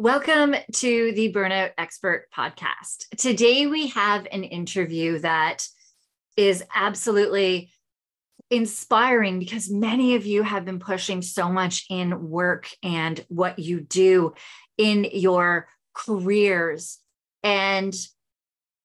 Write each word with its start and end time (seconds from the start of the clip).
Welcome 0.00 0.54
to 0.74 1.10
the 1.10 1.32
Burnout 1.32 1.72
Expert 1.76 2.28
Podcast. 2.32 3.08
Today 3.16 3.66
we 3.66 3.88
have 3.88 4.28
an 4.30 4.44
interview 4.44 5.18
that 5.18 5.66
is 6.36 6.62
absolutely 6.72 7.72
inspiring 8.48 9.40
because 9.40 9.68
many 9.68 10.14
of 10.14 10.24
you 10.24 10.44
have 10.44 10.64
been 10.64 10.78
pushing 10.78 11.20
so 11.20 11.48
much 11.48 11.84
in 11.90 12.28
work 12.30 12.70
and 12.80 13.24
what 13.26 13.58
you 13.58 13.80
do 13.80 14.34
in 14.76 15.02
your 15.02 15.66
careers. 15.94 16.98
And 17.42 17.92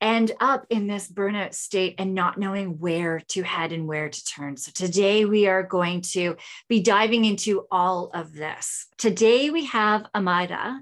end 0.04 0.34
up 0.40 0.68
in 0.70 0.86
this 0.86 1.10
burnout 1.10 1.54
state 1.54 1.96
and 1.98 2.14
not 2.14 2.38
knowing 2.38 2.78
where 2.78 3.22
to 3.30 3.42
head 3.42 3.72
and 3.72 3.88
where 3.88 4.10
to 4.10 4.26
turn. 4.26 4.58
So, 4.58 4.72
today 4.72 5.26
we 5.26 5.48
are 5.48 5.64
going 5.64 6.02
to 6.14 6.36
be 6.68 6.82
diving 6.82 7.26
into 7.26 7.66
all 7.72 8.12
of 8.14 8.34
this. 8.34 8.88
Today 8.98 9.50
we 9.50 9.66
have 9.66 10.06
Amayra. 10.14 10.82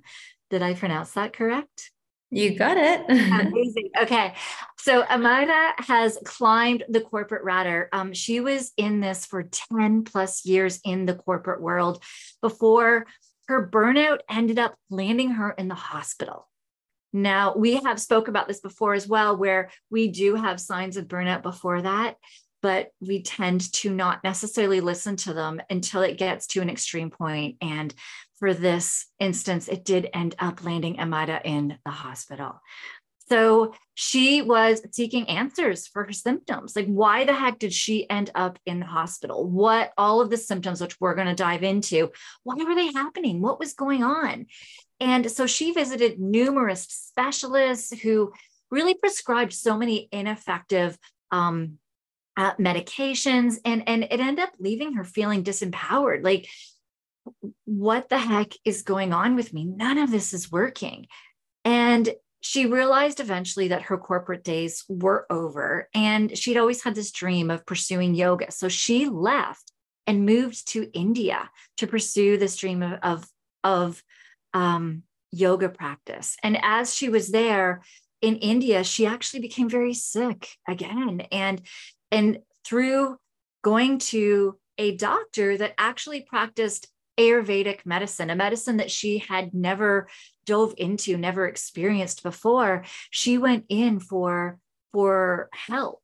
Did 0.50 0.64
I 0.64 0.74
pronounce 0.74 1.12
that 1.12 1.34
correct? 1.34 1.92
You 2.32 2.58
got 2.58 2.78
it. 2.78 3.02
Amazing. 3.10 3.90
Okay. 4.02 4.34
So 4.78 5.04
Amayra 5.04 5.74
has 5.80 6.18
climbed 6.24 6.86
the 6.88 7.02
corporate 7.02 7.46
ladder. 7.46 7.90
Um, 7.92 8.14
she 8.14 8.40
was 8.40 8.72
in 8.78 9.02
this 9.02 9.26
for 9.26 9.44
10 9.44 10.06
plus 10.06 10.46
years 10.46 10.80
in 10.86 11.06
the 11.06 11.14
corporate 11.14 11.62
world 11.62 12.02
before 12.42 13.06
her 13.48 13.70
burnout 13.70 14.20
ended 14.30 14.60
up 14.60 14.76
landing 14.90 15.32
her 15.32 15.52
in 15.52 15.68
the 15.68 15.76
hospital. 15.76 16.48
Now, 17.14 17.54
we 17.56 17.76
have 17.76 18.00
spoke 18.00 18.28
about 18.28 18.48
this 18.48 18.62
before 18.62 18.94
as 18.94 19.08
well, 19.08 19.36
where 19.36 19.70
we 19.90 20.08
do 20.10 20.36
have 20.36 20.60
signs 20.60 20.98
of 20.98 21.08
burnout 21.08 21.44
before 21.44 21.82
that, 21.82 22.16
but 22.62 22.92
we 23.00 23.22
tend 23.22 23.72
to 23.74 23.90
not 23.90 24.24
necessarily 24.24 24.82
listen 24.82 25.16
to 25.18 25.34
them 25.34 25.62
until 25.70 26.02
it 26.04 26.18
gets 26.18 26.48
to 26.48 26.62
an 26.62 26.70
extreme 26.70 27.10
point. 27.10 27.58
And 27.62 27.94
for 28.40 28.54
this 28.54 29.08
instance, 29.20 29.68
it 29.68 29.84
did 29.84 30.10
end 30.14 30.36
up 30.40 30.64
landing 30.64 30.98
Amayra 30.98 31.42
in 31.44 31.78
the 31.86 31.92
hospital. 31.92 32.62
So 33.30 33.74
she 33.94 34.42
was 34.42 34.82
seeking 34.92 35.30
answers 35.30 35.88
for 35.88 36.04
her 36.04 36.12
symptoms. 36.12 36.76
Like, 36.76 36.88
why 36.88 37.24
the 37.24 37.34
heck 37.34 37.60
did 37.60 37.72
she 37.72 38.10
end 38.10 38.30
up 38.36 38.60
in 38.66 38.82
the 38.82 38.86
hospital? 38.86 39.50
What 39.50 39.94
all 39.98 40.20
of 40.20 40.30
the 40.30 40.36
symptoms, 40.36 40.82
which 40.82 41.00
we're 41.00 41.16
going 41.16 41.30
to 41.30 41.34
dive 41.34 41.64
into, 41.64 42.12
why 42.44 42.56
were 42.56 42.76
they 42.76 42.92
happening? 42.92 43.40
What 43.40 43.58
was 43.58 43.74
going 43.74 44.04
on? 44.04 44.48
And 45.02 45.30
so 45.30 45.48
she 45.48 45.74
visited 45.74 46.20
numerous 46.20 46.84
specialists 46.84 47.92
who 48.02 48.32
really 48.70 48.94
prescribed 48.94 49.52
so 49.52 49.76
many 49.76 50.08
ineffective 50.12 50.98
um, 51.32 51.80
uh, 52.38 52.54
medications, 52.56 53.58
and 53.66 53.84
and 53.88 54.04
it 54.06 54.20
ended 54.20 54.40
up 54.40 54.54
leaving 54.60 54.94
her 54.94 55.04
feeling 55.04 55.44
disempowered. 55.44 56.24
Like, 56.24 56.48
what 57.66 58.10
the 58.10 58.18
heck 58.20 58.54
is 58.64 58.84
going 58.84 59.12
on 59.12 59.36
with 59.36 59.54
me? 59.54 59.66
None 59.66 59.98
of 59.98 60.12
this 60.12 60.34
is 60.34 60.52
working. 60.52 61.08
And 61.66 62.14
she 62.42 62.66
realized 62.66 63.20
eventually 63.20 63.68
that 63.70 63.84
her 63.84 63.98
corporate 63.98 64.44
days 64.44 64.84
were 64.90 65.28
over 65.30 65.90
and 65.94 66.36
she'd 66.36 66.58
always 66.58 66.84
had 66.84 66.96
this 66.96 67.12
dream 67.12 67.52
of 67.52 67.66
pursuing 67.68 68.16
yoga. 68.16 68.52
So 68.52 68.68
she 68.68 69.06
left 69.06 69.72
and 70.08 70.26
moved 70.26 70.68
to 70.70 70.90
India 70.92 71.52
to 71.78 71.86
pursue 71.86 72.38
this 72.38 72.56
dream 72.56 72.82
of, 72.82 73.00
of, 73.04 73.30
of 73.64 74.04
um, 74.54 75.04
yoga 75.32 75.70
practice. 75.70 76.38
And 76.44 76.58
as 76.62 76.94
she 76.94 77.10
was 77.10 77.30
there 77.30 77.82
in 78.22 78.36
India, 78.38 78.84
she 78.84 79.06
actually 79.06 79.40
became 79.42 79.70
very 79.70 79.94
sick 79.94 80.50
again. 80.68 81.22
And, 81.32 81.62
and 82.12 82.40
through 82.66 83.18
going 83.64 84.00
to 84.00 84.58
a 84.78 84.96
doctor 84.96 85.58
that 85.58 85.74
actually 85.78 86.22
practiced 86.22 86.88
Ayurvedic 87.18 87.86
medicine, 87.86 88.30
a 88.30 88.36
medicine 88.36 88.78
that 88.78 88.92
she 88.92 89.20
had 89.20 89.54
never 89.54 90.08
dove 90.46 90.74
into, 90.78 91.18
never 91.18 91.46
experienced 91.46 92.24
before, 92.24 92.84
she 93.10 93.38
went 93.38 93.66
in 93.70 94.00
for, 94.00 94.58
for 94.92 95.50
help. 95.54 96.02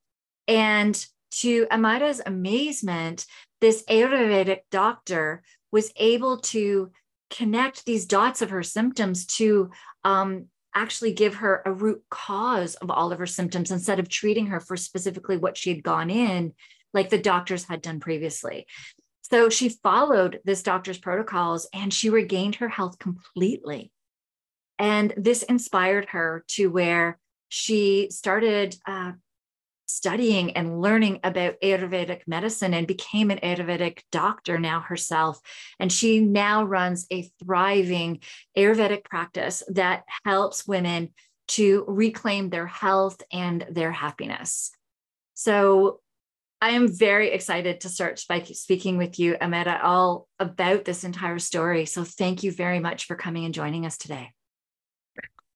And 0.47 1.05
to 1.31 1.65
Amayra's 1.71 2.21
amazement, 2.25 3.25
this 3.61 3.83
Ayurvedic 3.89 4.61
doctor 4.69 5.43
was 5.71 5.91
able 5.95 6.37
to 6.37 6.91
connect 7.29 7.85
these 7.85 8.05
dots 8.05 8.41
of 8.41 8.49
her 8.49 8.63
symptoms 8.63 9.25
to 9.25 9.71
um, 10.03 10.45
actually 10.73 11.13
give 11.13 11.35
her 11.35 11.61
a 11.65 11.71
root 11.71 12.03
cause 12.09 12.75
of 12.75 12.91
all 12.91 13.11
of 13.11 13.19
her 13.19 13.25
symptoms 13.25 13.71
instead 13.71 13.99
of 13.99 14.09
treating 14.09 14.47
her 14.47 14.59
for 14.59 14.77
specifically 14.77 15.37
what 15.37 15.57
she 15.57 15.69
had 15.69 15.83
gone 15.83 16.09
in, 16.09 16.53
like 16.93 17.09
the 17.09 17.17
doctors 17.17 17.65
had 17.65 17.81
done 17.81 17.99
previously. 17.99 18.67
So 19.21 19.49
she 19.49 19.69
followed 19.69 20.39
this 20.45 20.63
doctor's 20.63 20.97
protocols 20.97 21.67
and 21.73 21.93
she 21.93 22.09
regained 22.09 22.55
her 22.55 22.69
health 22.69 22.97
completely. 22.99 23.91
And 24.79 25.13
this 25.17 25.43
inspired 25.43 26.05
her 26.09 26.45
to 26.49 26.67
where 26.67 27.19
she 27.49 28.09
started 28.11 28.75
uh, 28.85 29.13
studying 29.87 30.51
and 30.57 30.81
learning 30.81 31.19
about 31.23 31.59
Ayurvedic 31.63 32.21
medicine 32.27 32.73
and 32.73 32.85
became 32.85 33.31
an 33.31 33.39
Ayurvedic 33.39 34.01
doctor 34.11 34.59
now 34.59 34.81
herself. 34.81 35.39
And 35.79 35.91
she 35.91 36.19
now 36.19 36.63
runs 36.63 37.07
a 37.11 37.29
thriving 37.43 38.19
Ayurvedic 38.57 39.03
practice 39.05 39.63
that 39.69 40.03
helps 40.25 40.67
women 40.67 41.09
to 41.49 41.85
reclaim 41.87 42.49
their 42.49 42.67
health 42.67 43.21
and 43.31 43.65
their 43.71 43.91
happiness. 43.91 44.71
So 45.33 46.01
I 46.59 46.71
am 46.71 46.87
very 46.87 47.31
excited 47.31 47.81
to 47.81 47.89
start 47.89 48.23
by 48.27 48.41
speaking 48.41 48.97
with 48.97 49.19
you, 49.19 49.35
Amayra, 49.35 49.79
all 49.83 50.27
about 50.39 50.85
this 50.85 51.03
entire 51.03 51.39
story. 51.39 51.85
So 51.85 52.03
thank 52.03 52.43
you 52.43 52.51
very 52.51 52.79
much 52.79 53.05
for 53.05 53.15
coming 53.15 53.45
and 53.45 53.53
joining 53.53 53.85
us 53.85 53.97
today. 53.97 54.31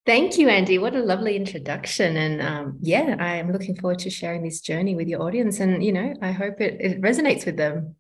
Thank 0.04 0.40
you, 0.40 0.48
Andi. 0.48 0.82
What 0.82 0.96
a 0.96 1.00
lovely 1.00 1.36
introduction. 1.36 2.18
And 2.18 2.42
um, 2.42 2.80
yeah, 2.82 3.16
I 3.20 3.36
am 3.36 3.52
looking 3.52 3.76
forward 3.76 4.00
to 4.00 4.10
sharing 4.10 4.44
this 4.44 4.62
journey 4.62 4.96
with 4.96 5.08
your 5.08 5.22
audience. 5.22 5.60
And, 5.60 5.84
you 5.84 5.94
know, 5.94 6.16
I 6.22 6.32
hope 6.32 6.60
it, 6.60 6.78
it 6.80 7.02
resonates 7.02 7.46
with 7.46 7.56
them. 7.56 7.96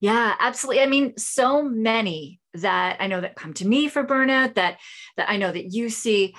Yeah, 0.00 0.34
absolutely. 0.40 0.82
I 0.82 0.86
mean, 0.86 1.16
so 1.18 1.62
many 1.62 2.40
that 2.54 2.96
I 3.00 3.06
know 3.06 3.20
that 3.20 3.36
come 3.36 3.52
to 3.54 3.68
me 3.68 3.88
for 3.88 4.04
burnout 4.04 4.54
that 4.54 4.78
that 5.16 5.28
I 5.28 5.36
know 5.36 5.52
that 5.52 5.72
you 5.72 5.90
see, 5.90 6.34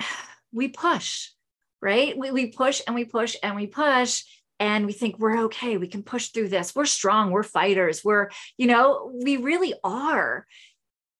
we 0.52 0.68
push, 0.68 1.30
right? 1.80 2.18
We, 2.18 2.32
we 2.32 2.48
push 2.48 2.82
and 2.86 2.96
we 2.96 3.04
push 3.04 3.36
and 3.42 3.54
we 3.54 3.68
push 3.68 4.24
and 4.58 4.86
we 4.86 4.92
think 4.92 5.18
we're 5.18 5.44
okay 5.44 5.76
we 5.76 5.86
can 5.86 6.02
push 6.02 6.28
through 6.28 6.48
this 6.48 6.74
we're 6.74 6.86
strong 6.86 7.30
we're 7.30 7.42
fighters 7.42 8.02
we're 8.02 8.30
you 8.56 8.66
know 8.66 9.12
we 9.22 9.36
really 9.36 9.74
are 9.84 10.46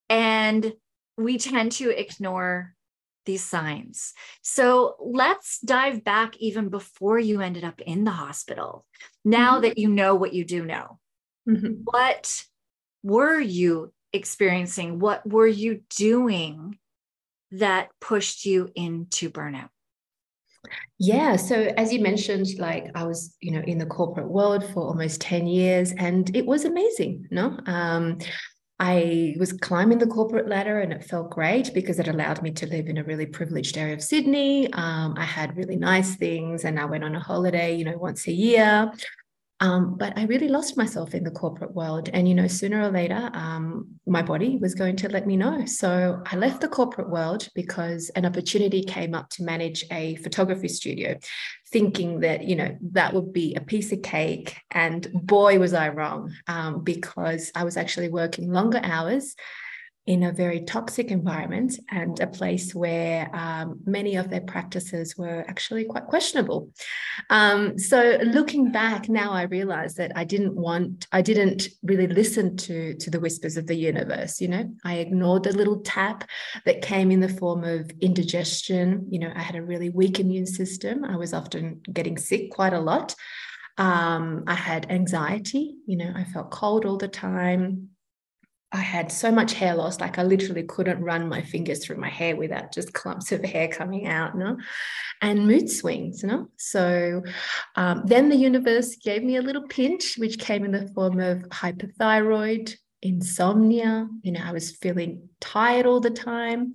and 0.09 0.73
we 1.19 1.37
tend 1.37 1.73
to 1.73 1.91
ignore 1.91 2.75
these 3.27 3.45
signs. 3.45 4.15
So 4.43 4.97
let's 5.01 5.61
dive 5.61 6.05
back 6.05 6.37
even 6.39 6.69
before 6.69 7.19
you 7.19 7.41
ended 7.41 7.65
up 7.65 7.81
in 7.81 8.05
the 8.05 8.13
hospital. 8.13 8.87
Now 9.25 9.55
mm-hmm. 9.55 9.63
that 9.63 9.79
you 9.79 9.89
know 9.89 10.15
what 10.15 10.33
you 10.33 10.45
do 10.45 10.65
know, 10.65 10.99
mm-hmm. 11.49 11.83
what 11.85 12.45
were 13.03 13.39
you 13.39 13.93
experiencing? 14.13 14.99
What 14.99 15.29
were 15.29 15.47
you 15.47 15.83
doing 15.97 16.79
that 17.53 17.91
pushed 18.01 18.45
you 18.45 18.71
into 18.75 19.31
burnout? 19.31 19.69
Yeah. 20.99 21.37
So 21.37 21.73
as 21.77 21.93
you 21.93 22.01
mentioned, 22.01 22.47
like 22.59 22.91
I 22.95 23.05
was, 23.05 23.37
you 23.41 23.53
know, 23.53 23.61
in 23.61 23.79
the 23.79 23.87
corporate 23.87 24.29
world 24.29 24.65
for 24.73 24.83
almost 24.83 25.21
10 25.21 25.47
years 25.47 25.93
and 25.93 26.35
it 26.35 26.47
was 26.47 26.65
amazing. 26.65 27.27
No. 27.31 27.59
Um, 27.67 28.19
I 28.79 29.35
was 29.39 29.55
climbing 29.55 29.99
the 29.99 30.07
corporate 30.07 30.49
ladder 30.49 30.81
and 30.81 30.93
it 30.93 31.05
felt 31.05 31.31
great 31.31 31.73
because 31.73 31.99
it 31.99 32.09
allowed 32.09 32.43
me 32.43 32.51
to 32.53 32.67
live 32.67 32.89
in 32.89 32.99
a 32.99 33.05
really 33.05 33.25
privileged 33.25 33.79
area 33.79 33.95
of 33.95 34.03
Sydney. 34.03 34.71
Um, 34.75 35.15
I 35.17 35.25
had 35.25 35.57
really 35.57 35.77
nice 35.77 36.17
things 36.17 36.65
and 36.65 36.79
I 36.79 36.85
went 36.85 37.03
on 37.03 37.15
a 37.15 37.21
holiday, 37.21 37.75
you 37.75 37.87
know, 37.87 37.97
once 37.97 38.27
a 38.27 38.33
year. 38.33 38.93
Um, 39.61 39.97
but 39.97 40.19
I 40.19 40.25
really 40.25 40.49
lost 40.49 40.77
myself 40.77 41.15
in 41.15 41.25
the 41.25 41.31
corporate 41.31 41.75
world. 41.75 42.11
And, 42.13 42.29
you 42.29 42.35
know, 42.35 42.47
sooner 42.47 42.83
or 42.83 42.91
later, 42.91 43.31
um, 43.33 43.89
my 44.07 44.21
body 44.21 44.59
was 44.61 44.75
going 44.75 44.97
to 44.97 45.09
let 45.09 45.27
me 45.27 45.37
know. 45.37 45.65
So 45.65 46.23
I 46.31 46.37
left 46.37 46.61
the 46.61 46.69
corporate 46.69 47.09
world 47.09 47.49
because 47.55 48.11
an 48.11 48.27
opportunity 48.27 48.83
came 48.83 49.15
up 49.15 49.31
to 49.31 49.45
manage 49.45 49.85
a 49.91 50.17
photography 50.17 50.69
studio, 50.69 51.17
thinking 51.73 52.21
that, 52.21 52.45
you 52.45 52.57
know, 52.57 52.77
that 52.93 53.15
would 53.15 53.33
be 53.33 53.55
a 53.55 53.63
piece 53.63 53.93
of 53.93 54.03
cake. 54.03 54.57
And 54.71 55.11
boy, 55.13 55.59
was 55.59 55.73
I 55.73 55.89
wrong 55.89 56.35
um, 56.47 56.85
because 56.85 57.51
I 57.55 57.65
was 57.65 57.79
actually 57.79 58.11
working 58.11 58.53
longer 58.53 58.81
hours 58.83 59.35
in 60.07 60.23
a 60.23 60.33
very 60.33 60.61
toxic 60.61 61.11
environment 61.11 61.79
and 61.91 62.21
a 62.21 62.29
place 62.29 62.75
where 62.75 63.29
um, 63.35 63.81
many 63.85 64.15
of 64.15 64.31
their 64.31 64.41
practices 64.41 65.17
were 65.19 65.45
actually 65.49 65.85
quite 65.85 66.07
questionable. 66.07 66.71
Um, 67.29 67.77
so 67.77 68.19
looking 68.23 68.71
back 68.71 69.09
now, 69.09 69.33
I 69.33 69.43
realize 69.43 69.95
that 69.97 70.13
I 70.15 70.23
didn't 70.23 70.55
want, 70.55 71.09
I 71.11 71.23
didn't 71.23 71.69
really 71.83 72.07
listen 72.07 72.57
to, 72.59 72.95
to 72.95 73.11
the 73.11 73.19
whispers 73.19 73.57
of 73.57 73.67
the 73.67 73.75
universe. 73.75 74.41
You 74.41 74.49
know, 74.49 74.71
I 74.85 74.97
ignored 74.97 75.43
the 75.43 75.53
little 75.53 75.81
tap 75.81 76.29
that 76.65 76.83
came 76.83 77.11
in 77.11 77.19
the 77.19 77.29
form 77.29 77.65
of 77.65 77.91
indigestion. 78.01 79.09
You 79.11 79.19
know, 79.19 79.33
I 79.35 79.43
had 79.43 79.57
a 79.57 79.63
really 79.63 79.91
weak 79.91 80.21
immune 80.21 80.47
system. 80.47 81.05
I 81.05 81.17
was 81.17 81.35
often 81.35 81.81
getting 81.93 82.17
sick 82.17 82.53
quite 82.53 82.75
a 82.75 82.81
lot. 82.81 83.17
Um, 83.77 84.45
I 84.47 84.55
had 84.55 84.91
anxiety, 84.91 85.75
you 85.87 85.97
know, 85.97 86.11
I 86.15 86.25
felt 86.25 86.51
cold 86.51 86.87
all 86.87 86.97
the 86.97 87.09
time. 87.09 87.91
I 88.73 88.79
had 88.79 89.13
so 89.13 89.31
much 89.31 89.55
hair 89.55 89.75
loss, 89.75 90.01
like 90.01 90.19
I 90.19 90.25
literally 90.25 90.65
couldn't 90.65 91.03
run 91.03 91.29
my 91.29 91.41
fingers 91.41 91.85
through 91.85 91.99
my 91.99 92.09
hair 92.09 92.37
without 92.37 92.73
just 92.73 92.93
clumps 92.93 93.31
of 93.33 93.45
hair 93.45 93.69
coming 93.69 94.07
out, 94.07 94.35
you 94.35 94.41
know? 94.41 94.57
and 95.23 95.47
mood 95.47 95.71
swings, 95.71 96.23
you 96.23 96.29
know. 96.29 96.49
So 96.57 97.23
um, 97.77 98.03
then 98.07 98.29
the 98.29 98.37
universe 98.37 98.97
gave 98.97 99.23
me 99.23 99.37
a 99.37 99.43
little 99.43 99.67
pinch, 99.69 100.17
which 100.19 100.39
came 100.39 100.65
in 100.65 100.73
the 100.73 100.89
form 100.95 101.21
of 101.21 101.39
hypothyroid, 101.45 102.75
insomnia. 103.03 104.09
You 104.23 104.33
know, 104.33 104.43
I 104.45 104.53
was 104.53 104.77
feeling 104.77 105.29
tired 105.41 105.87
all 105.87 106.01
the 106.01 106.11
time. 106.11 106.73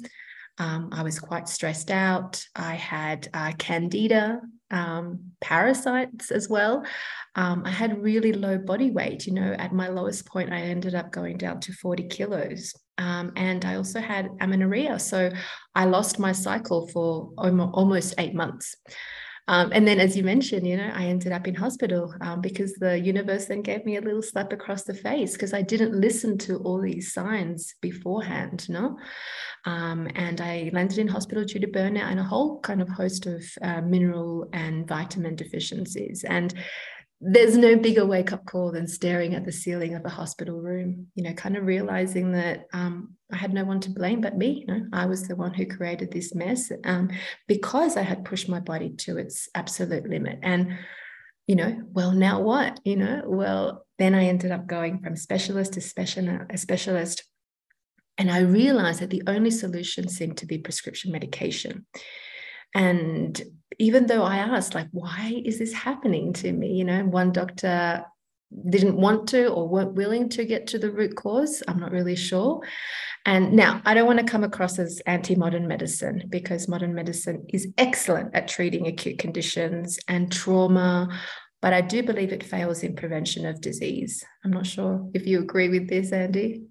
Um, 0.57 0.89
I 0.91 1.03
was 1.03 1.19
quite 1.19 1.49
stressed 1.49 1.91
out. 1.91 2.43
I 2.55 2.75
had 2.75 3.29
uh, 3.33 3.53
candida, 3.57 4.41
um, 4.69 5.31
parasites 5.39 6.31
as 6.31 6.47
well. 6.49 6.85
Um, 7.35 7.63
I 7.65 7.69
had 7.69 8.01
really 8.01 8.33
low 8.33 8.57
body 8.57 8.91
weight. 8.91 9.25
You 9.25 9.33
know, 9.33 9.55
at 9.57 9.73
my 9.73 9.87
lowest 9.87 10.25
point, 10.25 10.51
I 10.51 10.61
ended 10.61 10.95
up 10.95 11.11
going 11.11 11.37
down 11.37 11.59
to 11.61 11.73
40 11.73 12.07
kilos. 12.07 12.73
Um, 12.97 13.31
and 13.35 13.63
I 13.65 13.75
also 13.75 13.99
had 13.99 14.29
amenorrhea. 14.41 14.99
So 14.99 15.31
I 15.73 15.85
lost 15.85 16.19
my 16.19 16.33
cycle 16.33 16.87
for 16.87 17.31
almost 17.37 18.15
eight 18.17 18.35
months. 18.35 18.75
Um, 19.47 19.71
and 19.73 19.87
then, 19.87 19.99
as 19.99 20.15
you 20.15 20.23
mentioned, 20.23 20.67
you 20.67 20.77
know, 20.77 20.91
I 20.93 21.05
ended 21.05 21.31
up 21.31 21.47
in 21.47 21.55
hospital 21.55 22.13
um, 22.21 22.41
because 22.41 22.73
the 22.75 22.97
universe 22.97 23.45
then 23.45 23.61
gave 23.61 23.85
me 23.85 23.97
a 23.97 24.01
little 24.01 24.21
slap 24.21 24.53
across 24.53 24.83
the 24.83 24.93
face 24.93 25.33
because 25.33 25.53
I 25.53 25.61
didn't 25.61 25.99
listen 25.99 26.37
to 26.39 26.57
all 26.57 26.79
these 26.79 27.11
signs 27.11 27.73
beforehand, 27.81 28.69
know. 28.69 28.97
Um, 29.65 30.07
and 30.15 30.39
I 30.39 30.69
landed 30.73 30.99
in 30.99 31.07
hospital 31.07 31.43
due 31.43 31.59
to 31.59 31.67
burnout 31.67 32.09
and 32.09 32.19
a 32.19 32.23
whole 32.23 32.59
kind 32.61 32.81
of 32.81 32.89
host 32.89 33.25
of 33.25 33.43
uh, 33.61 33.81
mineral 33.81 34.47
and 34.53 34.87
vitamin 34.87 35.35
deficiencies. 35.35 36.23
And 36.23 36.53
there's 37.23 37.55
no 37.55 37.77
bigger 37.77 38.03
wake 38.03 38.33
up 38.33 38.45
call 38.45 38.71
than 38.71 38.87
staring 38.87 39.35
at 39.35 39.45
the 39.45 39.51
ceiling 39.51 39.93
of 39.93 40.03
a 40.03 40.09
hospital 40.09 40.59
room, 40.59 41.07
you 41.13 41.23
know, 41.23 41.33
kind 41.33 41.55
of 41.55 41.67
realizing 41.67 42.31
that 42.31 42.65
um, 42.73 43.13
I 43.31 43.37
had 43.37 43.53
no 43.53 43.63
one 43.63 43.79
to 43.81 43.91
blame 43.91 44.21
but 44.21 44.35
me. 44.35 44.65
You 44.67 44.73
know, 44.73 44.85
I 44.91 45.05
was 45.05 45.27
the 45.27 45.35
one 45.35 45.53
who 45.53 45.67
created 45.67 46.11
this 46.11 46.33
mess 46.33 46.71
um, 46.83 47.11
because 47.47 47.95
I 47.95 48.01
had 48.01 48.25
pushed 48.25 48.49
my 48.49 48.59
body 48.59 48.89
to 48.99 49.19
its 49.19 49.47
absolute 49.53 50.09
limit. 50.09 50.39
And, 50.41 50.79
you 51.45 51.55
know, 51.55 51.79
well, 51.91 52.11
now 52.11 52.41
what? 52.41 52.79
You 52.83 52.95
know, 52.95 53.21
well, 53.27 53.85
then 53.99 54.15
I 54.15 54.25
ended 54.25 54.51
up 54.51 54.65
going 54.65 54.99
from 55.03 55.15
specialist 55.15 55.73
to 55.73 55.81
special, 55.81 56.39
specialist. 56.55 57.23
And 58.17 58.31
I 58.31 58.39
realized 58.39 58.99
that 59.01 59.11
the 59.11 59.23
only 59.27 59.51
solution 59.51 60.09
seemed 60.09 60.37
to 60.37 60.47
be 60.47 60.57
prescription 60.57 61.11
medication. 61.11 61.85
And 62.73 63.41
even 63.79 64.07
though 64.07 64.23
I 64.23 64.37
asked, 64.37 64.75
like, 64.75 64.87
why 64.91 65.41
is 65.43 65.59
this 65.59 65.73
happening 65.73 66.33
to 66.33 66.51
me? 66.51 66.73
You 66.73 66.85
know, 66.85 67.03
one 67.05 67.31
doctor 67.31 68.05
didn't 68.69 68.97
want 68.97 69.29
to 69.29 69.47
or 69.47 69.67
weren't 69.67 69.93
willing 69.93 70.29
to 70.29 70.45
get 70.45 70.67
to 70.67 70.77
the 70.77 70.91
root 70.91 71.15
cause. 71.15 71.63
I'm 71.67 71.79
not 71.79 71.91
really 71.91 72.15
sure. 72.15 72.61
And 73.25 73.53
now 73.53 73.81
I 73.85 73.93
don't 73.93 74.07
want 74.07 74.19
to 74.19 74.25
come 74.25 74.43
across 74.43 74.79
as 74.79 74.99
anti 75.05 75.35
modern 75.35 75.67
medicine 75.67 76.23
because 76.29 76.67
modern 76.67 76.93
medicine 76.93 77.45
is 77.49 77.67
excellent 77.77 78.35
at 78.35 78.47
treating 78.47 78.87
acute 78.87 79.19
conditions 79.19 79.99
and 80.07 80.31
trauma, 80.31 81.07
but 81.61 81.73
I 81.73 81.81
do 81.81 82.03
believe 82.03 82.33
it 82.33 82.43
fails 82.43 82.83
in 82.83 82.95
prevention 82.95 83.45
of 83.45 83.61
disease. 83.61 84.23
I'm 84.43 84.51
not 84.51 84.65
sure 84.65 85.09
if 85.13 85.27
you 85.27 85.39
agree 85.39 85.69
with 85.69 85.87
this, 85.87 86.11
Andi. 86.11 86.63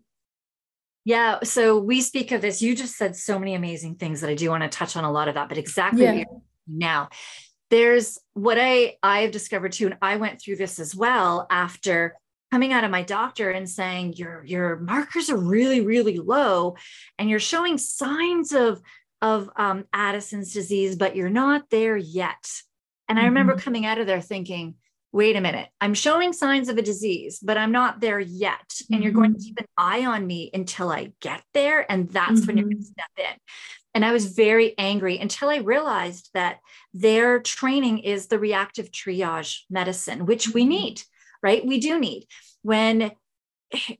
Yeah. 1.04 1.38
So 1.44 1.78
we 1.78 2.00
speak 2.02 2.30
of 2.32 2.42
this. 2.42 2.60
You 2.60 2.76
just 2.76 2.96
said 2.96 3.16
so 3.16 3.38
many 3.38 3.54
amazing 3.54 3.96
things 3.96 4.20
that 4.20 4.30
I 4.30 4.34
do 4.34 4.50
want 4.50 4.62
to 4.62 4.68
touch 4.68 4.96
on 4.96 5.04
a 5.04 5.10
lot 5.10 5.28
of 5.28 5.34
that, 5.34 5.48
but 5.48 5.58
exactly 5.58 6.04
yeah. 6.04 6.24
now 6.66 7.08
there's 7.70 8.18
what 8.34 8.58
I 8.60 8.96
I've 9.02 9.30
discovered 9.30 9.72
too, 9.72 9.86
and 9.86 9.96
I 10.02 10.16
went 10.16 10.40
through 10.40 10.56
this 10.56 10.78
as 10.78 10.94
well 10.94 11.46
after 11.50 12.16
coming 12.52 12.72
out 12.72 12.82
of 12.82 12.90
my 12.90 13.02
doctor 13.02 13.50
and 13.50 13.68
saying 13.70 14.14
your 14.14 14.44
your 14.44 14.76
markers 14.76 15.30
are 15.30 15.36
really 15.36 15.80
really 15.80 16.18
low, 16.18 16.76
and 17.18 17.30
you're 17.30 17.38
showing 17.38 17.78
signs 17.78 18.52
of 18.52 18.82
of 19.22 19.50
um, 19.56 19.84
Addison's 19.92 20.52
disease, 20.52 20.96
but 20.96 21.14
you're 21.14 21.30
not 21.30 21.70
there 21.70 21.96
yet. 21.96 22.62
And 23.08 23.18
I 23.18 23.24
remember 23.24 23.54
mm-hmm. 23.54 23.62
coming 23.62 23.86
out 23.86 23.98
of 23.98 24.06
there 24.06 24.20
thinking, 24.20 24.76
wait 25.12 25.36
a 25.36 25.40
minute, 25.40 25.68
I'm 25.80 25.94
showing 25.94 26.32
signs 26.32 26.68
of 26.68 26.78
a 26.78 26.82
disease, 26.82 27.40
but 27.42 27.58
I'm 27.58 27.72
not 27.72 28.00
there 28.00 28.20
yet. 28.20 28.68
Mm-hmm. 28.68 28.94
And 28.94 29.02
you're 29.02 29.12
going 29.12 29.32
to 29.32 29.38
mm-hmm. 29.38 29.44
keep 29.44 29.60
an 29.60 29.66
eye 29.76 30.06
on 30.06 30.26
me 30.26 30.50
until 30.54 30.90
I 30.90 31.12
get 31.20 31.42
there. 31.52 31.90
And 31.90 32.08
that's 32.10 32.32
mm-hmm. 32.32 32.46
when 32.46 32.56
you're 32.56 32.68
going 32.68 32.78
to 32.78 32.84
step 32.84 33.10
in. 33.18 33.38
And 33.92 34.04
I 34.04 34.12
was 34.12 34.26
very 34.26 34.78
angry 34.78 35.18
until 35.18 35.48
I 35.48 35.56
realized 35.56 36.30
that 36.34 36.58
their 36.94 37.40
training 37.40 37.98
is 37.98 38.28
the 38.28 38.38
reactive 38.38 38.92
triage 38.92 39.60
medicine, 39.68 40.26
which 40.26 40.48
we 40.48 40.62
mm-hmm. 40.62 40.70
need, 40.70 41.02
right? 41.42 41.66
We 41.66 41.80
do 41.80 41.98
need. 41.98 42.26
When 42.62 43.12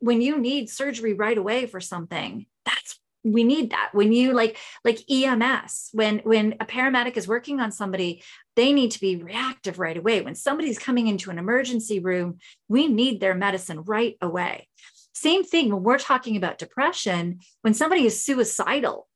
when 0.01 0.21
you 0.21 0.39
need 0.39 0.69
surgery 0.69 1.15
right 1.15 1.39
away 1.39 1.67
for 1.67 1.81
something, 1.81 2.47
that's 2.65 3.00
we 3.23 3.45
need 3.45 3.71
that 3.71 3.91
when 3.93 4.13
you 4.13 4.33
like 4.33 4.57
like 4.85 4.99
ems 5.11 5.91
when 5.93 6.19
when 6.21 6.55
a 6.61 6.65
paramedic 6.65 7.17
is 7.17 7.29
working 7.29 7.61
on 7.61 7.71
somebody 7.71 8.23
they 8.57 8.73
need 8.73 8.91
to 8.91 9.01
be 9.01 9.17
reactive 9.17 9.79
right 9.79 9.97
away 9.97 10.21
when 10.23 10.35
somebody's 10.35 10.79
coming 10.79 11.07
into 11.07 11.31
an 11.31 11.39
emergency 11.39 12.01
room 12.01 12.39
we 12.69 12.87
need 12.87 13.21
their 13.21 13.35
medicine 13.35 13.83
right 13.83 14.17
away 14.21 14.67
same 15.13 15.45
thing 15.45 15.71
when 15.71 15.83
we're 15.83 15.99
talking 15.99 16.37
about 16.37 16.59
depression 16.59 17.41
when 17.63 17.75
somebody 17.75 18.07
is 18.07 18.25
suicidal 18.25 19.07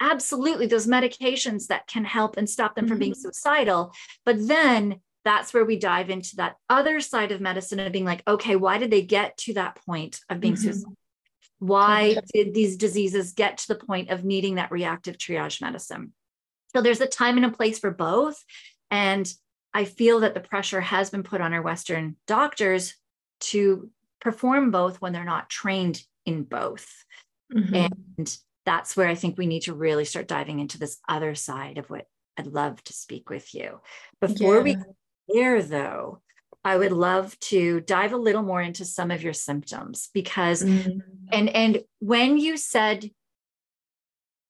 absolutely 0.00 0.66
those 0.66 0.86
medications 0.86 1.66
that 1.66 1.86
can 1.86 2.04
help 2.04 2.36
and 2.36 2.48
stop 2.48 2.74
them 2.74 2.84
mm-hmm. 2.84 2.92
from 2.92 2.98
being 2.98 3.12
mm-hmm. 3.12 3.20
suicidal 3.20 3.92
but 4.24 4.36
then 4.48 5.00
that's 5.24 5.54
where 5.54 5.64
we 5.64 5.78
dive 5.78 6.10
into 6.10 6.36
that 6.36 6.56
other 6.68 7.00
side 7.00 7.32
of 7.32 7.40
medicine 7.40 7.78
of 7.78 7.92
being 7.92 8.04
like 8.04 8.22
okay 8.26 8.56
why 8.56 8.78
did 8.78 8.90
they 8.90 9.02
get 9.02 9.36
to 9.36 9.52
that 9.54 9.78
point 9.86 10.20
of 10.30 10.40
being 10.40 10.54
mm-hmm. 10.54 10.64
suicidal 10.64 10.96
why 11.58 12.16
did 12.32 12.54
these 12.54 12.76
diseases 12.76 13.32
get 13.32 13.58
to 13.58 13.68
the 13.68 13.74
point 13.74 14.10
of 14.10 14.24
needing 14.24 14.56
that 14.56 14.70
reactive 14.70 15.16
triage 15.16 15.60
medicine? 15.60 16.12
So 16.74 16.82
there's 16.82 17.00
a 17.00 17.06
time 17.06 17.36
and 17.36 17.46
a 17.46 17.50
place 17.50 17.78
for 17.78 17.90
both. 17.90 18.42
And 18.90 19.32
I 19.72 19.84
feel 19.84 20.20
that 20.20 20.34
the 20.34 20.40
pressure 20.40 20.80
has 20.80 21.10
been 21.10 21.22
put 21.22 21.40
on 21.40 21.52
our 21.52 21.62
Western 21.62 22.16
doctors 22.26 22.94
to 23.40 23.90
perform 24.20 24.70
both 24.70 25.00
when 25.00 25.12
they're 25.12 25.24
not 25.24 25.50
trained 25.50 26.02
in 26.26 26.44
both. 26.44 26.86
Mm-hmm. 27.52 27.92
And 28.18 28.38
that's 28.64 28.96
where 28.96 29.08
I 29.08 29.14
think 29.14 29.36
we 29.36 29.46
need 29.46 29.62
to 29.62 29.74
really 29.74 30.04
start 30.04 30.28
diving 30.28 30.60
into 30.60 30.78
this 30.78 30.98
other 31.08 31.34
side 31.34 31.78
of 31.78 31.90
what 31.90 32.06
I'd 32.36 32.46
love 32.46 32.82
to 32.84 32.92
speak 32.92 33.30
with 33.30 33.54
you. 33.54 33.80
Before 34.20 34.56
yeah. 34.56 34.62
we 34.62 34.76
there, 35.28 35.62
though, 35.62 36.20
I 36.64 36.76
would 36.76 36.92
love 36.92 37.38
to 37.40 37.80
dive 37.82 38.12
a 38.12 38.16
little 38.16 38.42
more 38.42 38.62
into 38.62 38.84
some 38.84 39.10
of 39.10 39.22
your 39.22 39.34
symptoms 39.34 40.08
because 40.14 40.62
mm-hmm. 40.62 40.98
and 41.30 41.48
and 41.50 41.84
when 41.98 42.38
you 42.38 42.56
said 42.56 43.10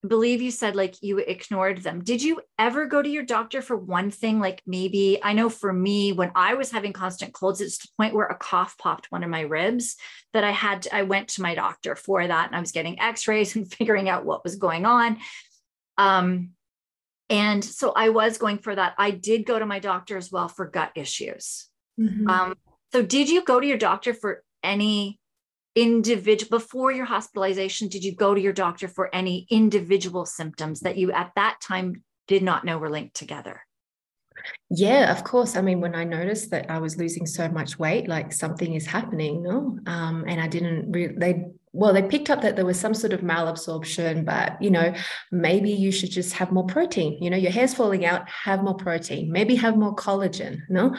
believe 0.06 0.42
you 0.42 0.50
said 0.50 0.76
like 0.76 1.02
you 1.02 1.18
ignored 1.18 1.78
them. 1.78 2.02
Did 2.02 2.22
you 2.22 2.40
ever 2.58 2.86
go 2.86 3.00
to 3.00 3.08
your 3.08 3.22
doctor 3.22 3.62
for 3.62 3.76
one 3.76 4.10
thing 4.10 4.38
like 4.38 4.62
maybe 4.66 5.18
I 5.22 5.32
know 5.32 5.48
for 5.48 5.72
me 5.72 6.12
when 6.12 6.30
I 6.34 6.54
was 6.54 6.70
having 6.70 6.92
constant 6.92 7.32
colds 7.32 7.60
it's 7.60 7.78
the 7.78 7.88
point 7.96 8.14
where 8.14 8.26
a 8.26 8.36
cough 8.36 8.76
popped 8.76 9.10
one 9.10 9.24
of 9.24 9.30
my 9.30 9.40
ribs 9.40 9.96
that 10.32 10.44
I 10.44 10.50
had 10.50 10.82
to, 10.82 10.94
I 10.94 11.02
went 11.02 11.28
to 11.30 11.42
my 11.42 11.54
doctor 11.54 11.96
for 11.96 12.26
that 12.26 12.46
and 12.46 12.56
I 12.56 12.60
was 12.60 12.72
getting 12.72 13.00
x-rays 13.00 13.56
and 13.56 13.72
figuring 13.72 14.08
out 14.08 14.24
what 14.24 14.44
was 14.44 14.56
going 14.56 14.84
on. 14.84 15.18
Um 15.96 16.50
and 17.30 17.64
so 17.64 17.92
I 17.92 18.10
was 18.10 18.36
going 18.36 18.58
for 18.58 18.74
that. 18.74 18.94
I 18.98 19.10
did 19.10 19.46
go 19.46 19.58
to 19.58 19.64
my 19.64 19.78
doctor 19.78 20.18
as 20.18 20.30
well 20.30 20.48
for 20.48 20.66
gut 20.66 20.92
issues. 20.94 21.68
Mm-hmm. 21.98 22.28
Um, 22.28 22.54
so, 22.92 23.02
did 23.02 23.28
you 23.28 23.44
go 23.44 23.60
to 23.60 23.66
your 23.66 23.78
doctor 23.78 24.14
for 24.14 24.42
any 24.62 25.18
individual 25.74 26.48
before 26.50 26.92
your 26.92 27.04
hospitalization 27.04 27.88
did 27.88 28.04
you 28.04 28.14
go 28.14 28.32
to 28.32 28.40
your 28.40 28.52
doctor 28.52 28.86
for 28.86 29.12
any 29.12 29.44
individual 29.50 30.24
symptoms 30.24 30.80
that 30.80 30.96
you 30.96 31.10
at 31.10 31.32
that 31.34 31.56
time 31.60 32.04
did 32.28 32.44
not 32.44 32.64
know 32.64 32.78
were 32.78 32.88
linked 32.88 33.16
together 33.16 33.60
yeah, 34.70 35.10
of 35.10 35.24
course. 35.24 35.56
I 35.56 35.62
mean, 35.62 35.80
when 35.80 35.94
I 35.94 36.04
noticed 36.04 36.50
that 36.50 36.70
I 36.70 36.78
was 36.78 36.96
losing 36.96 37.26
so 37.26 37.48
much 37.48 37.78
weight, 37.78 38.08
like 38.08 38.32
something 38.32 38.74
is 38.74 38.86
happening, 38.86 39.42
no? 39.42 39.78
Um, 39.86 40.24
and 40.26 40.40
I 40.40 40.48
didn't 40.48 40.90
really, 40.90 41.14
they 41.16 41.46
well, 41.74 41.92
they 41.92 42.02
picked 42.02 42.30
up 42.30 42.40
that 42.42 42.54
there 42.54 42.64
was 42.64 42.78
some 42.78 42.94
sort 42.94 43.12
of 43.12 43.20
malabsorption, 43.20 44.24
but 44.24 44.60
you 44.62 44.70
know, 44.70 44.94
maybe 45.32 45.70
you 45.70 45.90
should 45.90 46.10
just 46.10 46.32
have 46.34 46.52
more 46.52 46.64
protein. 46.64 47.20
You 47.20 47.30
know, 47.30 47.36
your 47.36 47.50
hair's 47.50 47.74
falling 47.74 48.06
out, 48.06 48.28
have 48.28 48.62
more 48.62 48.76
protein, 48.76 49.32
maybe 49.32 49.56
have 49.56 49.76
more 49.76 49.94
collagen. 49.94 50.60
No, 50.68 50.96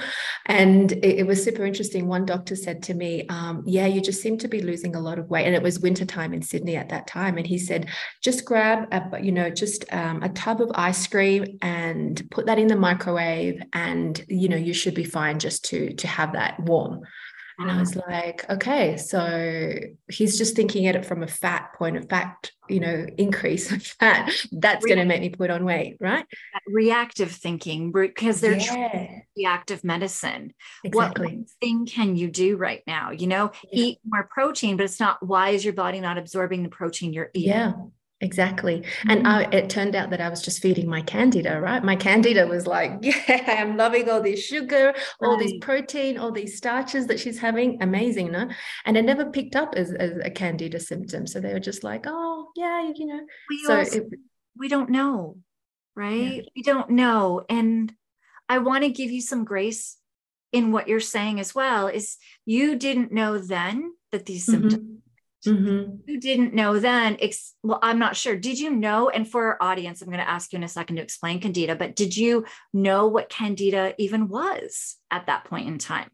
and 0.47 0.91
it, 0.91 1.19
it 1.19 1.27
was 1.27 1.41
super 1.41 1.65
interesting. 1.65 2.07
One 2.07 2.25
doctor 2.25 2.57
said 2.57 2.83
to 2.83 2.93
me, 2.93 3.25
um, 3.29 3.63
"Yeah, 3.65 3.85
you 3.85 4.01
just 4.01 4.21
seem 4.21 4.37
to 4.39 4.49
be 4.49 4.61
losing 4.61 4.95
a 4.95 4.99
lot 4.99 5.17
of 5.17 5.29
weight," 5.29 5.45
and 5.45 5.55
it 5.55 5.63
was 5.63 5.79
wintertime 5.79 6.33
in 6.33 6.41
Sydney 6.41 6.75
at 6.75 6.89
that 6.89 7.07
time. 7.07 7.37
And 7.37 7.47
he 7.47 7.57
said, 7.57 7.87
"Just 8.21 8.43
grab 8.43 8.89
a, 8.91 9.21
you 9.23 9.31
know, 9.31 9.49
just 9.49 9.85
um, 9.93 10.21
a 10.23 10.29
tub 10.29 10.59
of 10.59 10.71
ice 10.75 11.07
cream 11.07 11.57
and 11.61 12.21
put 12.31 12.47
that 12.47 12.59
in 12.59 12.67
the 12.67 12.75
microwave, 12.75 13.61
and 13.71 14.21
you 14.27 14.49
know, 14.49 14.57
you 14.57 14.73
should 14.73 14.93
be 14.93 15.05
fine 15.05 15.39
just 15.39 15.63
to 15.65 15.93
to 15.93 16.07
have 16.07 16.33
that 16.33 16.59
warm." 16.59 17.01
And 17.57 17.71
I 17.71 17.79
was 17.79 17.95
like, 17.95 18.49
okay, 18.49 18.97
so 18.97 19.75
he's 20.09 20.37
just 20.37 20.55
thinking 20.55 20.87
at 20.87 20.95
it 20.95 21.05
from 21.05 21.23
a 21.23 21.27
fat 21.27 21.73
point 21.73 21.95
of 21.95 22.09
fact, 22.09 22.51
you 22.67 22.79
know, 22.79 23.05
increase 23.17 23.71
of 23.71 23.81
fat. 23.81 24.31
That's 24.51 24.85
going 24.85 24.99
to 24.99 25.05
make 25.05 25.21
me 25.21 25.29
put 25.29 25.49
on 25.49 25.63
weight, 25.63 25.97
right? 25.99 26.25
Reactive 26.67 27.31
thinking, 27.31 27.91
because 27.91 28.41
they're 28.41 28.57
yeah. 28.57 29.19
reactive 29.37 29.83
medicine. 29.83 30.53
Exactly. 30.83 31.37
What 31.37 31.49
thing 31.61 31.85
can 31.85 32.15
you 32.15 32.29
do 32.29 32.57
right 32.57 32.81
now? 32.85 33.11
You 33.11 33.27
know, 33.27 33.51
yeah. 33.71 33.85
eat 33.85 33.99
more 34.05 34.27
protein, 34.29 34.75
but 34.75 34.83
it's 34.83 34.99
not 34.99 35.25
why 35.25 35.49
is 35.49 35.63
your 35.63 35.73
body 35.73 36.01
not 36.01 36.17
absorbing 36.17 36.63
the 36.63 36.69
protein 36.69 37.13
you're 37.13 37.31
eating? 37.33 37.49
Yeah. 37.49 37.73
Exactly. 38.25 38.83
And 39.07 39.23
mm. 39.23 39.27
I, 39.27 39.43
it 39.55 39.69
turned 39.69 39.95
out 39.95 40.09
that 40.09 40.19
I 40.19 40.29
was 40.29 40.41
just 40.41 40.59
feeding 40.59 40.89
my 40.89 41.03
candida, 41.03 41.61
right? 41.61 41.83
My 41.83 41.95
candida 41.95 42.47
was 42.47 42.65
like, 42.65 42.93
yeah, 43.03 43.57
I'm 43.59 43.77
loving 43.77 44.09
all 44.09 44.19
this 44.19 44.43
sugar, 44.43 44.95
all 45.21 45.37
this 45.37 45.53
protein, 45.61 46.17
all 46.17 46.31
these 46.31 46.57
starches 46.57 47.05
that 47.05 47.19
she's 47.19 47.37
having. 47.37 47.77
Amazing, 47.83 48.31
no? 48.31 48.49
And 48.85 48.97
it 48.97 49.05
never 49.05 49.25
picked 49.29 49.55
up 49.55 49.75
as, 49.75 49.91
as 49.91 50.17
a 50.23 50.31
candida 50.31 50.79
symptom. 50.79 51.27
So 51.27 51.39
they 51.39 51.53
were 51.53 51.59
just 51.59 51.83
like, 51.83 52.05
oh, 52.07 52.49
yeah, 52.55 52.91
you 52.95 53.05
know. 53.05 53.21
We 53.47 53.63
so 53.63 53.77
also, 53.77 53.97
it, 53.97 54.05
we 54.57 54.69
don't 54.69 54.89
know, 54.89 55.37
right? 55.95 56.37
Yeah. 56.37 56.49
We 56.55 56.63
don't 56.63 56.89
know. 56.89 57.43
And 57.47 57.93
I 58.49 58.57
want 58.57 58.85
to 58.85 58.89
give 58.89 59.11
you 59.11 59.21
some 59.21 59.45
grace 59.45 59.97
in 60.51 60.71
what 60.71 60.87
you're 60.87 60.99
saying 60.99 61.39
as 61.39 61.53
well 61.53 61.87
is 61.87 62.17
you 62.43 62.75
didn't 62.75 63.11
know 63.11 63.37
then 63.37 63.93
that 64.11 64.25
these 64.25 64.47
mm-hmm. 64.47 64.69
symptoms 64.69 65.01
Mm-hmm. 65.45 65.97
You 66.05 66.19
didn't 66.19 66.53
know 66.53 66.79
then. 66.79 67.17
Ex- 67.19 67.53
well, 67.63 67.79
I'm 67.81 67.99
not 67.99 68.15
sure. 68.15 68.35
Did 68.35 68.59
you 68.59 68.69
know? 68.69 69.09
And 69.09 69.29
for 69.29 69.45
our 69.45 69.57
audience, 69.61 70.01
I'm 70.01 70.07
going 70.07 70.19
to 70.19 70.29
ask 70.29 70.51
you 70.51 70.57
in 70.57 70.63
a 70.63 70.67
second 70.69 70.97
to 70.97 71.01
explain 71.01 71.39
Candida, 71.39 71.75
but 71.75 71.95
did 71.95 72.15
you 72.15 72.45
know 72.73 73.07
what 73.07 73.29
Candida 73.29 73.93
even 73.97 74.27
was 74.27 74.97
at 75.11 75.27
that 75.27 75.45
point 75.45 75.67
in 75.67 75.77
time? 75.77 76.09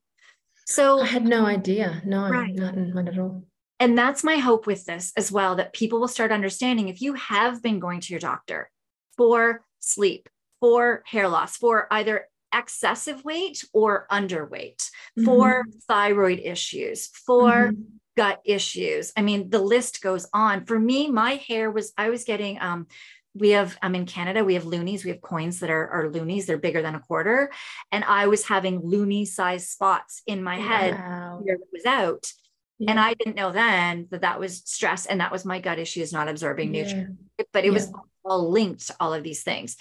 So 0.65 1.01
I 1.01 1.05
had 1.05 1.25
no 1.25 1.45
idea. 1.45 2.01
No, 2.05 2.29
right. 2.29 2.53
not, 2.53 2.77
not 2.77 3.07
at 3.07 3.19
all. 3.19 3.43
And 3.79 3.97
that's 3.97 4.23
my 4.23 4.37
hope 4.37 4.67
with 4.67 4.85
this 4.85 5.11
as 5.17 5.31
well 5.31 5.55
that 5.55 5.73
people 5.73 5.99
will 5.99 6.07
start 6.07 6.31
understanding 6.31 6.87
if 6.87 7.01
you 7.01 7.15
have 7.15 7.63
been 7.63 7.79
going 7.79 7.99
to 8.01 8.13
your 8.13 8.19
doctor 8.19 8.69
for 9.17 9.65
sleep, 9.79 10.29
for 10.59 11.01
hair 11.07 11.27
loss, 11.27 11.57
for 11.57 11.87
either 11.91 12.27
excessive 12.53 13.25
weight 13.25 13.65
or 13.73 14.05
underweight, 14.11 14.77
mm-hmm. 14.77 15.25
for 15.25 15.65
thyroid 15.87 16.39
issues, 16.39 17.07
for 17.07 17.71
mm-hmm 17.71 17.97
gut 18.21 18.39
issues. 18.45 19.11
I 19.17 19.23
mean, 19.23 19.49
the 19.49 19.59
list 19.59 20.01
goes 20.01 20.27
on. 20.31 20.65
For 20.65 20.77
me, 20.77 21.09
my 21.09 21.31
hair 21.47 21.71
was, 21.71 21.91
I 21.97 22.11
was 22.11 22.23
getting, 22.23 22.61
um, 22.61 22.85
we 23.33 23.49
have, 23.51 23.75
I'm 23.81 23.95
in 23.95 24.05
Canada, 24.05 24.43
we 24.43 24.53
have 24.53 24.65
loonies, 24.65 25.03
we 25.03 25.09
have 25.09 25.21
coins 25.21 25.59
that 25.61 25.71
are, 25.71 25.89
are 25.89 26.11
loonies, 26.11 26.45
they're 26.45 26.59
bigger 26.59 26.83
than 26.83 26.93
a 26.93 26.99
quarter. 26.99 27.49
And 27.91 28.03
I 28.03 28.27
was 28.27 28.47
having 28.47 28.81
loony 28.83 29.25
sized 29.25 29.69
spots 29.69 30.21
in 30.27 30.43
my 30.43 30.57
head 30.57 30.93
wow. 30.93 31.41
that 31.47 31.57
was 31.73 31.85
out. 31.85 32.31
Yeah. 32.77 32.91
And 32.91 32.99
I 32.99 33.15
didn't 33.15 33.37
know 33.37 33.51
then 33.51 34.07
that 34.11 34.21
that 34.21 34.39
was 34.39 34.61
stress 34.65 35.07
and 35.07 35.19
that 35.19 35.31
was 35.31 35.43
my 35.43 35.59
gut 35.59 35.79
issues 35.79 36.13
not 36.13 36.27
absorbing 36.27 36.75
yeah. 36.75 36.83
nutrients, 36.83 37.23
but 37.51 37.63
it 37.63 37.67
yeah. 37.67 37.73
was 37.73 37.91
all 38.23 38.51
linked 38.51 38.85
to 38.87 38.95
all 38.99 39.15
of 39.15 39.23
these 39.23 39.41
things. 39.41 39.77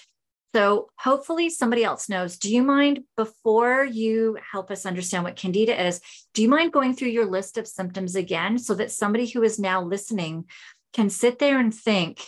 So 0.53 0.89
hopefully 0.97 1.49
somebody 1.49 1.83
else 1.83 2.09
knows. 2.09 2.37
Do 2.37 2.53
you 2.53 2.61
mind 2.61 3.03
before 3.15 3.85
you 3.85 4.37
help 4.51 4.69
us 4.69 4.85
understand 4.85 5.23
what 5.23 5.37
candida 5.37 5.81
is, 5.87 6.01
do 6.33 6.41
you 6.41 6.49
mind 6.49 6.73
going 6.73 6.93
through 6.93 7.09
your 7.09 7.25
list 7.25 7.57
of 7.57 7.67
symptoms 7.67 8.15
again 8.15 8.57
so 8.57 8.73
that 8.75 8.91
somebody 8.91 9.27
who 9.27 9.43
is 9.43 9.59
now 9.59 9.81
listening 9.81 10.45
can 10.93 11.09
sit 11.09 11.39
there 11.39 11.57
and 11.57 11.73
think 11.73 12.21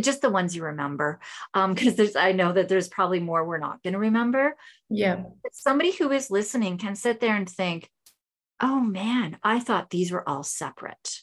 just 0.00 0.22
the 0.22 0.30
ones 0.30 0.56
you 0.56 0.64
remember? 0.64 1.20
Because 1.52 1.88
um, 1.88 1.94
there's 1.96 2.16
i 2.16 2.32
know 2.32 2.52
that 2.52 2.68
there's 2.70 2.88
probably 2.88 3.20
more 3.20 3.44
we're 3.44 3.58
not 3.58 3.82
going 3.82 3.92
to 3.92 3.98
remember. 3.98 4.56
Yeah. 4.88 5.16
But 5.42 5.54
somebody 5.54 5.92
who 5.92 6.10
is 6.10 6.30
listening 6.30 6.78
can 6.78 6.94
sit 6.94 7.20
there 7.20 7.36
and 7.36 7.48
think 7.48 7.90
oh 8.60 8.80
man 8.80 9.38
i 9.42 9.58
thought 9.58 9.90
these 9.90 10.10
were 10.10 10.26
all 10.26 10.42
separate. 10.42 11.18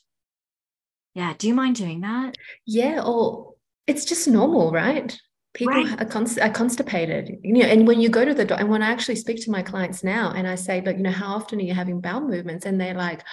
Yeah 1.16 1.34
do 1.36 1.48
you 1.48 1.56
mind 1.56 1.76
doing 1.76 2.02
that? 2.02 2.36
Yeah 2.68 3.02
or 3.04 3.56
it's 3.88 4.06
just 4.06 4.28
normal 4.28 4.72
right 4.72 5.20
people 5.54 5.74
right. 5.74 6.02
are, 6.02 6.06
const- 6.06 6.40
are, 6.40 6.50
constipated 6.50 7.38
you 7.44 7.54
know 7.54 7.66
and 7.66 7.88
when 7.88 8.00
you 8.00 8.10
go 8.10 8.24
to 8.24 8.34
the 8.34 8.46
doctor 8.46 8.62
and 8.62 8.70
when 8.70 8.84
i 8.84 8.90
actually 8.90 9.16
speak 9.16 9.44
to 9.44 9.52
my 9.52 9.62
clients 9.62 10.04
now 10.04 10.32
and 10.32 10.48
i 10.48 10.56
say 10.56 10.80
but 10.80 10.98
you 10.98 11.04
know 11.04 11.12
how 11.12 11.34
often 11.36 11.60
are 11.60 11.64
you 11.64 11.74
having 11.74 12.02
bowel 12.02 12.22
movements? 12.22 12.66
and 12.66 12.80
they're 12.80 12.94
like 12.94 13.24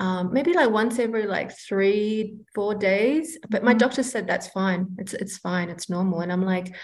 um, 0.00 0.32
maybe 0.32 0.54
like 0.54 0.70
once 0.70 0.98
every 0.98 1.26
like 1.26 1.56
three 1.56 2.38
four 2.54 2.74
days. 2.74 3.38
But 3.50 3.62
my 3.62 3.72
mm-hmm. 3.72 3.78
doctor 3.78 4.02
said 4.02 4.26
that's 4.26 4.48
fine. 4.48 4.86
It's 4.96 5.12
it's 5.12 5.36
fine. 5.36 5.68
It's 5.68 5.90
normal. 5.90 6.20
And 6.20 6.32
i'm 6.32 6.42
like 6.42 6.74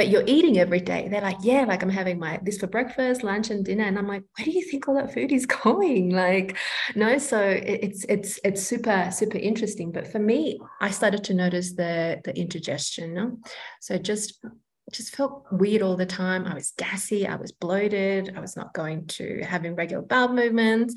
but 0.00 0.08
you're 0.08 0.24
eating 0.26 0.58
every 0.58 0.80
day. 0.80 1.08
They're 1.10 1.20
like, 1.20 1.36
yeah, 1.42 1.66
like 1.66 1.82
I'm 1.82 1.90
having 1.90 2.18
my 2.18 2.40
this 2.42 2.56
for 2.56 2.66
breakfast, 2.66 3.22
lunch, 3.22 3.50
and 3.50 3.62
dinner. 3.62 3.84
And 3.84 3.98
I'm 3.98 4.08
like, 4.08 4.22
where 4.34 4.46
do 4.46 4.50
you 4.50 4.62
think 4.62 4.88
all 4.88 4.94
that 4.94 5.12
food 5.12 5.30
is 5.30 5.44
going? 5.62 6.08
Like, 6.08 6.56
no, 6.94 7.18
so 7.18 7.38
it's 7.38 8.06
it's 8.08 8.40
it's 8.42 8.62
super, 8.62 9.10
super 9.12 9.36
interesting. 9.36 9.92
But 9.92 10.06
for 10.06 10.18
me, 10.18 10.58
I 10.80 10.90
started 10.90 11.22
to 11.24 11.34
notice 11.34 11.74
the 11.74 12.18
the 12.24 12.34
indigestion. 12.34 13.12
No? 13.12 13.36
So 13.82 13.98
just 13.98 14.42
just 14.90 15.14
felt 15.14 15.44
weird 15.52 15.82
all 15.82 15.98
the 15.98 16.06
time. 16.06 16.46
I 16.46 16.54
was 16.54 16.72
gassy, 16.78 17.26
I 17.26 17.36
was 17.36 17.52
bloated, 17.52 18.32
I 18.34 18.40
was 18.40 18.56
not 18.56 18.72
going 18.72 19.06
to 19.18 19.42
having 19.42 19.74
regular 19.74 20.02
bowel 20.02 20.32
movements, 20.32 20.94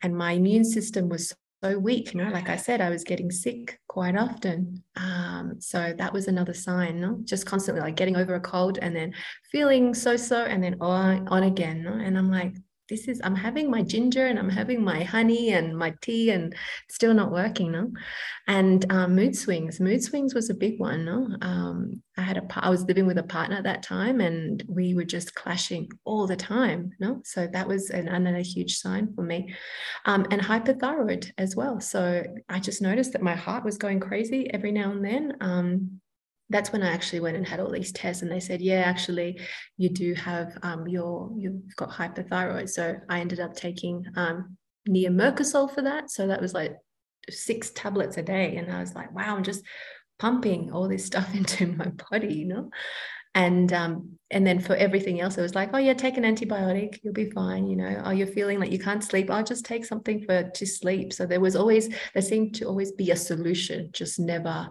and 0.00 0.16
my 0.16 0.30
immune 0.30 0.64
system 0.64 1.08
was 1.08 1.34
so 1.64 1.78
weak. 1.78 2.12
You 2.12 2.22
know, 2.22 2.30
like 2.30 2.50
I 2.50 2.56
said, 2.56 2.80
I 2.82 2.90
was 2.90 3.04
getting 3.04 3.30
sick 3.30 3.80
quite 3.88 4.16
often. 4.16 4.82
Um, 4.96 5.54
so 5.60 5.94
that 5.96 6.12
was 6.12 6.28
another 6.28 6.52
sign, 6.52 7.00
no? 7.00 7.18
just 7.24 7.46
constantly 7.46 7.82
like 7.82 7.96
getting 7.96 8.16
over 8.16 8.34
a 8.34 8.40
cold 8.40 8.78
and 8.82 8.94
then 8.94 9.14
feeling 9.50 9.94
so 9.94 10.16
so, 10.16 10.44
and 10.44 10.62
then 10.62 10.76
on 10.80 11.26
on 11.28 11.44
again. 11.44 11.82
No? 11.82 11.92
And 11.92 12.18
I'm 12.18 12.30
like, 12.30 12.54
this 12.88 13.08
is 13.08 13.20
i'm 13.24 13.34
having 13.34 13.70
my 13.70 13.82
ginger 13.82 14.26
and 14.26 14.38
i'm 14.38 14.50
having 14.50 14.82
my 14.82 15.02
honey 15.02 15.52
and 15.52 15.76
my 15.76 15.94
tea 16.00 16.30
and 16.30 16.54
still 16.88 17.14
not 17.14 17.32
working 17.32 17.72
no? 17.72 17.90
And 18.46 18.84
um, 18.92 19.14
mood 19.14 19.34
swings. 19.34 19.80
Mood 19.80 20.02
swings 20.02 20.34
was 20.34 20.50
a 20.50 20.54
big 20.54 20.78
one 20.78 21.04
no? 21.04 21.28
Um, 21.40 22.02
i 22.16 22.22
had 22.22 22.36
a 22.36 22.46
i 22.56 22.70
was 22.70 22.84
living 22.84 23.06
with 23.06 23.18
a 23.18 23.22
partner 23.22 23.56
at 23.56 23.64
that 23.64 23.82
time 23.82 24.20
and 24.20 24.62
we 24.68 24.94
were 24.94 25.04
just 25.04 25.34
clashing 25.34 25.88
all 26.04 26.26
the 26.26 26.36
time 26.36 26.92
no? 27.00 27.20
So 27.24 27.46
that 27.52 27.66
was 27.66 27.90
an, 27.90 28.08
another 28.08 28.38
huge 28.38 28.76
sign 28.78 29.12
for 29.14 29.22
me. 29.22 29.54
Um, 30.04 30.26
and 30.30 30.40
hyperthyroid 30.40 31.32
as 31.38 31.56
well. 31.56 31.80
So 31.80 32.24
i 32.48 32.58
just 32.58 32.82
noticed 32.82 33.12
that 33.12 33.22
my 33.22 33.34
heart 33.34 33.64
was 33.64 33.78
going 33.78 34.00
crazy 34.00 34.52
every 34.52 34.72
now 34.72 34.90
and 34.92 35.04
then. 35.04 35.36
Um, 35.40 36.00
that's 36.50 36.72
when 36.72 36.82
I 36.82 36.92
actually 36.92 37.20
went 37.20 37.36
and 37.36 37.46
had 37.46 37.60
all 37.60 37.70
these 37.70 37.92
tests, 37.92 38.22
and 38.22 38.30
they 38.30 38.40
said, 38.40 38.60
"Yeah, 38.60 38.82
actually, 38.82 39.40
you 39.76 39.88
do 39.88 40.14
have 40.14 40.56
um, 40.62 40.86
your 40.86 41.30
you've 41.36 41.74
got 41.76 41.90
hypothyroid." 41.90 42.68
So 42.68 42.96
I 43.08 43.20
ended 43.20 43.40
up 43.40 43.54
taking 43.54 44.04
um, 44.16 44.56
Mercosol 44.88 45.72
for 45.72 45.82
that. 45.82 46.10
So 46.10 46.26
that 46.26 46.40
was 46.40 46.52
like 46.52 46.76
six 47.30 47.70
tablets 47.70 48.18
a 48.18 48.22
day, 48.22 48.56
and 48.56 48.70
I 48.70 48.80
was 48.80 48.94
like, 48.94 49.14
"Wow, 49.14 49.36
I'm 49.36 49.42
just 49.42 49.62
pumping 50.18 50.70
all 50.70 50.88
this 50.88 51.06
stuff 51.06 51.34
into 51.34 51.66
my 51.66 51.90
body," 52.10 52.34
you 52.34 52.46
know. 52.46 52.70
And 53.34 53.72
um, 53.72 54.18
and 54.30 54.46
then 54.46 54.60
for 54.60 54.76
everything 54.76 55.20
else, 55.20 55.38
it 55.38 55.42
was 55.42 55.54
like, 55.54 55.70
"Oh 55.72 55.78
yeah, 55.78 55.94
take 55.94 56.18
an 56.18 56.24
antibiotic, 56.24 56.98
you'll 57.02 57.14
be 57.14 57.30
fine." 57.30 57.66
You 57.66 57.76
know, 57.76 58.02
oh 58.04 58.10
you're 58.10 58.26
feeling 58.26 58.60
like 58.60 58.70
you 58.70 58.78
can't 58.78 59.02
sleep, 59.02 59.30
I'll 59.30 59.42
just 59.42 59.64
take 59.64 59.86
something 59.86 60.22
for 60.24 60.50
to 60.50 60.66
sleep. 60.66 61.14
So 61.14 61.24
there 61.24 61.40
was 61.40 61.56
always 61.56 61.88
there 62.12 62.22
seemed 62.22 62.54
to 62.56 62.66
always 62.66 62.92
be 62.92 63.10
a 63.12 63.16
solution, 63.16 63.88
just 63.92 64.20
never 64.20 64.68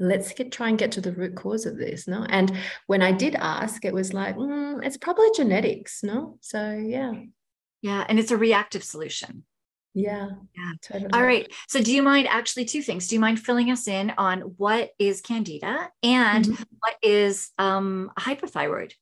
let's 0.00 0.32
get 0.32 0.50
try 0.50 0.68
and 0.68 0.78
get 0.78 0.92
to 0.92 1.00
the 1.00 1.12
root 1.12 1.36
cause 1.36 1.66
of 1.66 1.76
this 1.76 2.08
no 2.08 2.24
and 2.30 2.52
when 2.86 3.02
i 3.02 3.12
did 3.12 3.34
ask 3.36 3.84
it 3.84 3.94
was 3.94 4.12
like 4.12 4.36
mm, 4.36 4.84
it's 4.84 4.96
probably 4.96 5.28
genetics 5.34 6.02
no 6.02 6.38
so 6.40 6.72
yeah 6.72 7.12
yeah 7.82 8.04
and 8.08 8.18
it's 8.18 8.30
a 8.30 8.36
reactive 8.36 8.82
solution 8.82 9.44
yeah 9.92 10.30
yeah 10.56 10.72
totally. 10.82 11.10
all 11.12 11.22
right 11.22 11.52
so 11.68 11.82
do 11.82 11.92
you 11.92 12.02
mind 12.02 12.26
actually 12.28 12.64
two 12.64 12.80
things 12.80 13.08
do 13.08 13.14
you 13.14 13.20
mind 13.20 13.38
filling 13.38 13.70
us 13.70 13.86
in 13.86 14.10
on 14.16 14.40
what 14.56 14.90
is 14.98 15.20
candida 15.20 15.90
and 16.02 16.44
mm-hmm. 16.46 16.62
what 16.78 16.94
is 17.02 17.50
um 17.58 18.10
a 18.16 18.20
hypothyroid 18.20 18.92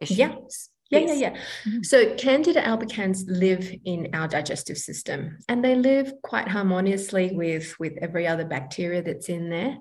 issue 0.00 0.14
yes 0.14 0.70
Yeah, 0.90 0.98
yeah, 1.00 1.12
yeah. 1.14 1.30
Mm-hmm. 1.66 1.82
So 1.82 2.14
Candida 2.14 2.62
albicans 2.62 3.24
live 3.26 3.72
in 3.84 4.10
our 4.12 4.28
digestive 4.28 4.78
system 4.78 5.38
and 5.48 5.64
they 5.64 5.74
live 5.74 6.12
quite 6.22 6.46
harmoniously 6.46 7.32
with, 7.32 7.74
with 7.80 7.94
every 8.02 8.26
other 8.26 8.44
bacteria 8.44 9.02
that's 9.02 9.28
in 9.28 9.48
there. 9.48 9.78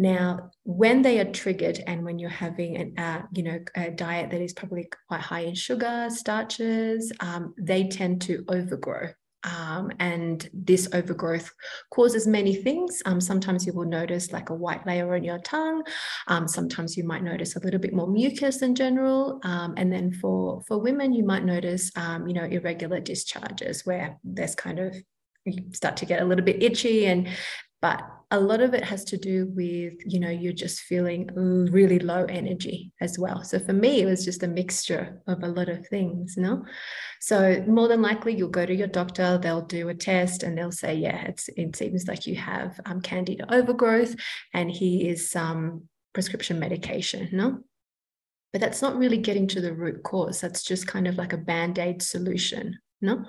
Now, 0.00 0.50
when 0.62 1.02
they 1.02 1.20
are 1.20 1.30
triggered 1.30 1.84
and 1.86 2.06
when 2.06 2.18
you're 2.18 2.30
having 2.30 2.78
an, 2.78 2.98
uh, 2.98 3.20
you 3.34 3.42
know, 3.42 3.58
a 3.76 3.90
diet 3.90 4.30
that 4.30 4.40
is 4.40 4.54
probably 4.54 4.88
quite 5.08 5.20
high 5.20 5.40
in 5.40 5.54
sugar, 5.54 6.08
starches, 6.08 7.12
um, 7.20 7.52
they 7.58 7.86
tend 7.86 8.22
to 8.22 8.42
overgrow. 8.48 9.10
Um, 9.44 9.90
and 9.98 10.48
this 10.54 10.88
overgrowth 10.94 11.52
causes 11.90 12.26
many 12.26 12.54
things. 12.54 13.02
Um, 13.04 13.20
sometimes 13.20 13.66
you 13.66 13.74
will 13.74 13.84
notice 13.84 14.32
like 14.32 14.48
a 14.48 14.54
white 14.54 14.86
layer 14.86 15.14
on 15.14 15.22
your 15.22 15.38
tongue. 15.40 15.82
Um, 16.28 16.48
sometimes 16.48 16.96
you 16.96 17.04
might 17.04 17.22
notice 17.22 17.56
a 17.56 17.60
little 17.60 17.80
bit 17.80 17.92
more 17.92 18.08
mucus 18.08 18.62
in 18.62 18.74
general. 18.74 19.38
Um, 19.44 19.74
and 19.76 19.92
then 19.92 20.12
for 20.12 20.62
for 20.66 20.78
women, 20.78 21.12
you 21.12 21.24
might 21.24 21.44
notice 21.44 21.90
um, 21.96 22.26
you 22.26 22.32
know 22.32 22.44
irregular 22.44 23.00
discharges 23.00 23.84
where 23.84 24.18
there's 24.24 24.54
kind 24.54 24.78
of 24.78 24.96
you 25.44 25.72
start 25.74 25.98
to 25.98 26.06
get 26.06 26.22
a 26.22 26.24
little 26.24 26.44
bit 26.44 26.62
itchy 26.62 27.06
and 27.06 27.28
but 27.82 28.02
a 28.32 28.38
lot 28.38 28.60
of 28.60 28.74
it 28.74 28.84
has 28.84 29.04
to 29.04 29.16
do 29.16 29.50
with 29.56 29.94
you 30.06 30.20
know 30.20 30.30
you're 30.30 30.52
just 30.52 30.80
feeling 30.80 31.28
really 31.72 31.98
low 31.98 32.24
energy 32.24 32.92
as 33.00 33.18
well. 33.18 33.42
So 33.42 33.58
for 33.58 33.72
me 33.72 34.02
it 34.02 34.06
was 34.06 34.24
just 34.24 34.42
a 34.42 34.48
mixture 34.48 35.20
of 35.26 35.42
a 35.42 35.48
lot 35.48 35.68
of 35.68 35.86
things 35.88 36.36
know? 36.36 36.64
So 37.20 37.64
more 37.66 37.88
than 37.88 38.02
likely 38.02 38.36
you'll 38.36 38.48
go 38.48 38.66
to 38.66 38.74
your 38.74 38.88
doctor 38.88 39.38
they'll 39.38 39.62
do 39.62 39.88
a 39.88 39.94
test 39.94 40.42
and 40.42 40.56
they'll 40.56 40.72
say 40.72 40.94
yeah 40.94 41.30
it 41.56 41.76
seems 41.76 42.06
like 42.08 42.26
you 42.26 42.36
have 42.36 42.80
um, 42.86 43.00
candida 43.00 43.52
overgrowth 43.52 44.14
and 44.54 44.70
here 44.70 45.10
is 45.10 45.30
some 45.30 45.88
prescription 46.12 46.58
medication 46.58 47.28
no 47.32 47.60
but 48.52 48.60
that's 48.60 48.82
not 48.82 48.96
really 48.96 49.18
getting 49.18 49.46
to 49.48 49.60
the 49.60 49.72
root 49.72 50.02
cause. 50.02 50.40
That's 50.40 50.62
just 50.62 50.86
kind 50.86 51.06
of 51.06 51.16
like 51.16 51.32
a 51.32 51.38
band-aid 51.38 52.02
solution 52.02 52.78
no? 53.00 53.24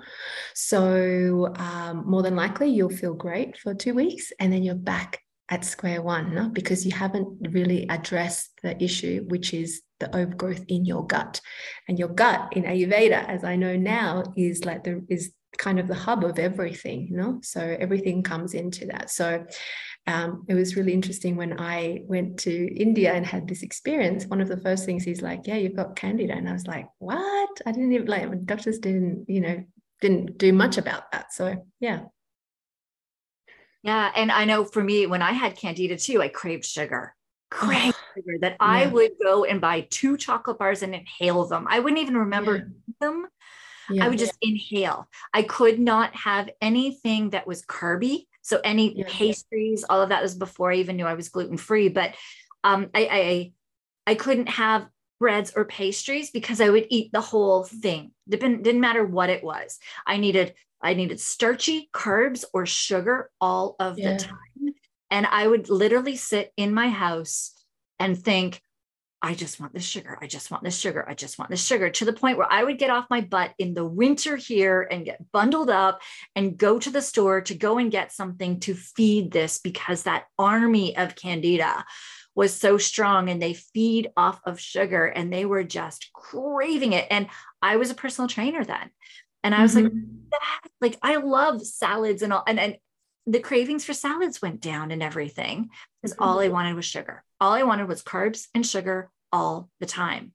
So 0.54 1.52
um, 1.56 2.04
more 2.06 2.22
than 2.22 2.36
likely 2.36 2.68
you'll 2.68 2.90
feel 2.90 3.14
great 3.14 3.58
for 3.58 3.74
two 3.74 3.94
weeks 3.94 4.32
and 4.38 4.52
then 4.52 4.62
you're 4.62 4.74
back 4.74 5.20
at 5.48 5.64
square 5.64 6.00
one 6.00 6.34
no? 6.34 6.48
because 6.48 6.86
you 6.86 6.92
haven't 6.92 7.48
really 7.52 7.86
addressed 7.88 8.52
the 8.62 8.82
issue 8.82 9.24
which 9.28 9.52
is 9.52 9.82
the 10.00 10.14
overgrowth 10.16 10.64
in 10.68 10.84
your 10.84 11.06
gut. 11.06 11.40
And 11.88 11.98
your 11.98 12.08
gut 12.08 12.52
in 12.52 12.64
ayurveda 12.64 13.26
as 13.28 13.44
i 13.44 13.56
know 13.56 13.76
now 13.76 14.24
is 14.36 14.64
like 14.64 14.84
the 14.84 15.04
is 15.08 15.32
kind 15.58 15.78
of 15.78 15.86
the 15.86 15.94
hub 15.94 16.24
of 16.24 16.38
everything 16.38 17.08
know 17.10 17.38
so 17.42 17.60
everything 17.60 18.22
comes 18.22 18.54
into 18.54 18.86
that. 18.86 19.10
So 19.10 19.44
um, 20.06 20.44
it 20.48 20.54
was 20.54 20.76
really 20.76 20.92
interesting 20.92 21.36
when 21.36 21.60
I 21.60 22.02
went 22.06 22.38
to 22.40 22.74
India 22.74 23.12
and 23.12 23.24
had 23.24 23.46
this 23.46 23.62
experience. 23.62 24.26
One 24.26 24.40
of 24.40 24.48
the 24.48 24.56
first 24.56 24.84
things 24.84 25.04
he's 25.04 25.22
like, 25.22 25.46
"Yeah, 25.46 25.56
you've 25.56 25.76
got 25.76 25.94
candida," 25.96 26.34
and 26.34 26.48
I 26.48 26.52
was 26.52 26.66
like, 26.66 26.88
"What?" 26.98 27.60
I 27.64 27.72
didn't 27.72 27.92
even 27.92 28.06
like 28.08 28.44
doctors 28.44 28.78
didn't, 28.78 29.26
you 29.28 29.40
know, 29.40 29.64
didn't 30.00 30.38
do 30.38 30.52
much 30.52 30.76
about 30.76 31.12
that. 31.12 31.32
So 31.32 31.64
yeah. 31.78 32.02
Yeah, 33.84 34.12
and 34.14 34.30
I 34.30 34.44
know 34.44 34.64
for 34.64 34.82
me, 34.82 35.06
when 35.06 35.22
I 35.22 35.32
had 35.32 35.56
candida 35.56 35.96
too, 35.96 36.20
I 36.20 36.28
craved 36.28 36.64
sugar. 36.64 37.14
Craved 37.50 37.96
sugar 38.14 38.38
that 38.40 38.52
yeah. 38.52 38.56
I 38.60 38.86
would 38.86 39.12
go 39.22 39.44
and 39.44 39.60
buy 39.60 39.86
two 39.90 40.16
chocolate 40.16 40.58
bars 40.58 40.82
and 40.82 40.94
inhale 40.94 41.44
them. 41.46 41.66
I 41.68 41.78
wouldn't 41.78 42.00
even 42.00 42.16
remember 42.16 42.56
yeah. 42.56 42.62
them. 43.00 43.26
Yeah. 43.90 44.04
I 44.04 44.08
would 44.08 44.18
just 44.18 44.36
inhale. 44.40 45.08
I 45.34 45.42
could 45.42 45.78
not 45.78 46.14
have 46.14 46.50
anything 46.60 47.30
that 47.30 47.46
was 47.46 47.64
carby. 47.64 48.26
So 48.42 48.60
any 48.62 48.98
yeah. 48.98 49.04
pastries, 49.08 49.84
all 49.88 50.02
of 50.02 50.10
that 50.10 50.22
was 50.22 50.34
before 50.34 50.72
I 50.72 50.76
even 50.76 50.96
knew 50.96 51.06
I 51.06 51.14
was 51.14 51.30
gluten 51.30 51.56
free. 51.56 51.88
But 51.88 52.14
um, 52.64 52.90
I, 52.94 53.08
I 53.10 53.52
I 54.12 54.14
couldn't 54.14 54.48
have 54.48 54.86
breads 55.18 55.52
or 55.54 55.64
pastries 55.64 56.30
because 56.30 56.60
I 56.60 56.68
would 56.68 56.86
eat 56.90 57.12
the 57.12 57.20
whole 57.20 57.64
thing. 57.64 58.10
Didn't 58.28 58.62
didn't 58.62 58.80
matter 58.80 59.04
what 59.04 59.30
it 59.30 59.42
was. 59.44 59.78
I 60.06 60.16
needed 60.16 60.54
I 60.82 60.94
needed 60.94 61.20
starchy 61.20 61.88
carbs 61.92 62.44
or 62.52 62.66
sugar 62.66 63.30
all 63.40 63.76
of 63.78 63.98
yeah. 63.98 64.14
the 64.14 64.18
time, 64.24 64.74
and 65.10 65.26
I 65.26 65.46
would 65.46 65.70
literally 65.70 66.16
sit 66.16 66.52
in 66.56 66.74
my 66.74 66.88
house 66.88 67.52
and 68.00 68.18
think, 68.18 68.60
I 69.24 69.34
just 69.34 69.60
want 69.60 69.72
this 69.72 69.84
sugar. 69.84 70.18
I 70.20 70.26
just 70.26 70.50
want 70.50 70.64
this 70.64 70.76
sugar. 70.76 71.08
I 71.08 71.14
just 71.14 71.38
want 71.38 71.48
this 71.48 71.64
sugar 71.64 71.88
to 71.88 72.04
the 72.04 72.12
point 72.12 72.38
where 72.38 72.52
I 72.52 72.64
would 72.64 72.76
get 72.76 72.90
off 72.90 73.06
my 73.08 73.20
butt 73.20 73.52
in 73.56 73.72
the 73.72 73.84
winter 73.84 74.34
here 74.36 74.86
and 74.90 75.04
get 75.04 75.30
bundled 75.30 75.70
up 75.70 76.02
and 76.34 76.58
go 76.58 76.80
to 76.80 76.90
the 76.90 77.00
store 77.00 77.40
to 77.42 77.54
go 77.54 77.78
and 77.78 77.92
get 77.92 78.10
something 78.10 78.58
to 78.60 78.74
feed 78.74 79.30
this 79.30 79.60
because 79.60 80.02
that 80.02 80.24
army 80.38 80.96
of 80.96 81.14
candida 81.14 81.84
was 82.34 82.52
so 82.52 82.78
strong 82.78 83.28
and 83.28 83.40
they 83.40 83.54
feed 83.54 84.10
off 84.16 84.40
of 84.44 84.58
sugar 84.58 85.06
and 85.06 85.32
they 85.32 85.44
were 85.44 85.62
just 85.62 86.10
craving 86.12 86.92
it. 86.92 87.06
And 87.08 87.28
I 87.60 87.76
was 87.76 87.90
a 87.90 87.94
personal 87.94 88.28
trainer 88.28 88.64
then. 88.64 88.90
And 89.44 89.54
I 89.54 89.62
was 89.62 89.76
mm-hmm. 89.76 89.98
like, 90.80 90.92
like 90.94 90.98
I 91.02 91.16
love 91.16 91.64
salads 91.64 92.22
and 92.22 92.32
all. 92.32 92.42
And, 92.46 92.58
and 92.58 92.76
the 93.26 93.40
cravings 93.40 93.84
for 93.84 93.92
salads 93.92 94.42
went 94.42 94.60
down 94.60 94.90
and 94.90 95.02
everything 95.02 95.70
because 96.00 96.14
mm-hmm. 96.16 96.24
all 96.24 96.40
I 96.40 96.48
wanted 96.48 96.74
was 96.74 96.84
sugar. 96.84 97.22
All 97.40 97.52
I 97.52 97.62
wanted 97.62 97.86
was 97.86 98.02
carbs 98.02 98.46
and 98.54 98.66
sugar 98.66 99.10
all 99.32 99.68
the 99.80 99.86
time. 99.86 100.32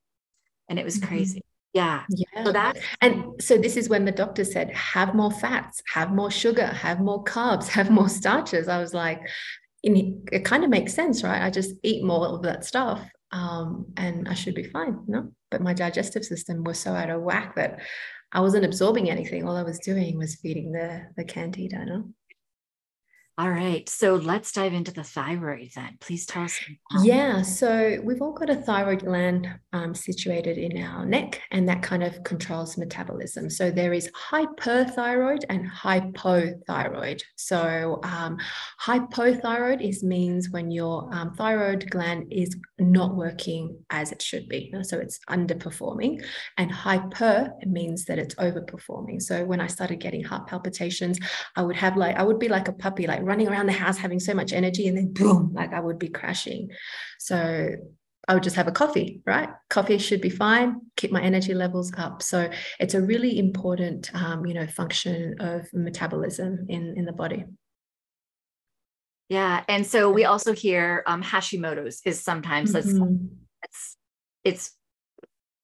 And 0.69 0.79
it 0.79 0.85
was 0.85 0.97
mm-hmm. 0.97 1.07
crazy. 1.07 1.41
Yeah. 1.73 2.03
Yeah. 2.09 2.43
So 2.43 2.51
that 2.53 2.77
and 3.01 3.39
so 3.39 3.57
this 3.57 3.77
is 3.77 3.87
when 3.87 4.05
the 4.05 4.11
doctor 4.11 4.43
said, 4.43 4.71
have 4.71 5.13
more 5.13 5.31
fats, 5.31 5.81
have 5.93 6.11
more 6.11 6.31
sugar, 6.31 6.65
have 6.65 6.99
more 6.99 7.23
carbs, 7.23 7.67
have 7.77 7.91
more 7.91 8.09
starches. 8.09 8.67
I 8.67 8.79
was 8.79 8.93
like, 8.93 9.21
it 9.83 10.43
kind 10.43 10.63
of 10.63 10.69
makes 10.69 10.93
sense, 10.93 11.23
right? 11.23 11.41
I 11.41 11.49
just 11.49 11.71
eat 11.83 12.03
more 12.03 12.27
of 12.27 12.41
that 12.43 12.65
stuff 12.65 13.01
um, 13.31 13.85
and 13.95 14.27
I 14.27 14.33
should 14.33 14.55
be 14.55 14.63
fine. 14.63 14.99
No, 15.07 15.31
but 15.51 15.61
my 15.61 15.73
digestive 15.73 16.25
system 16.25 16.63
was 16.63 16.79
so 16.79 16.93
out 16.93 17.09
of 17.09 17.21
whack 17.21 17.55
that 17.55 17.79
I 18.31 18.41
wasn't 18.41 18.65
absorbing 18.65 19.09
anything. 19.09 19.47
All 19.47 19.55
I 19.55 19.63
was 19.63 19.79
doing 19.79 20.17
was 20.17 20.35
feeding 20.35 20.71
the 20.71 21.07
the 21.15 21.23
candida. 21.23 21.85
No? 21.85 22.09
All 23.39 23.51
right. 23.51 23.87
So 23.87 24.15
let's 24.15 24.51
dive 24.51 24.73
into 24.73 24.91
the 24.91 25.03
thyroid 25.03 25.69
then. 25.75 25.97
Please 25.99 26.25
tell 26.25 26.45
us. 26.45 26.59
Yeah. 27.03 27.43
So 27.43 27.99
we've 28.03 28.19
all 28.19 28.33
got 28.33 28.49
a 28.49 28.55
thyroid 28.55 29.05
gland 29.05 29.47
um, 29.73 29.93
situated 29.93 30.57
in 30.57 30.81
our 30.81 31.05
neck, 31.05 31.39
and 31.51 31.69
that 31.69 31.83
kind 31.83 32.01
of 32.01 32.23
controls 32.23 32.79
metabolism. 32.79 33.51
So 33.51 33.69
there 33.69 33.93
is 33.93 34.09
hyperthyroid 34.31 35.43
and 35.49 35.69
hypothyroid. 35.69 37.21
So 37.35 37.99
um, 38.03 38.37
hypothyroid 38.81 39.87
is 39.87 40.03
means 40.03 40.49
when 40.49 40.71
your 40.71 41.07
um, 41.13 41.35
thyroid 41.35 41.91
gland 41.91 42.27
is 42.31 42.55
not 42.79 43.15
working 43.15 43.77
as 43.91 44.11
it 44.11 44.19
should 44.19 44.49
be. 44.49 44.73
So 44.81 44.97
it's 44.97 45.19
underperforming. 45.29 46.23
And 46.57 46.71
hyper 46.71 47.51
means 47.67 48.05
that 48.05 48.17
it's 48.17 48.33
overperforming. 48.35 49.21
So 49.21 49.45
when 49.45 49.61
I 49.61 49.67
started 49.67 49.99
getting 49.99 50.23
heart 50.23 50.47
palpitations, 50.47 51.19
I 51.55 51.61
would 51.61 51.75
have 51.75 51.97
like, 51.97 52.15
I 52.15 52.23
would 52.23 52.39
be 52.39 52.47
like 52.47 52.67
a 52.67 52.73
puppy, 52.73 53.05
like 53.05 53.26
running 53.27 53.47
around 53.47 53.67
the 53.67 53.73
house 53.73 53.97
having 53.97 54.19
so 54.19 54.33
much 54.33 54.53
energy 54.53 54.87
and 54.87 54.97
then 54.97 55.13
boom 55.13 55.51
like 55.53 55.73
i 55.73 55.79
would 55.79 55.99
be 55.99 56.07
crashing 56.07 56.69
so 57.19 57.69
I 58.27 58.33
would 58.33 58.43
just 58.43 58.57
have 58.57 58.67
a 58.67 58.73
coffee, 58.73 59.21
right? 59.25 59.47
Coffee 59.69 59.97
should 59.97 60.19
be 60.19 60.29
fine, 60.29 60.81
keep 60.97 61.11
my 61.11 61.21
energy 61.21 61.53
levels 61.53 61.93
up. 61.97 62.21
So 62.21 62.49
it's 62.77 62.93
a 62.93 63.01
really 63.01 63.39
important, 63.39 64.13
um, 64.13 64.45
you 64.45 64.53
know, 64.53 64.67
function 64.67 65.35
of 65.39 65.71
metabolism 65.73 66.65
in 66.67 66.95
in 66.97 67.05
the 67.05 67.13
body. 67.13 67.45
Yeah, 69.29 69.63
and 69.69 69.85
so 69.85 70.11
we 70.11 70.25
also 70.25 70.53
hear 70.53 71.03
um, 71.07 71.23
Hashimoto's 71.23 72.01
is 72.05 72.21
sometimes 72.21 72.73
mm-hmm. 72.73 73.27
it's 73.63 73.97
it's 74.43 74.71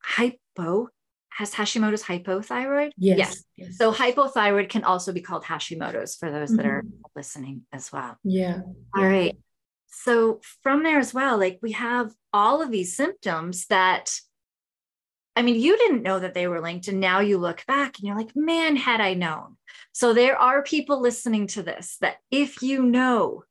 hypo 0.02 0.88
has 1.37 1.53
Hashimoto's 1.53 2.03
hypothyroid? 2.03 2.91
Yes. 2.97 3.17
yes. 3.17 3.43
yes. 3.55 3.77
So 3.77 3.93
hypothyroid 3.93 4.69
can 4.69 4.83
also 4.83 5.11
be 5.11 5.21
called 5.21 5.43
Hashimoto's 5.43 6.15
for 6.15 6.31
those 6.31 6.49
mm-hmm. 6.49 6.57
that 6.57 6.65
are 6.65 6.81
mm-hmm. 6.83 7.01
listening 7.15 7.61
as 7.71 7.91
well. 7.91 8.17
Yeah. 8.23 8.61
All 8.95 9.05
right. 9.05 9.37
So 9.87 10.41
from 10.61 10.83
there 10.83 10.99
as 10.99 11.13
well, 11.13 11.37
like 11.37 11.59
we 11.61 11.71
have 11.73 12.11
all 12.31 12.61
of 12.61 12.71
these 12.71 12.95
symptoms 12.95 13.67
that 13.67 14.11
I 15.35 15.41
mean, 15.41 15.59
you 15.59 15.75
didn't 15.77 16.03
know 16.03 16.19
that 16.19 16.35
they 16.35 16.47
were 16.47 16.61
linked. 16.61 16.87
And 16.87 16.99
now 16.99 17.19
you 17.19 17.39
look 17.39 17.65
back 17.65 17.97
and 17.97 18.07
you're 18.07 18.17
like, 18.17 18.35
man, 18.35 18.75
had 18.75 19.01
I 19.01 19.15
known. 19.15 19.57
So 19.91 20.13
there 20.13 20.37
are 20.37 20.61
people 20.61 21.01
listening 21.01 21.47
to 21.47 21.63
this 21.63 21.97
that 22.01 22.17
if 22.29 22.61
you 22.61 22.83
know, 22.83 23.43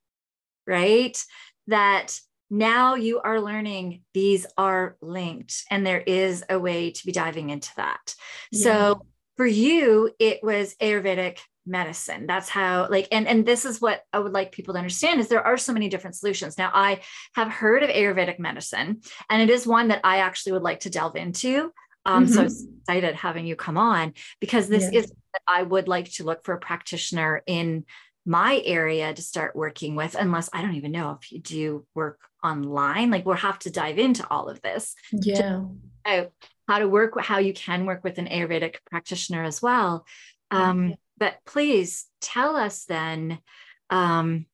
right, 0.67 1.21
that 1.67 2.21
now 2.53 2.97
you 2.97 3.19
are 3.19 3.41
learning 3.41 4.03
these 4.13 4.47
are 4.59 4.97
linked 5.01 5.65
and 5.71 5.87
there 5.87 6.03
is 6.03 6.45
a 6.51 6.59
way 6.59 6.91
to 6.91 7.07
be 7.07 7.11
diving 7.11 7.49
into 7.49 7.71
that 7.77 8.15
yeah. 8.53 8.63
so 8.63 9.07
for 9.39 9.47
you 9.47 10.11
it 10.19 10.41
was 10.43 10.75
ayurvedic 10.75 11.39
medicine 11.65 12.27
that's 12.27 12.51
how 12.51 12.87
like 12.91 13.09
and 13.11 13.27
and 13.27 13.47
this 13.47 13.65
is 13.65 13.81
what 13.81 14.03
i 14.13 14.19
would 14.19 14.33
like 14.33 14.53
people 14.53 14.75
to 14.75 14.79
understand 14.79 15.19
is 15.19 15.29
there 15.29 15.47
are 15.47 15.57
so 15.57 15.73
many 15.73 15.89
different 15.89 16.15
solutions 16.15 16.59
now 16.59 16.71
i 16.75 17.01
have 17.35 17.49
heard 17.49 17.83
of 17.83 17.89
ayurvedic 17.89 18.39
medicine 18.39 19.01
and 19.31 19.41
it 19.41 19.49
is 19.49 19.67
one 19.67 19.89
that 19.89 20.01
i 20.05 20.19
actually 20.19 20.53
would 20.53 20.63
like 20.63 20.81
to 20.81 20.91
delve 20.91 21.17
into 21.17 21.73
um, 22.05 22.27
mm-hmm. 22.27 22.49
so 22.49 22.65
excited 22.81 23.15
having 23.15 23.47
you 23.47 23.57
come 23.57 23.79
on 23.79 24.13
because 24.41 24.69
this 24.69 24.93
yeah. 24.93 25.01
is 25.01 25.13
I 25.47 25.63
would 25.63 25.89
like 25.89 26.11
to 26.13 26.25
look 26.25 26.45
for 26.45 26.55
a 26.55 26.59
practitioner 26.59 27.43
in 27.47 27.85
my 28.25 28.63
area 28.65 29.13
to 29.13 29.23
start 29.23 29.57
working 29.57 29.97
with, 29.97 30.15
unless 30.15 30.49
I 30.53 30.63
don't 30.63 30.75
even 30.75 30.93
know 30.93 31.19
if 31.21 31.33
you 31.33 31.41
do 31.41 31.87
work 31.95 32.21
online. 32.43 33.11
Like 33.11 33.27
we'll 33.27 33.37
have 33.37 33.59
to 33.61 33.71
dive 33.71 33.99
into 33.99 34.27
all 34.29 34.49
of 34.49 34.63
this. 34.63 34.95
Yeah. 35.13 35.65
Oh, 36.07 36.29
how 36.69 36.79
to 36.79 36.89
work, 36.89 37.21
how 37.21 37.39
you 37.39 37.53
can 37.53 37.87
work 37.87 38.05
with 38.05 38.19
an 38.19 38.27
Ayurvedic 38.27 38.77
practitioner 38.91 39.43
as 39.43 39.61
well. 39.61 40.07
Um, 40.51 40.95
but 41.19 41.37
please 41.47 42.07
tell 42.21 42.57
us 42.57 42.85
then. 42.85 43.39
Um, 43.91 44.47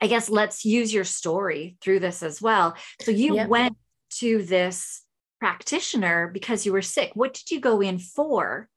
I 0.00 0.06
guess 0.06 0.30
let's 0.30 0.64
use 0.64 0.92
your 0.92 1.04
story 1.04 1.76
through 1.82 2.00
this 2.00 2.22
as 2.22 2.40
well. 2.40 2.74
So 3.02 3.10
you 3.10 3.46
went 3.46 3.76
to 4.18 4.42
this 4.42 5.02
practitioner 5.40 6.28
because 6.28 6.64
you 6.64 6.72
were 6.72 6.82
sick. 6.82 7.12
What 7.14 7.34
did 7.34 7.50
you 7.50 7.60
go 7.60 7.80
in 7.80 7.98
for? 7.98 8.68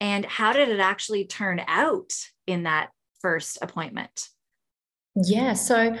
And 0.00 0.24
how 0.24 0.52
did 0.52 0.68
it 0.68 0.80
actually 0.80 1.26
turn 1.26 1.62
out 1.66 2.12
in 2.46 2.64
that 2.64 2.90
first 3.20 3.58
appointment? 3.62 4.28
Yeah. 5.16 5.54
So, 5.54 5.96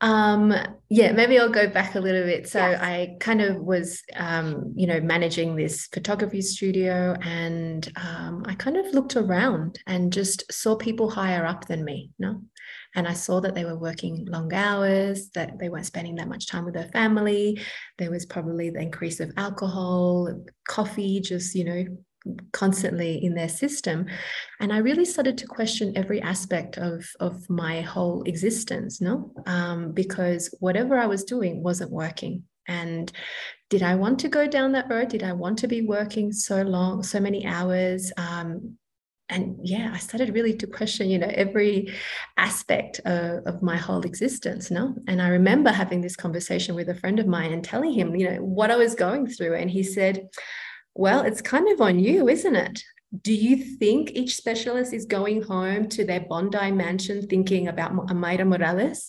um, 0.00 0.52
yeah, 0.88 1.12
maybe 1.12 1.38
I'll 1.38 1.48
go 1.48 1.68
back 1.68 1.94
a 1.94 2.00
little 2.00 2.24
bit. 2.24 2.48
So 2.48 2.58
yes. 2.58 2.80
I 2.80 3.16
kind 3.20 3.40
of 3.40 3.56
was, 3.56 4.02
um, 4.16 4.74
you 4.76 4.86
know, 4.86 5.00
managing 5.00 5.56
this 5.56 5.86
photography 5.86 6.42
studio, 6.42 7.16
and 7.22 7.90
um, 7.96 8.44
I 8.46 8.54
kind 8.54 8.76
of 8.76 8.92
looked 8.92 9.16
around 9.16 9.78
and 9.86 10.12
just 10.12 10.52
saw 10.52 10.76
people 10.76 11.08
higher 11.10 11.46
up 11.46 11.66
than 11.66 11.84
me. 11.84 12.10
You 12.18 12.26
know? 12.26 12.42
And 12.96 13.08
I 13.08 13.12
saw 13.12 13.40
that 13.40 13.54
they 13.54 13.64
were 13.64 13.78
working 13.78 14.24
long 14.26 14.52
hours, 14.52 15.30
that 15.30 15.58
they 15.58 15.68
weren't 15.68 15.86
spending 15.86 16.14
that 16.16 16.28
much 16.28 16.46
time 16.46 16.64
with 16.64 16.74
their 16.74 16.88
family. 16.88 17.60
There 17.98 18.10
was 18.10 18.24
probably 18.24 18.70
the 18.70 18.80
increase 18.80 19.18
of 19.20 19.32
alcohol, 19.36 20.32
coffee, 20.68 21.20
just, 21.20 21.54
you 21.54 21.64
know, 21.64 21.84
constantly 22.52 23.22
in 23.22 23.34
their 23.34 23.48
system. 23.48 24.06
And 24.60 24.72
i 24.72 24.78
really 24.78 25.04
started 25.04 25.36
to 25.38 25.46
question 25.46 25.92
every 25.96 26.20
aspect 26.22 26.78
of 26.78 27.06
of 27.20 27.48
my 27.50 27.80
whole 27.82 28.22
existence 28.24 29.00
no? 29.00 29.32
Um, 29.46 29.92
because 29.92 30.54
whatever 30.60 30.98
i 30.98 31.06
was 31.06 31.24
doing 31.24 31.62
wasn't 31.62 31.90
working. 31.90 32.44
And 32.66 33.12
did 33.68 33.82
i 33.82 33.94
want 33.94 34.20
to 34.20 34.28
go 34.28 34.46
down 34.46 34.72
that 34.72 34.88
road? 34.88 35.08
Did 35.08 35.22
i 35.22 35.32
want 35.32 35.58
to 35.58 35.68
be 35.68 35.82
working 35.82 36.32
so 36.32 36.62
long 36.62 37.02
so 37.02 37.20
many 37.20 37.46
hours? 37.46 38.12
Um, 38.16 38.78
and 39.30 39.56
yeah 39.62 39.90
i 39.94 39.96
started 39.96 40.34
really 40.34 40.54
to 40.54 40.66
question 40.66 41.08
you 41.08 41.18
know 41.18 41.30
every 41.32 41.90
aspect 42.36 43.00
of, 43.06 43.42
of 43.46 43.62
my 43.62 43.76
whole 43.76 44.02
existence 44.02 44.70
no? 44.70 44.94
And 45.08 45.20
i 45.20 45.28
remember 45.28 45.70
having 45.70 46.00
this 46.00 46.16
conversation 46.16 46.74
with 46.74 46.88
a 46.88 46.94
friend 46.94 47.18
of 47.18 47.26
mine 47.26 47.52
and 47.52 47.64
telling 47.64 47.92
him 47.92 48.14
you 48.14 48.30
know 48.30 48.36
what 48.36 48.70
i 48.70 48.76
was 48.76 48.94
going 48.94 49.26
through. 49.26 49.54
And 49.54 49.70
he 49.70 49.82
said 49.82 50.28
well 50.94 51.22
it's 51.22 51.40
kind 51.40 51.68
of 51.68 51.80
on 51.80 51.98
you 51.98 52.28
isn't 52.28 52.56
it 52.56 52.82
do 53.22 53.32
you 53.32 53.56
think 53.56 54.10
each 54.12 54.34
specialist 54.34 54.92
is 54.92 55.04
going 55.04 55.42
home 55.42 55.88
to 55.90 56.04
their 56.04 56.20
Bondi 56.20 56.72
mansion 56.72 57.26
thinking 57.28 57.68
about 57.68 57.92
Amayra 57.92 58.46
Morales? 58.46 59.08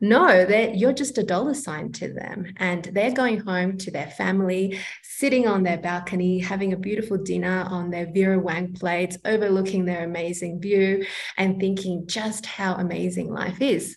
No, 0.00 0.28
you're 0.74 0.92
just 0.92 1.18
a 1.18 1.22
dollar 1.22 1.54
sign 1.54 1.92
to 1.92 2.12
them. 2.12 2.52
And 2.56 2.84
they're 2.84 3.12
going 3.12 3.40
home 3.40 3.78
to 3.78 3.92
their 3.92 4.08
family, 4.08 4.80
sitting 5.02 5.46
on 5.46 5.62
their 5.62 5.78
balcony, 5.78 6.40
having 6.40 6.72
a 6.72 6.76
beautiful 6.76 7.16
dinner 7.16 7.64
on 7.70 7.90
their 7.90 8.10
Vera 8.12 8.38
Wang 8.40 8.72
plates, 8.72 9.18
overlooking 9.24 9.84
their 9.84 10.04
amazing 10.04 10.60
view, 10.60 11.06
and 11.36 11.60
thinking 11.60 12.06
just 12.06 12.46
how 12.46 12.74
amazing 12.74 13.32
life 13.32 13.60
is 13.60 13.96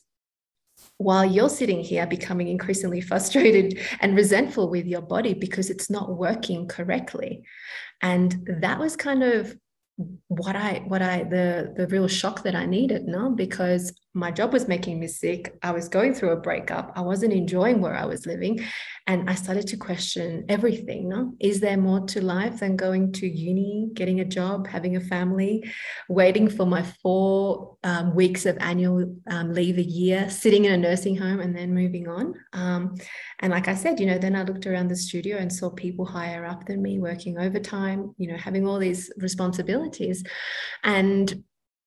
while 0.97 1.25
you're 1.25 1.49
sitting 1.49 1.81
here 1.81 2.07
becoming 2.07 2.47
increasingly 2.47 3.01
frustrated 3.01 3.79
and 4.01 4.15
resentful 4.15 4.69
with 4.69 4.86
your 4.86 5.01
body 5.01 5.33
because 5.33 5.69
it's 5.69 5.89
not 5.89 6.17
working 6.17 6.67
correctly 6.67 7.43
and 8.01 8.47
that 8.62 8.79
was 8.79 8.95
kind 8.95 9.23
of 9.23 9.55
what 10.27 10.55
I 10.55 10.83
what 10.88 11.01
I 11.01 11.23
the 11.23 11.73
the 11.75 11.88
real 11.88 12.07
shock 12.07 12.43
that 12.43 12.55
I 12.55 12.65
needed, 12.65 13.07
no, 13.07 13.31
because 13.31 13.91
my 14.13 14.29
job 14.29 14.53
was 14.53 14.67
making 14.67 14.99
me 14.99 15.07
sick. 15.07 15.57
I 15.63 15.71
was 15.71 15.89
going 15.89 16.13
through 16.13 16.31
a 16.31 16.39
breakup. 16.39 16.91
I 16.95 17.01
wasn't 17.01 17.33
enjoying 17.33 17.81
where 17.81 17.95
I 17.95 18.05
was 18.05 18.27
living. 18.27 18.63
And 19.07 19.29
I 19.29 19.35
started 19.35 19.65
to 19.67 19.77
question 19.77 20.45
everything. 20.49 21.07
No? 21.07 21.33
Is 21.39 21.61
there 21.61 21.77
more 21.77 22.01
to 22.07 22.21
life 22.21 22.59
than 22.59 22.75
going 22.75 23.13
to 23.13 23.27
uni, 23.27 23.89
getting 23.93 24.19
a 24.19 24.25
job, 24.25 24.67
having 24.67 24.97
a 24.97 25.01
family, 25.01 25.63
waiting 26.09 26.49
for 26.49 26.65
my 26.65 26.83
four 27.01 27.77
um, 27.85 28.13
weeks 28.13 28.45
of 28.45 28.57
annual 28.59 29.15
um, 29.29 29.53
leave 29.53 29.77
a 29.77 29.83
year, 29.83 30.29
sitting 30.29 30.65
in 30.65 30.73
a 30.73 30.77
nursing 30.77 31.15
home, 31.15 31.39
and 31.39 31.55
then 31.55 31.73
moving 31.73 32.09
on? 32.09 32.33
Um, 32.51 32.95
and 33.39 33.51
like 33.53 33.69
I 33.69 33.75
said, 33.75 33.99
you 34.01 34.07
know, 34.07 34.17
then 34.17 34.35
I 34.35 34.43
looked 34.43 34.67
around 34.67 34.89
the 34.89 34.95
studio 34.97 35.37
and 35.37 35.51
saw 35.51 35.69
people 35.69 36.05
higher 36.05 36.45
up 36.45 36.65
than 36.65 36.81
me 36.81 36.99
working 36.99 37.39
overtime, 37.39 38.13
you 38.17 38.29
know, 38.29 38.37
having 38.37 38.67
all 38.67 38.77
these 38.77 39.09
responsibilities. 39.17 40.21
And 40.83 41.43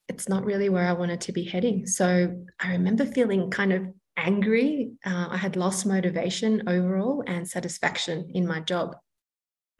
it's 0.09 0.29
not 0.29 0.45
really 0.45 0.69
where 0.69 0.89
I 0.89 0.93
wanted 0.93 1.21
to 1.23 1.33
be 1.33 1.45
heading. 1.45 1.87
So 1.87 2.35
I 2.59 2.73
remember 2.73 3.07
feeling 3.07 3.51
kind 3.51 3.73
of 3.73 3.83
angry. 4.21 4.93
Uh, 5.05 5.29
I 5.31 5.37
had 5.37 5.57
lost 5.57 5.87
motivation 5.87 6.63
overall 6.67 7.25
and 7.27 7.49
satisfaction 7.49 8.31
in 8.35 8.47
my 8.47 8.61
job. 8.61 8.97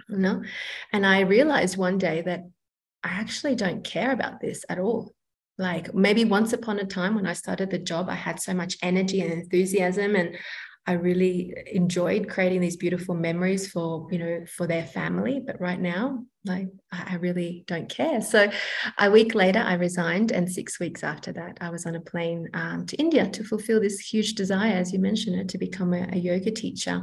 You 0.09 0.19
know? 0.19 0.43
And 0.93 1.07
I 1.07 1.21
realized 1.21 1.77
one 1.77 1.99
day 1.99 2.23
that 2.23 2.41
I 3.03 3.09
actually 3.09 3.55
don't 3.55 3.85
care 3.85 4.13
about 4.13 4.41
this 4.41 4.65
at 4.69 4.79
all. 4.79 5.13
Like 5.59 5.95
maybe 5.95 6.25
once 6.25 6.53
upon 6.53 6.79
a 6.79 6.87
time 6.87 7.15
when 7.15 7.27
I 7.27 7.35
started 7.35 7.71
the 7.71 7.79
job, 7.79 8.09
I 8.09 8.15
had 8.15 8.41
so 8.41 8.55
much 8.55 8.79
energy 8.83 9.21
and 9.21 9.33
enthusiasm 9.33 10.17
and 10.17 10.39
I 10.87 10.93
really 10.93 11.55
enjoyed 11.71 12.29
creating 12.29 12.61
these 12.61 12.77
beautiful 12.77 13.15
memories 13.15 13.71
for, 13.71 14.09
you 14.11 14.19
know, 14.19 14.45
for 14.57 14.67
their 14.67 14.87
family. 14.87 15.43
But 15.45 15.61
right 15.61 15.79
now, 15.79 16.25
like 16.45 16.69
I 16.91 17.17
really 17.17 17.65
don't 17.67 17.89
care. 17.89 18.23
So 18.23 18.51
a 18.99 19.11
week 19.11 19.35
later, 19.35 19.61
I 19.61 19.75
resigned, 19.75 20.33
and 20.33 20.51
six 20.51 20.81
weeks 20.81 21.05
after 21.05 21.33
that, 21.35 21.59
I 21.61 21.71
was 21.71 21.87
on 21.87 21.97
a 21.97 22.01
plane 22.01 22.49
um, 22.55 22.87
to 22.87 22.97
India 22.97 23.29
to 23.29 23.45
fulfill 23.45 23.81
this 23.81 23.99
huge 23.99 24.35
desire, 24.35 24.73
as 24.73 24.93
you 24.93 24.99
mentioned 24.99 25.51
to 25.51 25.59
become 25.59 25.93
a, 25.93 26.09
a 26.13 26.19
yoga 26.19 26.51
teacher. 26.51 27.03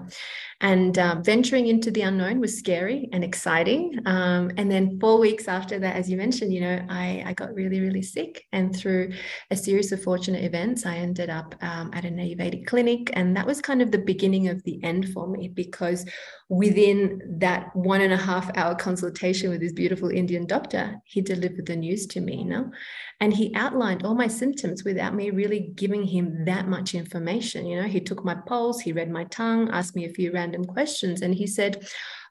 And 0.59 0.97
um, 0.97 1.23
venturing 1.23 1.67
into 1.67 1.91
the 1.91 2.01
unknown 2.01 2.39
was 2.39 2.57
scary 2.57 3.09
and 3.13 3.23
exciting. 3.23 3.99
Um, 4.07 4.51
and 4.57 4.71
then 4.71 4.99
four 4.99 5.19
weeks 5.19 5.47
after 5.47 5.77
that, 5.79 5.95
as 5.95 6.09
you 6.09 6.17
mentioned, 6.17 6.51
you 6.51 6.61
know, 6.61 6.83
I, 6.89 7.23
I 7.27 7.33
got 7.33 7.53
really, 7.53 7.79
really 7.79 8.01
sick. 8.01 8.43
And 8.51 8.75
through 8.75 9.13
a 9.51 9.55
series 9.55 9.91
of 9.91 10.01
fortunate 10.01 10.43
events, 10.43 10.85
I 10.85 10.95
ended 10.95 11.29
up 11.29 11.53
um, 11.61 11.91
at 11.93 12.05
an 12.05 12.17
Ayurvedic 12.17 12.65
clinic, 12.65 13.11
and 13.13 13.37
that 13.37 13.45
was 13.45 13.61
kind 13.61 13.83
of 13.83 13.91
the 13.91 13.99
beginning 13.99 14.47
of 14.47 14.63
the 14.63 14.83
end 14.83 15.09
for 15.13 15.27
me 15.27 15.47
because 15.47 16.05
within 16.49 17.21
that 17.39 17.75
one 17.75 17.99
and 17.99 18.13
a 18.13 18.17
half 18.17 18.55
hour 18.57 18.73
consultation 18.73 19.49
with 19.49 19.59
this 19.59 19.73
beautiful 19.73 20.09
Indian 20.09 20.45
doctor, 20.45 20.95
he 21.03 21.19
delivered 21.19 21.65
the 21.65 21.75
news 21.75 22.07
to 22.07 22.21
me, 22.21 22.37
you 22.37 22.45
know, 22.45 22.71
and 23.19 23.33
he 23.33 23.53
outlined 23.53 24.05
all 24.05 24.15
my 24.15 24.27
symptoms 24.27 24.83
without 24.85 25.13
me 25.13 25.29
really 25.29 25.71
giving 25.75 26.03
him 26.03 26.45
that 26.45 26.67
much 26.67 26.95
information. 26.95 27.65
You 27.65 27.81
know, 27.81 27.87
he 27.87 27.99
took 27.99 28.23
my 28.23 28.35
pulse, 28.35 28.79
he 28.79 28.93
read 28.93 29.11
my 29.11 29.25
tongue, 29.25 29.69
asked 29.71 29.95
me 29.95 30.05
a 30.05 30.13
few 30.13 30.31
random 30.31 30.63
questions, 30.63 31.21
and 31.21 31.35
he 31.35 31.47
said, 31.47 31.85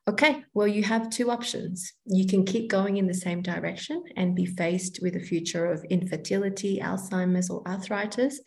Okay, 0.09 0.45
well, 0.55 0.69
you 0.69 0.85
have 0.85 1.11
two 1.11 1.33
options. 1.33 1.93
You 2.05 2.29
can 2.29 2.45
keep 2.45 2.71
going 2.71 2.97
in 2.97 3.09
the 3.09 3.15
same 3.15 3.43
direction 3.43 4.05
and 4.17 4.37
be 4.37 4.47
faced 4.47 5.01
with 5.03 5.17
a 5.17 5.21
future 5.21 5.67
of 5.67 5.85
infertility, 5.91 6.79
Alzheimer's, 6.79 7.51
or 7.51 7.67
arthritis, 7.67 8.41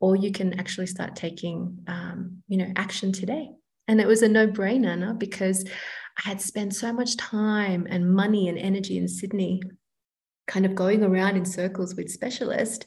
or 0.00 0.16
you 0.16 0.32
can 0.32 0.58
actually 0.58 0.86
start 0.86 1.14
taking, 1.14 1.80
um, 1.86 2.42
you 2.48 2.56
know, 2.56 2.72
action 2.76 3.12
today. 3.12 3.50
And 3.88 4.00
it 4.00 4.06
was 4.06 4.22
a 4.22 4.28
no 4.28 4.46
brainer 4.46 4.98
no? 4.98 5.14
because 5.14 5.64
I 6.18 6.28
had 6.28 6.40
spent 6.40 6.74
so 6.74 6.92
much 6.92 7.16
time 7.16 7.86
and 7.88 8.14
money 8.14 8.48
and 8.48 8.58
energy 8.58 8.98
in 8.98 9.08
Sydney, 9.08 9.62
kind 10.46 10.64
of 10.66 10.74
going 10.74 11.04
around 11.04 11.36
in 11.36 11.44
circles 11.44 11.94
with 11.94 12.10
specialists. 12.10 12.86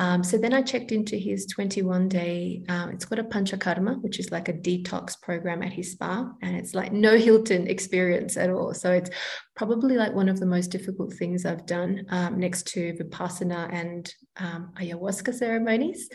Um, 0.00 0.22
so 0.22 0.38
then 0.38 0.54
I 0.54 0.62
checked 0.62 0.92
into 0.92 1.16
his 1.16 1.44
21 1.46 2.08
day, 2.08 2.62
uh, 2.68 2.86
it's 2.92 3.04
called 3.04 3.18
a 3.18 3.24
Panchakarma, 3.24 4.00
which 4.00 4.20
is 4.20 4.30
like 4.30 4.48
a 4.48 4.52
detox 4.52 5.20
program 5.20 5.60
at 5.60 5.72
his 5.72 5.92
spa. 5.92 6.30
And 6.40 6.56
it's 6.56 6.72
like 6.72 6.92
no 6.92 7.16
Hilton 7.16 7.66
experience 7.66 8.36
at 8.36 8.48
all. 8.48 8.74
So 8.74 8.92
it's 8.92 9.10
probably 9.56 9.96
like 9.96 10.14
one 10.14 10.28
of 10.28 10.38
the 10.38 10.46
most 10.46 10.68
difficult 10.68 11.12
things 11.14 11.44
I've 11.44 11.66
done 11.66 12.06
um, 12.10 12.38
next 12.38 12.68
to 12.68 12.92
Vipassana 12.92 13.72
and 13.72 14.14
um, 14.36 14.72
ayahuasca 14.80 15.34
ceremonies. 15.34 16.08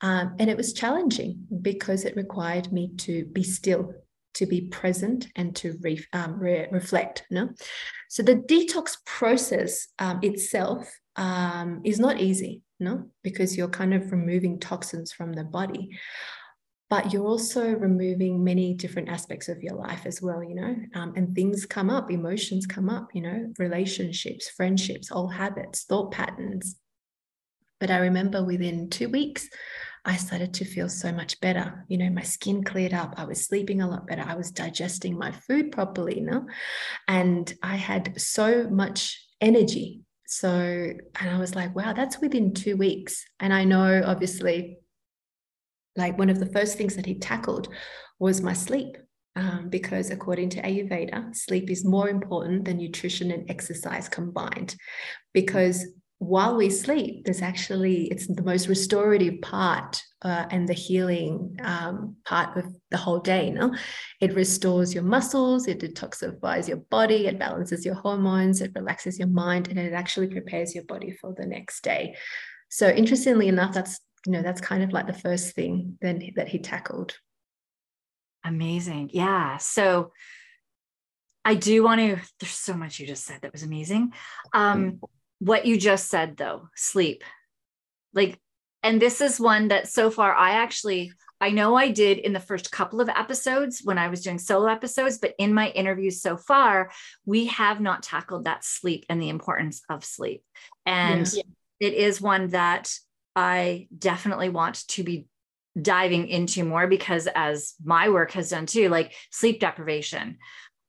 Um, 0.00 0.34
and 0.38 0.48
it 0.48 0.56
was 0.56 0.72
challenging 0.72 1.46
because 1.62 2.04
it 2.04 2.16
required 2.16 2.72
me 2.72 2.92
to 2.98 3.26
be 3.26 3.42
still, 3.42 3.92
to 4.34 4.46
be 4.46 4.62
present, 4.62 5.28
and 5.36 5.54
to 5.56 5.76
re, 5.82 6.02
um, 6.12 6.38
re- 6.38 6.68
reflect. 6.70 7.24
No, 7.30 7.50
so 8.08 8.22
the 8.22 8.36
detox 8.36 8.96
process 9.04 9.88
um, 9.98 10.20
itself 10.22 10.90
um, 11.16 11.80
is 11.84 12.00
not 12.00 12.20
easy. 12.20 12.62
No, 12.82 13.10
because 13.22 13.58
you're 13.58 13.68
kind 13.68 13.92
of 13.92 14.10
removing 14.10 14.58
toxins 14.58 15.12
from 15.12 15.34
the 15.34 15.44
body 15.44 15.90
but 16.90 17.12
you're 17.12 17.26
also 17.26 17.70
removing 17.76 18.42
many 18.42 18.74
different 18.74 19.08
aspects 19.08 19.48
of 19.48 19.62
your 19.62 19.76
life 19.76 20.06
as 20.06 20.20
well, 20.20 20.42
you 20.42 20.56
know, 20.56 20.74
um, 20.94 21.12
and 21.14 21.34
things 21.34 21.64
come 21.64 21.88
up, 21.88 22.10
emotions 22.10 22.66
come 22.66 22.90
up, 22.90 23.08
you 23.14 23.22
know, 23.22 23.52
relationships, 23.60 24.50
friendships, 24.50 25.12
old 25.12 25.32
habits, 25.32 25.84
thought 25.84 26.10
patterns. 26.10 26.74
But 27.78 27.92
I 27.92 27.98
remember 27.98 28.44
within 28.44 28.90
two 28.90 29.08
weeks, 29.08 29.48
I 30.04 30.16
started 30.16 30.54
to 30.54 30.64
feel 30.64 30.88
so 30.88 31.12
much 31.12 31.40
better. 31.40 31.84
You 31.88 31.98
know, 31.98 32.10
my 32.10 32.22
skin 32.22 32.64
cleared 32.64 32.94
up. 32.94 33.14
I 33.16 33.24
was 33.24 33.44
sleeping 33.44 33.82
a 33.82 33.88
lot 33.88 34.06
better. 34.06 34.24
I 34.26 34.34
was 34.34 34.50
digesting 34.50 35.18
my 35.18 35.32
food 35.32 35.72
properly, 35.72 36.20
know, 36.20 36.46
and 37.08 37.52
I 37.62 37.76
had 37.76 38.20
so 38.20 38.68
much 38.70 39.24
energy. 39.40 40.02
So, 40.26 40.50
and 40.50 41.30
I 41.30 41.38
was 41.38 41.54
like, 41.54 41.74
wow, 41.74 41.92
that's 41.92 42.20
within 42.20 42.54
two 42.54 42.76
weeks. 42.76 43.24
And 43.40 43.52
I 43.52 43.64
know, 43.64 44.02
obviously, 44.04 44.78
like 45.96 46.18
one 46.18 46.30
of 46.30 46.38
the 46.38 46.46
first 46.46 46.78
things 46.78 46.96
that 46.96 47.06
he 47.06 47.18
tackled 47.18 47.68
was 48.18 48.40
my 48.40 48.52
sleep 48.52 48.96
um, 49.36 49.68
because 49.68 50.10
according 50.10 50.50
to 50.50 50.62
Ayurveda, 50.62 51.34
sleep 51.34 51.70
is 51.70 51.84
more 51.84 52.08
important 52.08 52.64
than 52.64 52.78
nutrition 52.78 53.30
and 53.30 53.48
exercise 53.50 54.08
combined. 54.08 54.76
Because 55.32 55.86
while 56.20 56.56
we 56.56 56.70
sleep, 56.70 57.24
there's 57.24 57.42
actually 57.42 58.04
it's 58.04 58.26
the 58.28 58.42
most 58.42 58.68
restorative 58.68 59.40
part 59.40 60.02
uh, 60.22 60.46
and 60.50 60.68
the 60.68 60.74
healing 60.74 61.58
um, 61.64 62.16
part 62.24 62.56
of 62.56 62.66
the 62.90 62.96
whole 62.96 63.18
day. 63.18 63.50
Know? 63.50 63.74
It 64.20 64.34
restores 64.34 64.94
your 64.94 65.02
muscles, 65.02 65.66
it 65.66 65.80
detoxifies 65.80 66.68
your 66.68 66.76
body, 66.76 67.26
it 67.26 67.38
balances 67.38 67.84
your 67.84 67.96
hormones, 67.96 68.60
it 68.60 68.72
relaxes 68.74 69.18
your 69.18 69.28
mind, 69.28 69.68
and 69.68 69.78
it 69.78 69.92
actually 69.92 70.28
prepares 70.28 70.74
your 70.74 70.84
body 70.84 71.10
for 71.10 71.34
the 71.36 71.46
next 71.46 71.82
day. 71.82 72.16
So 72.68 72.88
interestingly 72.88 73.48
enough, 73.48 73.74
that's 73.74 73.98
you 74.26 74.32
know 74.32 74.42
that's 74.42 74.60
kind 74.60 74.82
of 74.82 74.92
like 74.92 75.06
the 75.08 75.14
first 75.14 75.54
thing 75.54 75.98
then 76.00 76.32
that 76.36 76.48
he 76.48 76.58
tackled 76.58 77.16
Amazing. 78.44 79.10
Yeah. 79.12 79.58
So 79.58 80.12
I 81.44 81.54
do 81.54 81.82
want 81.82 82.00
to, 82.00 82.16
there's 82.40 82.52
so 82.52 82.74
much 82.74 82.98
you 82.98 83.06
just 83.06 83.24
said 83.24 83.40
that 83.42 83.52
was 83.52 83.62
amazing. 83.62 84.12
Um, 84.52 85.00
what 85.40 85.66
you 85.66 85.76
just 85.76 86.08
said 86.08 86.36
though, 86.36 86.68
sleep. 86.76 87.24
Like, 88.14 88.38
and 88.82 89.02
this 89.02 89.20
is 89.20 89.40
one 89.40 89.68
that 89.68 89.88
so 89.88 90.10
far 90.10 90.32
I 90.32 90.52
actually, 90.52 91.12
I 91.40 91.50
know 91.50 91.74
I 91.74 91.90
did 91.90 92.18
in 92.18 92.32
the 92.32 92.40
first 92.40 92.70
couple 92.70 93.00
of 93.00 93.08
episodes 93.08 93.80
when 93.82 93.98
I 93.98 94.08
was 94.08 94.22
doing 94.22 94.38
solo 94.38 94.66
episodes, 94.66 95.18
but 95.18 95.34
in 95.38 95.52
my 95.52 95.70
interviews 95.70 96.20
so 96.20 96.36
far, 96.36 96.90
we 97.24 97.46
have 97.46 97.80
not 97.80 98.02
tackled 98.02 98.44
that 98.44 98.64
sleep 98.64 99.04
and 99.08 99.20
the 99.20 99.30
importance 99.30 99.82
of 99.90 100.04
sleep. 100.04 100.42
And 100.86 101.30
yeah. 101.32 101.42
it 101.80 101.94
is 101.94 102.20
one 102.20 102.48
that 102.48 102.94
I 103.34 103.88
definitely 103.96 104.50
want 104.50 104.86
to 104.88 105.02
be 105.02 105.26
diving 105.80 106.28
into 106.28 106.64
more 106.64 106.86
because 106.86 107.28
as 107.34 107.74
my 107.82 108.08
work 108.08 108.32
has 108.32 108.50
done 108.50 108.66
too 108.66 108.88
like 108.88 109.14
sleep 109.30 109.60
deprivation 109.60 110.36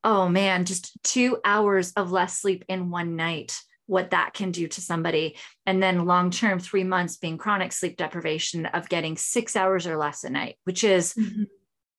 oh 0.03 0.27
man 0.27 0.65
just 0.65 0.91
2 1.03 1.37
hours 1.45 1.91
of 1.93 2.11
less 2.11 2.39
sleep 2.39 2.65
in 2.67 2.89
one 2.89 3.15
night 3.15 3.59
what 3.91 4.11
that 4.11 4.33
can 4.33 4.51
do 4.51 4.69
to 4.69 4.79
somebody 4.79 5.35
and 5.65 5.83
then 5.83 6.05
long 6.05 6.31
term 6.31 6.59
3 6.59 6.85
months 6.85 7.17
being 7.17 7.37
chronic 7.37 7.73
sleep 7.73 7.97
deprivation 7.97 8.65
of 8.67 8.87
getting 8.87 9.17
6 9.17 9.55
hours 9.57 9.85
or 9.85 9.97
less 9.97 10.23
a 10.23 10.29
night 10.29 10.55
which 10.63 10.85
is 10.85 11.13
mm-hmm. 11.13 11.43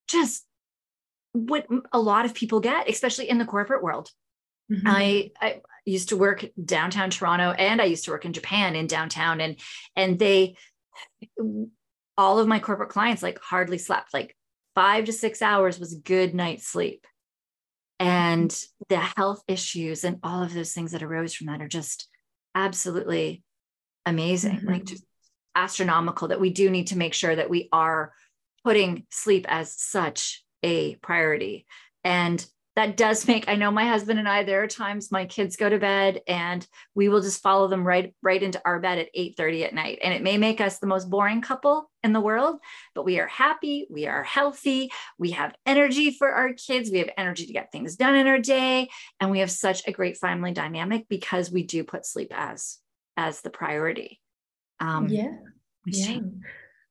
just 0.08 0.46
what 1.32 1.66
a 1.92 2.00
lot 2.00 2.24
of 2.24 2.32
people 2.32 2.60
get 2.60 2.88
especially 2.88 3.28
in 3.28 3.36
the 3.36 3.44
corporate 3.44 3.82
world 3.82 4.08
mm-hmm. 4.72 4.86
I, 4.86 5.32
I 5.38 5.60
used 5.84 6.08
to 6.08 6.16
work 6.16 6.46
downtown 6.64 7.10
Toronto 7.10 7.50
and 7.50 7.82
I 7.82 7.84
used 7.84 8.06
to 8.06 8.10
work 8.10 8.24
in 8.24 8.32
Japan 8.32 8.74
in 8.74 8.86
downtown 8.86 9.42
and 9.42 9.56
and 9.94 10.18
they 10.18 10.56
all 12.16 12.38
of 12.38 12.48
my 12.48 12.58
corporate 12.58 12.88
clients 12.88 13.22
like 13.22 13.38
hardly 13.38 13.76
slept 13.76 14.14
like 14.14 14.34
five 14.74 15.04
to 15.04 15.12
six 15.12 15.42
hours 15.42 15.78
was 15.78 15.94
good 15.94 16.34
night's 16.34 16.66
sleep 16.66 17.06
and 18.02 18.64
the 18.88 18.98
health 18.98 19.44
issues 19.46 20.02
and 20.02 20.18
all 20.24 20.42
of 20.42 20.52
those 20.52 20.72
things 20.72 20.90
that 20.90 21.04
arose 21.04 21.32
from 21.32 21.46
that 21.46 21.62
are 21.62 21.68
just 21.68 22.08
absolutely 22.52 23.44
amazing 24.04 24.56
mm-hmm. 24.56 24.72
like 24.72 24.84
just 24.84 25.04
astronomical 25.54 26.28
that 26.28 26.40
we 26.40 26.50
do 26.50 26.68
need 26.68 26.88
to 26.88 26.98
make 26.98 27.14
sure 27.14 27.36
that 27.36 27.48
we 27.48 27.68
are 27.72 28.12
putting 28.64 29.06
sleep 29.10 29.46
as 29.48 29.72
such 29.80 30.44
a 30.64 30.96
priority 30.96 31.64
and 32.02 32.44
that 32.74 32.96
does 32.96 33.26
make 33.28 33.48
i 33.48 33.54
know 33.54 33.70
my 33.70 33.86
husband 33.86 34.18
and 34.18 34.28
i 34.28 34.42
there 34.42 34.62
are 34.62 34.66
times 34.66 35.12
my 35.12 35.24
kids 35.24 35.56
go 35.56 35.68
to 35.68 35.78
bed 35.78 36.20
and 36.26 36.66
we 36.94 37.08
will 37.08 37.20
just 37.20 37.42
follow 37.42 37.68
them 37.68 37.86
right 37.86 38.14
right 38.22 38.42
into 38.42 38.60
our 38.64 38.80
bed 38.80 38.98
at 38.98 39.08
8 39.14 39.36
30 39.36 39.64
at 39.64 39.74
night. 39.74 39.98
And 40.02 40.14
it 40.14 40.22
may 40.22 40.38
make 40.38 40.60
us 40.60 40.78
the 40.78 40.86
most 40.86 41.10
boring 41.10 41.40
couple 41.40 41.90
in 42.02 42.12
the 42.12 42.20
world 42.20 42.58
but 42.94 43.04
we 43.04 43.20
are 43.20 43.26
happy 43.26 43.86
we 43.90 44.06
are 44.06 44.22
healthy 44.22 44.90
we 45.18 45.32
have 45.32 45.54
energy 45.66 46.10
for 46.10 46.30
our 46.30 46.52
kids 46.52 46.90
we 46.90 46.98
have 46.98 47.10
energy 47.16 47.46
to 47.46 47.52
get 47.52 47.70
things 47.70 47.96
done 47.96 48.14
in 48.14 48.26
our 48.26 48.38
day 48.38 48.88
and 49.20 49.30
we 49.30 49.40
have 49.40 49.50
such 49.50 49.86
a 49.86 49.92
great 49.92 50.16
family 50.16 50.52
dynamic 50.52 51.06
because 51.08 51.50
we 51.50 51.62
do 51.62 51.84
put 51.84 52.06
sleep 52.06 52.32
as 52.34 52.78
as 53.16 53.42
the 53.42 53.50
priority. 53.50 54.20
Um 54.80 55.08
yeah. 55.08 55.36
yeah. 55.86 56.18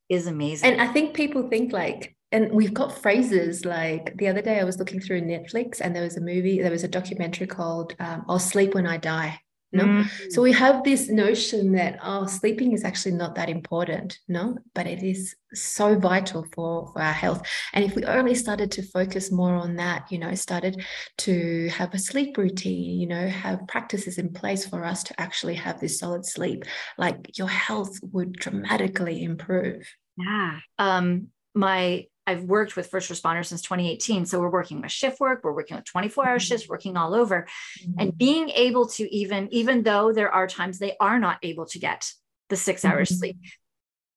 is 0.10 0.28
amazing. 0.28 0.72
And 0.72 0.82
i 0.82 0.88
think 0.88 1.13
people 1.13 1.50
think 1.50 1.74
like 1.74 2.15
and 2.32 2.52
we've 2.52 2.74
got 2.74 2.98
phrases 2.98 3.65
like 3.65 4.15
the 4.17 4.28
other 4.28 4.41
day 4.41 4.60
I 4.60 4.63
was 4.63 4.80
looking 4.80 5.00
through 5.00 5.22
Netflix 5.22 5.82
and 5.82 5.96
there 5.96 6.04
was 6.04 6.17
a 6.17 6.22
movie, 6.22 6.62
there 6.62 6.72
was 6.72 6.84
a 6.84 6.88
documentary 6.88 7.48
called 7.48 7.96
um, 8.00 8.26
I'll 8.28 8.39
Sleep 8.39 8.74
When 8.74 8.88
I 8.88 8.98
Die. 8.98 9.39
No, 9.74 9.86
mm-hmm. 9.86 10.30
so 10.30 10.41
we 10.41 10.52
have 10.52 10.84
this 10.84 11.10
notion 11.10 11.72
that 11.74 11.98
oh, 12.04 12.26
sleeping 12.26 12.74
is 12.74 12.84
actually 12.84 13.13
not 13.13 13.36
that 13.36 13.50
important, 13.50 14.20
no, 14.28 14.58
but 14.76 14.86
it 14.86 15.02
is 15.02 15.34
so 15.54 15.98
vital 15.98 16.46
for, 16.54 16.91
for 16.91 17.02
our 17.02 17.13
health. 17.13 17.48
And 17.72 17.86
if 17.86 17.96
we 17.96 18.04
only 18.04 18.36
started 18.36 18.70
to 18.72 18.84
focus 18.84 19.32
more 19.32 19.56
on 19.56 19.78
that, 19.78 20.12
you 20.12 20.20
know, 20.20 20.36
started 20.36 20.84
to 21.20 21.70
have 21.70 21.94
a 21.94 22.00
sleep 22.00 22.38
routine, 22.38 23.00
you 23.00 23.08
know, 23.08 23.28
have 23.30 23.65
practices 23.67 24.17
in 24.17 24.34
place 24.34 24.65
for 24.67 24.84
us 24.84 25.04
to 25.04 25.22
actually 25.22 25.56
have 25.56 25.80
this 25.80 26.00
solid 26.00 26.26
sleep, 26.26 26.65
like 26.98 27.38
your 27.38 27.50
health 27.50 27.98
would 28.12 28.34
dramatically 28.34 29.24
improve. 29.24 29.89
Yeah. 30.17 30.60
Um, 30.80 31.28
my 31.56 32.08
I've 32.32 32.44
worked 32.44 32.76
with 32.76 32.89
first 32.89 33.12
responders 33.12 33.48
since 33.48 33.62
2018. 33.62 34.26
So 34.26 34.39
we're 34.39 34.50
working 34.50 34.82
with 34.82 34.91
shift 34.91 35.20
work, 35.20 35.41
we're 35.44 35.54
working 35.54 35.76
with 35.76 35.86
24 35.86 36.26
hour 36.26 36.38
mm-hmm. 36.38 36.41
shifts, 36.41 36.70
working 36.70 36.98
all 36.98 37.13
over. 37.13 37.48
Mm-hmm. 37.82 38.00
And 38.00 38.17
being 38.17 38.50
able 38.50 38.88
to 38.89 39.13
even, 39.13 39.48
even 39.54 39.84
though 39.84 40.13
there 40.13 40.32
are 40.32 40.48
times 40.48 40.80
they 40.80 40.96
are 41.00 41.20
not 41.20 41.38
able 41.44 41.65
to 41.67 41.80
get 41.80 42.12
the 42.50 42.56
six 42.56 42.86
hours 42.86 43.10
mm-hmm. 43.10 43.20
sleep, 43.20 43.38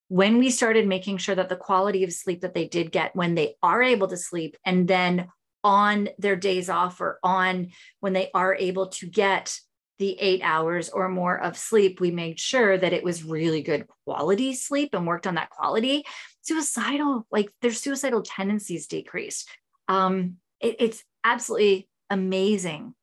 when 0.08 0.38
we 0.38 0.50
started 0.50 0.86
making 0.86 1.16
sure 1.16 1.34
that 1.34 1.48
the 1.48 1.56
quality 1.56 2.04
of 2.04 2.12
sleep 2.12 2.42
that 2.42 2.54
they 2.54 2.68
did 2.68 2.92
get 2.92 3.16
when 3.16 3.34
they 3.34 3.56
are 3.62 3.82
able 3.82 4.06
to 4.08 4.16
sleep 4.16 4.56
and 4.64 4.86
then 4.86 5.28
on 5.64 6.10
their 6.18 6.36
days 6.36 6.68
off 6.68 7.00
or 7.00 7.18
on 7.22 7.70
when 8.00 8.12
they 8.12 8.30
are 8.34 8.54
able 8.54 8.88
to 8.88 9.06
get 9.06 9.58
the 9.98 10.18
eight 10.20 10.40
hours 10.42 10.88
or 10.88 11.08
more 11.08 11.40
of 11.40 11.56
sleep, 11.56 12.00
we 12.00 12.10
made 12.10 12.38
sure 12.38 12.76
that 12.76 12.92
it 12.92 13.04
was 13.04 13.24
really 13.24 13.62
good 13.62 13.86
quality 14.04 14.52
sleep 14.54 14.90
and 14.92 15.06
worked 15.06 15.26
on 15.26 15.36
that 15.36 15.50
quality. 15.50 16.04
Suicidal, 16.44 17.26
like 17.30 17.50
their 17.62 17.72
suicidal 17.72 18.22
tendencies 18.22 18.86
decreased. 18.86 19.48
Um, 19.88 20.36
it, 20.60 20.76
it's 20.78 21.04
absolutely 21.24 21.88
amazing 22.10 22.94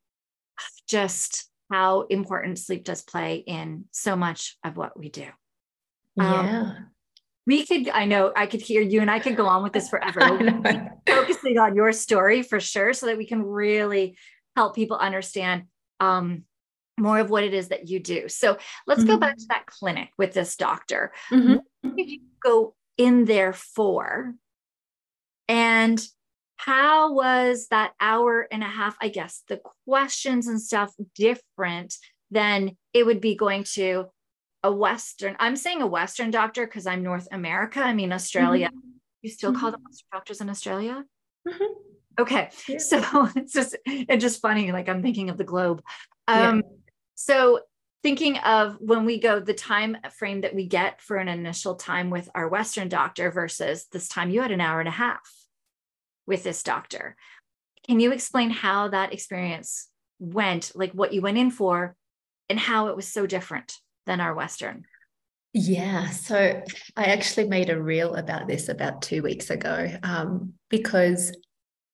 just 0.87 1.49
how 1.71 2.01
important 2.01 2.59
sleep 2.59 2.83
does 2.83 3.01
play 3.01 3.37
in 3.47 3.85
so 3.91 4.15
much 4.15 4.57
of 4.63 4.77
what 4.77 4.97
we 4.97 5.09
do. 5.09 5.25
Um, 6.19 6.45
yeah. 6.45 6.73
we 7.47 7.65
could, 7.65 7.89
I 7.89 8.05
know 8.05 8.33
I 8.35 8.45
could 8.45 8.61
hear 8.61 8.81
you 8.81 8.99
and 8.99 9.09
I 9.09 9.19
could 9.19 9.37
go 9.37 9.47
on 9.47 9.63
with 9.63 9.73
this 9.73 9.89
forever. 9.89 10.19
focusing 11.07 11.57
on 11.57 11.75
your 11.75 11.93
story 11.93 12.43
for 12.43 12.59
sure, 12.59 12.93
so 12.93 13.05
that 13.05 13.17
we 13.17 13.25
can 13.25 13.43
really 13.43 14.17
help 14.55 14.75
people 14.75 14.97
understand 14.97 15.63
um, 16.01 16.43
more 16.99 17.19
of 17.19 17.29
what 17.29 17.43
it 17.43 17.53
is 17.53 17.69
that 17.69 17.87
you 17.87 17.99
do. 17.99 18.27
So 18.27 18.57
let's 18.85 19.01
mm-hmm. 19.01 19.11
go 19.11 19.17
back 19.17 19.37
to 19.37 19.45
that 19.49 19.65
clinic 19.65 20.09
with 20.17 20.33
this 20.33 20.57
doctor. 20.57 21.13
Mm-hmm. 21.31 21.95
Did 21.95 22.09
you 22.09 22.19
go 22.43 22.75
in 22.97 23.25
there 23.25 23.53
for? 23.53 24.33
And 25.47 26.01
how 26.57 27.13
was 27.13 27.67
that 27.71 27.93
hour 27.99 28.47
and 28.51 28.63
a 28.63 28.67
half? 28.67 28.95
I 29.01 29.09
guess 29.09 29.43
the 29.47 29.61
questions 29.87 30.47
and 30.47 30.61
stuff 30.61 30.93
different 31.15 31.95
than 32.29 32.77
it 32.93 33.05
would 33.05 33.21
be 33.21 33.35
going 33.35 33.65
to 33.73 34.05
a 34.63 34.71
Western. 34.71 35.35
I'm 35.39 35.55
saying 35.55 35.81
a 35.81 35.87
Western 35.87 36.31
doctor 36.31 36.65
because 36.65 36.85
I'm 36.85 37.03
North 37.03 37.27
America. 37.31 37.81
I 37.81 37.93
mean, 37.93 38.13
Australia. 38.13 38.67
Mm-hmm. 38.67 38.89
You 39.23 39.29
still 39.29 39.53
call 39.53 39.71
them 39.71 39.79
mm-hmm. 39.79 39.89
Western 39.89 40.07
doctors 40.11 40.41
in 40.41 40.49
Australia? 40.49 41.03
Mm-hmm. 41.47 41.73
Okay. 42.19 42.49
Yeah. 42.67 42.77
So 42.77 43.29
it's 43.35 43.53
just 43.53 43.75
it's 43.85 44.21
just 44.21 44.41
funny. 44.41 44.71
Like 44.71 44.87
I'm 44.87 45.01
thinking 45.01 45.29
of 45.29 45.37
the 45.37 45.43
globe. 45.43 45.81
Um, 46.27 46.57
yeah 46.57 46.61
so 47.21 47.59
thinking 48.03 48.37
of 48.39 48.77
when 48.79 49.05
we 49.05 49.19
go 49.19 49.39
the 49.39 49.53
time 49.53 49.97
frame 50.11 50.41
that 50.41 50.55
we 50.55 50.65
get 50.65 51.01
for 51.01 51.17
an 51.17 51.27
initial 51.27 51.75
time 51.75 52.09
with 52.09 52.29
our 52.33 52.47
Western 52.47 52.89
doctor 52.89 53.31
versus 53.31 53.85
this 53.91 54.07
time 54.07 54.31
you 54.31 54.41
had 54.41 54.51
an 54.51 54.61
hour 54.61 54.79
and 54.79 54.89
a 54.89 54.91
half 54.91 55.21
with 56.25 56.43
this 56.43 56.63
doctor. 56.63 57.15
Can 57.87 57.99
you 57.99 58.11
explain 58.11 58.49
how 58.49 58.89
that 58.89 59.13
experience 59.13 59.87
went, 60.19 60.71
like 60.75 60.91
what 60.93 61.13
you 61.13 61.21
went 61.21 61.37
in 61.37 61.51
for, 61.51 61.95
and 62.49 62.59
how 62.59 62.87
it 62.87 62.95
was 62.95 63.07
so 63.07 63.25
different 63.25 63.77
than 64.05 64.19
our 64.19 64.33
Western? 64.33 64.85
Yeah, 65.53 66.09
so 66.09 66.61
I 66.95 67.03
actually 67.05 67.49
made 67.49 67.69
a 67.69 67.81
reel 67.81 68.15
about 68.15 68.47
this 68.47 68.69
about 68.69 69.01
two 69.01 69.21
weeks 69.21 69.49
ago 69.49 69.91
um, 70.03 70.53
because 70.69 71.35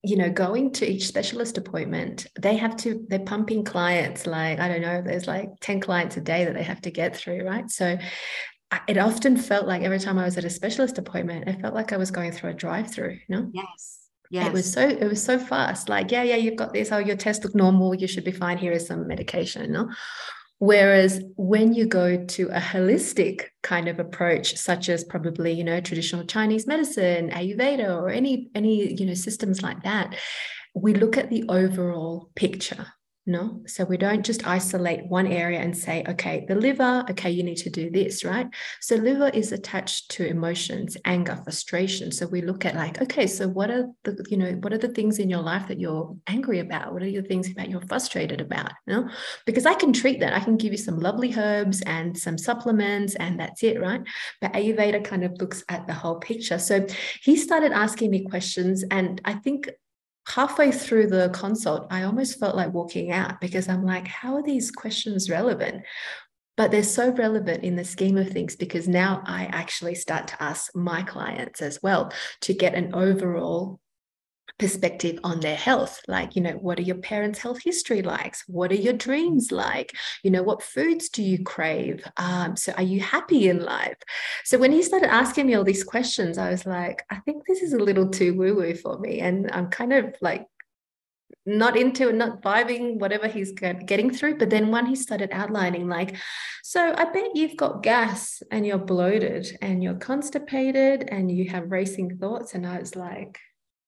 you 0.03 0.15
know, 0.15 0.29
going 0.29 0.71
to 0.73 0.89
each 0.89 1.07
specialist 1.07 1.57
appointment, 1.57 2.27
they 2.39 2.55
have 2.55 2.75
to, 2.77 3.05
they're 3.09 3.19
pumping 3.19 3.63
clients 3.63 4.27
like, 4.27 4.59
I 4.59 4.67
don't 4.67 4.81
know, 4.81 5.01
there's 5.01 5.27
like 5.27 5.49
10 5.61 5.81
clients 5.81 6.17
a 6.17 6.21
day 6.21 6.45
that 6.45 6.53
they 6.53 6.63
have 6.63 6.81
to 6.81 6.91
get 6.91 7.15
through, 7.15 7.43
right? 7.43 7.69
So 7.69 7.97
it 8.87 8.97
often 8.97 9.37
felt 9.37 9.67
like 9.67 9.81
every 9.81 9.99
time 9.99 10.17
I 10.17 10.25
was 10.25 10.37
at 10.37 10.45
a 10.45 10.49
specialist 10.49 10.97
appointment, 10.97 11.47
it 11.47 11.61
felt 11.61 11.73
like 11.73 11.93
I 11.93 11.97
was 11.97 12.11
going 12.11 12.31
through 12.31 12.51
a 12.51 12.53
drive 12.53 12.91
through, 12.91 13.17
you 13.27 13.35
know? 13.35 13.49
Yes. 13.53 14.07
Yes. 14.29 14.47
It 14.47 14.53
was 14.53 14.71
so 14.71 14.81
it 14.81 15.07
was 15.07 15.23
so 15.23 15.39
fast. 15.39 15.87
Like, 15.87 16.11
yeah, 16.11 16.23
yeah, 16.23 16.35
you've 16.35 16.57
got 16.57 16.73
this. 16.73 16.91
Oh, 16.91 16.97
your 16.97 17.15
test 17.15 17.45
look 17.45 17.55
normal. 17.55 17.95
You 17.95 18.07
should 18.07 18.25
be 18.25 18.33
fine. 18.33 18.57
Here 18.57 18.73
is 18.73 18.85
some 18.85 19.07
medication. 19.07 19.71
No? 19.71 19.89
Whereas 20.59 21.21
when 21.35 21.73
you 21.73 21.85
go 21.85 22.25
to 22.25 22.47
a 22.47 22.59
holistic 22.59 23.45
kind 23.61 23.87
of 23.87 23.99
approach, 23.99 24.55
such 24.57 24.89
as 24.89 25.03
probably, 25.03 25.51
you 25.51 25.63
know, 25.63 25.79
traditional 25.81 26.25
Chinese 26.25 26.65
medicine, 26.65 27.29
Ayurveda, 27.29 27.89
or 27.89 28.09
any 28.09 28.49
any, 28.55 28.93
you 28.93 29.05
know, 29.05 29.13
systems 29.13 29.61
like 29.61 29.83
that, 29.83 30.15
we 30.73 30.93
look 30.93 31.15
at 31.15 31.29
the 31.29 31.45
overall 31.47 32.31
picture 32.35 32.87
no. 33.27 33.61
So 33.67 33.83
we 33.83 33.97
don't 33.97 34.25
just 34.25 34.47
isolate 34.47 35.05
one 35.07 35.27
area 35.27 35.59
and 35.59 35.77
say, 35.77 36.03
okay, 36.07 36.45
the 36.47 36.55
liver, 36.55 37.05
okay, 37.09 37.29
you 37.29 37.43
need 37.43 37.57
to 37.57 37.69
do 37.69 37.89
this, 37.89 38.23
right? 38.23 38.47
So 38.81 38.95
liver 38.95 39.29
is 39.29 39.51
attached 39.51 40.11
to 40.11 40.25
emotions, 40.25 40.97
anger, 41.05 41.39
frustration. 41.43 42.11
So 42.11 42.27
we 42.27 42.41
look 42.41 42.65
at 42.65 42.75
like, 42.75 43.01
okay, 43.01 43.27
so 43.27 43.47
what 43.47 43.69
are 43.69 43.87
the, 44.03 44.25
you 44.29 44.37
know, 44.37 44.51
what 44.61 44.73
are 44.73 44.77
the 44.77 44.87
things 44.87 45.19
in 45.19 45.29
your 45.29 45.41
life 45.41 45.67
that 45.67 45.79
you're 45.79 46.15
angry 46.27 46.59
about? 46.59 46.93
What 46.93 47.03
are 47.03 47.07
your 47.07 47.23
things 47.23 47.53
that 47.55 47.69
you're 47.69 47.81
frustrated 47.81 48.41
about? 48.41 48.71
You 48.87 48.93
know, 48.93 49.09
because 49.45 49.65
I 49.65 49.73
can 49.73 49.93
treat 49.93 50.19
that. 50.21 50.33
I 50.33 50.39
can 50.39 50.57
give 50.57 50.71
you 50.71 50.77
some 50.77 50.99
lovely 50.99 51.33
herbs 51.35 51.81
and 51.81 52.17
some 52.17 52.37
supplements, 52.37 53.15
and 53.15 53.39
that's 53.39 53.63
it, 53.63 53.79
right? 53.79 54.01
But 54.41 54.53
Ayurveda 54.53 55.03
kind 55.03 55.23
of 55.23 55.39
looks 55.39 55.63
at 55.69 55.85
the 55.87 55.93
whole 55.93 56.19
picture. 56.19 56.59
So 56.59 56.85
he 57.21 57.35
started 57.35 57.71
asking 57.71 58.11
me 58.11 58.25
questions, 58.25 58.83
and 58.89 59.19
I 59.25 59.33
think 59.33 59.69
halfway 60.27 60.71
through 60.71 61.07
the 61.07 61.29
consult, 61.33 61.87
I 61.89 62.03
almost 62.03 62.39
felt 62.39 62.55
like 62.55 62.73
walking 62.73 63.11
out 63.11 63.39
because 63.39 63.69
I'm 63.69 63.85
like, 63.85 64.07
how 64.07 64.35
are 64.35 64.43
these 64.43 64.71
questions 64.71 65.29
relevant? 65.29 65.83
But 66.57 66.71
they're 66.71 66.83
so 66.83 67.11
relevant 67.11 67.63
in 67.63 67.75
the 67.75 67.85
scheme 67.85 68.17
of 68.17 68.29
things 68.29 68.55
because 68.55 68.87
now 68.87 69.21
I 69.25 69.45
actually 69.45 69.95
start 69.95 70.27
to 70.29 70.43
ask 70.43 70.75
my 70.75 71.03
clients 71.03 71.61
as 71.61 71.79
well 71.81 72.11
to 72.41 72.53
get 72.53 72.73
an 72.73 72.93
overall 72.93 73.79
perspective 74.59 75.19
on 75.23 75.39
their 75.39 75.55
health. 75.55 76.01
Like 76.07 76.35
you 76.35 76.41
know 76.41 76.53
what 76.53 76.79
are 76.79 76.83
your 76.83 76.97
parents 76.97 77.39
health 77.39 77.61
history 77.63 78.01
likes? 78.01 78.43
What 78.47 78.71
are 78.71 78.75
your 78.75 78.93
dreams 78.93 79.51
like? 79.51 79.95
You 80.23 80.31
know 80.31 80.43
what 80.43 80.63
foods 80.63 81.09
do 81.09 81.23
you 81.23 81.43
crave? 81.43 82.03
Um, 82.17 82.55
so 82.55 82.73
are 82.73 82.83
you 82.83 82.99
happy 83.01 83.49
in 83.49 83.63
life? 83.63 83.97
So 84.43 84.57
when 84.57 84.71
he 84.71 84.81
started 84.81 85.11
asking 85.13 85.47
me 85.47 85.55
all 85.55 85.63
these 85.63 85.83
questions 85.83 86.37
i 86.37 86.49
was 86.49 86.65
like 86.65 87.03
i 87.09 87.17
think 87.17 87.45
this 87.45 87.61
is 87.61 87.73
a 87.73 87.77
little 87.77 88.09
too 88.09 88.33
woo 88.33 88.55
woo 88.55 88.75
for 88.75 88.99
me. 88.99 89.19
And 89.19 89.49
i'm 89.51 89.69
kind 89.69 89.93
of 89.93 90.15
like 90.21 90.45
not 91.45 91.77
into 91.77 92.11
not 92.11 92.41
vibing 92.41 92.99
whatever 92.99 93.27
he's 93.27 93.53
getting 93.53 94.11
through. 94.11 94.37
But 94.37 94.49
then 94.49 94.69
when 94.69 94.85
he 94.85 94.95
started 94.95 95.29
outlining 95.31 95.87
like 95.87 96.15
so 96.63 96.93
i 96.97 97.05
bet 97.05 97.35
you've 97.35 97.57
got 97.57 97.83
gas 97.83 98.43
and 98.51 98.65
you're 98.65 98.77
bloated 98.77 99.57
and 99.61 99.81
you're 99.81 99.95
constipated 99.95 101.07
and 101.09 101.31
you 101.31 101.49
have 101.49 101.71
racing 101.71 102.17
thoughts. 102.17 102.53
And 102.53 102.65
i 102.67 102.79
was 102.79 102.95
like 102.95 103.39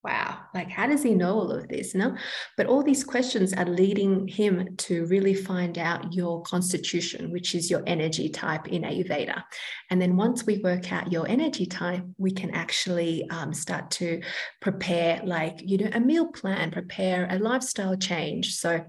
wow 0.03 0.39
like 0.53 0.69
how 0.69 0.87
does 0.87 1.03
he 1.03 1.13
know 1.13 1.35
all 1.35 1.51
of 1.51 1.67
this 1.67 1.93
no? 1.93 2.15
But 2.57 2.67
all 2.67 2.83
these 2.83 3.03
questions 3.03 3.53
are 3.53 3.65
leading 3.65 4.27
him 4.27 4.75
to 4.77 5.05
really 5.05 5.33
find 5.33 5.77
out 5.77 6.13
your 6.13 6.41
constitution 6.43 7.31
which 7.31 7.53
is 7.55 7.69
your 7.69 7.83
energy 7.85 8.29
type 8.29 8.67
in 8.67 8.83
ayurveda. 8.83 9.43
And 9.89 10.01
then 10.01 10.17
once 10.17 10.45
we 10.45 10.57
work 10.59 10.91
out 10.91 11.11
your 11.11 11.27
energy 11.27 11.65
type 11.65 12.03
we 12.17 12.31
can 12.31 12.51
actually 12.51 13.29
um, 13.29 13.53
start 13.53 13.91
to 13.91 14.21
prepare 14.61 15.21
like 15.23 15.61
you 15.63 15.77
know 15.77 15.89
a 15.93 15.99
meal 15.99 16.27
plan 16.27 16.71
prepare 16.71 17.27
a 17.29 17.37
lifestyle 17.37 17.95
change. 17.95 18.55
So 18.55 18.85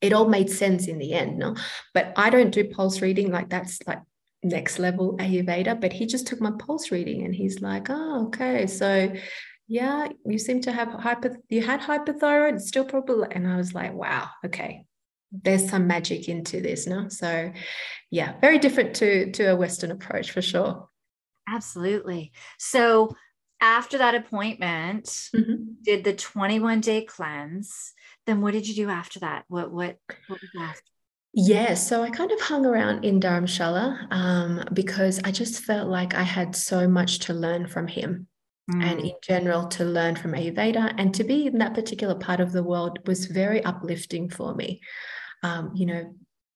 it 0.00 0.12
all 0.12 0.28
made 0.28 0.50
sense 0.50 0.88
in 0.88 0.98
the 0.98 1.12
end 1.12 1.38
no? 1.38 1.54
But 1.94 2.12
i 2.16 2.28
don't 2.28 2.50
do 2.50 2.64
pulse 2.64 3.00
reading 3.00 3.30
like 3.30 3.48
that's 3.48 3.78
like 3.86 4.00
next 4.42 4.80
level 4.80 5.16
ayurveda 5.18 5.80
but 5.80 5.92
he 5.92 6.04
just 6.04 6.26
took 6.26 6.40
my 6.40 6.50
pulse 6.58 6.90
reading 6.90 7.24
and 7.24 7.32
he's 7.32 7.60
like 7.60 7.86
oh 7.90 8.26
okay 8.26 8.66
so 8.66 9.12
yeah, 9.68 10.08
you 10.26 10.38
seem 10.38 10.60
to 10.62 10.72
have 10.72 10.88
hyper, 10.88 11.36
you 11.48 11.62
had 11.62 11.80
hypothyroid, 11.80 12.54
it's 12.54 12.68
still 12.68 12.84
probably, 12.84 13.28
and 13.30 13.46
I 13.46 13.56
was 13.56 13.74
like, 13.74 13.92
wow, 13.94 14.28
okay, 14.44 14.84
there's 15.30 15.68
some 15.68 15.86
magic 15.86 16.28
into 16.28 16.60
this, 16.60 16.86
no? 16.86 17.08
So 17.08 17.52
yeah, 18.10 18.34
very 18.40 18.58
different 18.58 18.94
to, 18.96 19.32
to 19.32 19.44
a 19.52 19.56
Western 19.56 19.90
approach 19.90 20.30
for 20.30 20.42
sure. 20.42 20.88
Absolutely. 21.48 22.32
So 22.58 23.14
after 23.60 23.98
that 23.98 24.14
appointment, 24.14 25.04
mm-hmm. 25.34 25.74
did 25.82 26.04
the 26.04 26.14
21 26.14 26.80
day 26.80 27.04
cleanse. 27.04 27.92
Then 28.26 28.40
what 28.40 28.52
did 28.52 28.68
you 28.68 28.74
do 28.74 28.90
after 28.90 29.20
that? 29.20 29.44
What, 29.48 29.72
what, 29.72 29.96
what 30.26 30.40
was 30.40 30.50
after? 30.60 30.82
Yeah, 31.34 31.74
so 31.74 32.02
I 32.02 32.10
kind 32.10 32.30
of 32.30 32.40
hung 32.42 32.66
around 32.66 33.06
in 33.06 33.18
Dharamshala 33.18 34.12
um, 34.12 34.64
because 34.74 35.18
I 35.24 35.30
just 35.30 35.62
felt 35.62 35.88
like 35.88 36.12
I 36.14 36.22
had 36.22 36.54
so 36.54 36.86
much 36.86 37.20
to 37.20 37.32
learn 37.32 37.66
from 37.66 37.88
him 37.88 38.26
mm. 38.70 38.82
and 38.82 39.00
in 39.00 39.14
general 39.22 39.66
to 39.68 39.84
learn 39.84 40.16
from 40.16 40.32
Ayurveda 40.32 40.94
and 40.98 41.14
to 41.14 41.24
be 41.24 41.46
in 41.46 41.58
that 41.58 41.74
particular 41.74 42.14
part 42.14 42.40
of 42.40 42.52
the 42.52 42.62
world 42.62 42.98
was 43.06 43.26
very 43.26 43.62
uplifting 43.64 44.28
for 44.28 44.54
me. 44.54 44.80
Um, 45.42 45.72
you 45.74 45.86
know, 45.86 46.14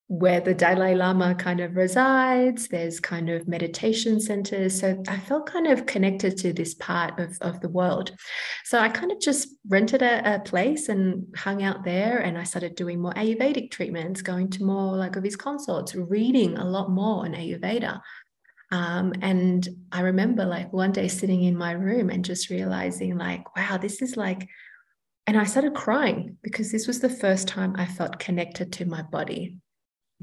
where 0.09 0.41
the 0.41 0.55
Dalai 0.55 0.95
Lama 0.95 1.35
kind 1.35 1.61
of 1.61 1.75
resides, 1.75 2.69
there's 2.69 3.01
kind 3.01 3.29
of 3.29 3.49
meditation 3.49 4.21
centers. 4.21 4.81
So 4.81 5.03
I 5.09 5.19
felt 5.19 5.51
kind 5.51 5.67
of 5.67 5.87
connected 5.87 6.37
to 6.39 6.53
this 6.53 6.75
part 6.75 7.19
of, 7.19 7.37
of 7.41 7.61
the 7.61 7.69
world. 7.69 8.13
So 8.65 8.79
I 8.79 8.89
kind 8.89 9.11
of 9.11 9.21
just 9.21 9.49
rented 9.69 10.03
a, 10.03 10.37
a 10.37 10.41
place 10.41 10.89
and 10.89 11.27
hung 11.37 11.65
out 11.65 11.85
there 11.85 12.19
and 12.19 12.39
I 12.39 12.45
started 12.45 12.77
doing 12.77 13.01
more 13.01 13.15
Ayurvedic 13.15 13.73
treatments, 13.73 14.23
going 14.23 14.49
to 14.51 14.65
more 14.65 14.97
like 14.97 15.17
of 15.17 15.25
his 15.25 15.35
consults, 15.35 15.97
reading 15.97 16.57
a 16.57 16.65
lot 16.65 16.89
more 16.89 17.25
on 17.25 17.35
Ayurveda. 17.35 18.01
Um, 18.73 19.13
and 19.23 19.67
I 19.93 20.01
remember 20.01 20.45
like 20.45 20.73
one 20.73 20.93
day 20.93 21.09
sitting 21.09 21.45
in 21.45 21.57
my 21.57 21.73
room 21.73 22.11
and 22.11 22.25
just 22.25 22.51
realizing, 22.51 23.17
like, 23.17 23.57
wow, 23.57 23.77
this 23.77 24.03
is 24.03 24.17
like, 24.17 24.49
and 25.27 25.39
I 25.39 25.45
started 25.45 25.75
crying 25.75 26.37
because 26.43 26.71
this 26.71 26.87
was 26.87 27.01
the 27.01 27.09
first 27.09 27.49
time 27.49 27.75
I 27.77 27.87
felt 27.87 28.19
connected 28.19 28.73
to 28.75 28.85
my 28.85 29.03
body. 29.03 29.59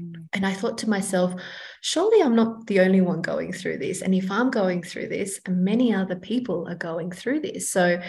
Mm. 0.00 0.26
And 0.32 0.46
I 0.46 0.52
thought 0.52 0.78
to 0.78 0.90
myself, 0.90 1.34
surely 1.80 2.22
I'm 2.22 2.36
not 2.36 2.66
the 2.66 2.80
only 2.80 3.00
one 3.00 3.22
going 3.22 3.52
through 3.52 3.78
this. 3.78 4.02
And 4.02 4.14
if 4.14 4.30
I'm 4.30 4.50
going 4.50 4.82
through 4.82 5.08
this, 5.08 5.40
many 5.48 5.94
other 5.94 6.16
people 6.16 6.68
are 6.68 6.74
going 6.74 7.10
through 7.10 7.40
this. 7.40 7.70
So, 7.70 8.00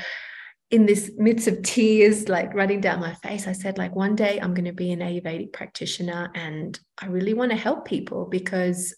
in 0.72 0.88
this 0.88 1.12
midst 1.16 1.48
of 1.48 1.62
tears 1.62 2.28
like 2.28 2.52
running 2.56 2.82
down 2.82 3.00
my 3.00 3.14
face 3.14 3.48
i 3.48 3.52
said 3.52 3.78
like 3.78 3.96
one 3.96 4.16
day 4.16 4.40
i'm 4.42 4.54
going 4.56 4.66
to 4.66 4.74
be 4.74 4.92
an 4.92 5.00
ayurvedic 5.00 5.54
practitioner 5.54 6.32
and 6.34 6.80
i 6.98 7.06
really 7.06 7.36
want 7.36 7.52
to 7.52 7.58
help 7.58 7.86
people 7.86 8.26
because 8.26 8.96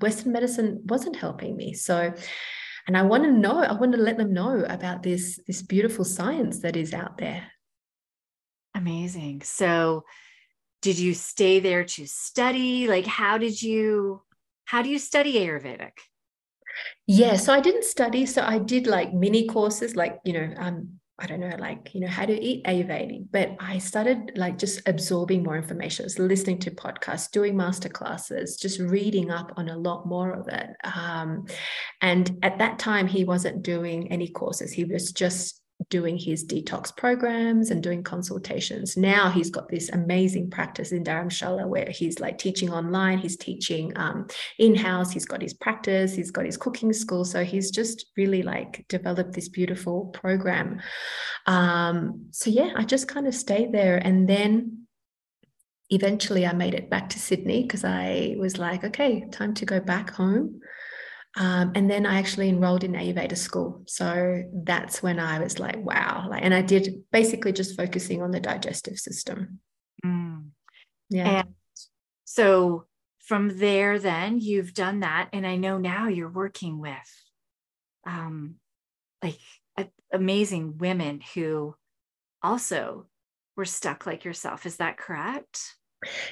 Western 0.00 0.32
medicine 0.32 0.82
wasn't 0.84 1.16
helping 1.16 1.56
me. 1.56 1.74
So, 1.74 2.12
and 2.86 2.96
I 2.96 3.02
want 3.02 3.24
to 3.24 3.32
know, 3.32 3.62
I 3.62 3.72
want 3.72 3.92
to 3.92 3.98
let 3.98 4.18
them 4.18 4.32
know 4.32 4.64
about 4.68 5.02
this, 5.02 5.40
this 5.46 5.62
beautiful 5.62 6.04
science 6.04 6.60
that 6.60 6.76
is 6.76 6.92
out 6.92 7.18
there. 7.18 7.46
Amazing. 8.74 9.42
So, 9.42 10.04
did 10.82 10.98
you 10.98 11.14
stay 11.14 11.60
there 11.60 11.84
to 11.84 12.06
study? 12.06 12.88
Like, 12.88 13.06
how 13.06 13.38
did 13.38 13.62
you, 13.62 14.20
how 14.66 14.82
do 14.82 14.90
you 14.90 14.98
study 14.98 15.34
Ayurvedic? 15.34 15.92
Yeah, 17.06 17.36
so 17.36 17.54
I 17.54 17.60
didn't 17.60 17.84
study. 17.84 18.26
So 18.26 18.42
I 18.42 18.58
did 18.58 18.86
like 18.86 19.14
mini 19.14 19.46
courses, 19.46 19.96
like, 19.96 20.18
you 20.24 20.32
know, 20.34 20.54
um, 20.58 21.00
I 21.16 21.26
don't 21.26 21.38
know, 21.38 21.56
like, 21.58 21.94
you 21.94 22.00
know, 22.00 22.08
how 22.08 22.26
to 22.26 22.32
eat 22.32 22.64
Ayurvedic. 22.64 23.26
But 23.30 23.56
I 23.60 23.78
started 23.78 24.32
like 24.34 24.58
just 24.58 24.82
absorbing 24.88 25.44
more 25.44 25.56
information, 25.56 26.08
so 26.08 26.24
listening 26.24 26.58
to 26.60 26.72
podcasts, 26.72 27.30
doing 27.30 27.56
master 27.56 27.88
classes, 27.88 28.56
just 28.56 28.80
reading 28.80 29.30
up 29.30 29.52
on 29.56 29.68
a 29.68 29.76
lot 29.76 30.06
more 30.06 30.32
of 30.32 30.48
it. 30.48 30.70
Um, 30.82 31.46
and 32.00 32.38
at 32.42 32.58
that 32.58 32.80
time, 32.80 33.06
he 33.06 33.24
wasn't 33.24 33.62
doing 33.62 34.10
any 34.10 34.28
courses. 34.28 34.72
He 34.72 34.84
was 34.84 35.12
just 35.12 35.60
doing 35.90 36.16
his 36.16 36.44
detox 36.44 36.96
programs 36.96 37.70
and 37.70 37.82
doing 37.82 38.02
consultations. 38.02 38.96
Now 38.96 39.30
he's 39.30 39.50
got 39.50 39.68
this 39.68 39.90
amazing 39.90 40.50
practice 40.50 40.92
in 40.92 41.04
Dharamshala 41.04 41.66
where 41.66 41.88
he's 41.90 42.20
like 42.20 42.38
teaching 42.38 42.70
online, 42.70 43.18
he's 43.18 43.36
teaching 43.36 43.92
um, 43.96 44.26
in 44.58 44.74
house, 44.74 45.10
he's 45.10 45.26
got 45.26 45.42
his 45.42 45.54
practice, 45.54 46.14
he's 46.14 46.30
got 46.30 46.46
his 46.46 46.56
cooking 46.56 46.92
school. 46.92 47.24
So 47.24 47.44
he's 47.44 47.70
just 47.70 48.06
really 48.16 48.42
like 48.42 48.84
developed 48.88 49.32
this 49.32 49.48
beautiful 49.48 50.06
program. 50.06 50.80
Um, 51.46 52.26
so 52.30 52.50
yeah, 52.50 52.70
I 52.76 52.84
just 52.84 53.08
kind 53.08 53.26
of 53.26 53.34
stayed 53.34 53.72
there. 53.72 53.98
And 53.98 54.28
then 54.28 54.86
eventually 55.90 56.46
I 56.46 56.52
made 56.52 56.74
it 56.74 56.88
back 56.90 57.10
to 57.10 57.18
Sydney 57.18 57.62
because 57.62 57.84
I 57.84 58.36
was 58.38 58.58
like, 58.58 58.84
okay, 58.84 59.28
time 59.30 59.54
to 59.54 59.66
go 59.66 59.80
back 59.80 60.10
home. 60.10 60.60
Um, 61.36 61.72
and 61.74 61.90
then 61.90 62.06
I 62.06 62.18
actually 62.18 62.48
enrolled 62.48 62.84
in 62.84 62.92
Ayurveda 62.92 63.36
school. 63.36 63.82
So 63.86 64.44
that's 64.52 65.02
when 65.02 65.18
I 65.18 65.40
was 65.40 65.58
like, 65.58 65.76
wow. 65.76 66.28
Like, 66.30 66.44
and 66.44 66.54
I 66.54 66.62
did 66.62 67.02
basically 67.10 67.52
just 67.52 67.76
focusing 67.76 68.22
on 68.22 68.30
the 68.30 68.40
digestive 68.40 68.98
system. 68.98 69.58
Mm. 70.04 70.50
Yeah. 71.10 71.40
And 71.40 71.48
so 72.24 72.84
from 73.18 73.58
there, 73.58 73.98
then 73.98 74.38
you've 74.38 74.74
done 74.74 75.00
that. 75.00 75.30
And 75.32 75.46
I 75.46 75.56
know 75.56 75.78
now 75.78 76.08
you're 76.08 76.30
working 76.30 76.78
with 76.78 76.92
um, 78.06 78.56
like 79.22 79.38
amazing 80.12 80.78
women 80.78 81.20
who 81.34 81.74
also 82.42 83.06
were 83.56 83.64
stuck 83.64 84.06
like 84.06 84.24
yourself. 84.24 84.66
Is 84.66 84.76
that 84.76 84.98
correct? 84.98 85.74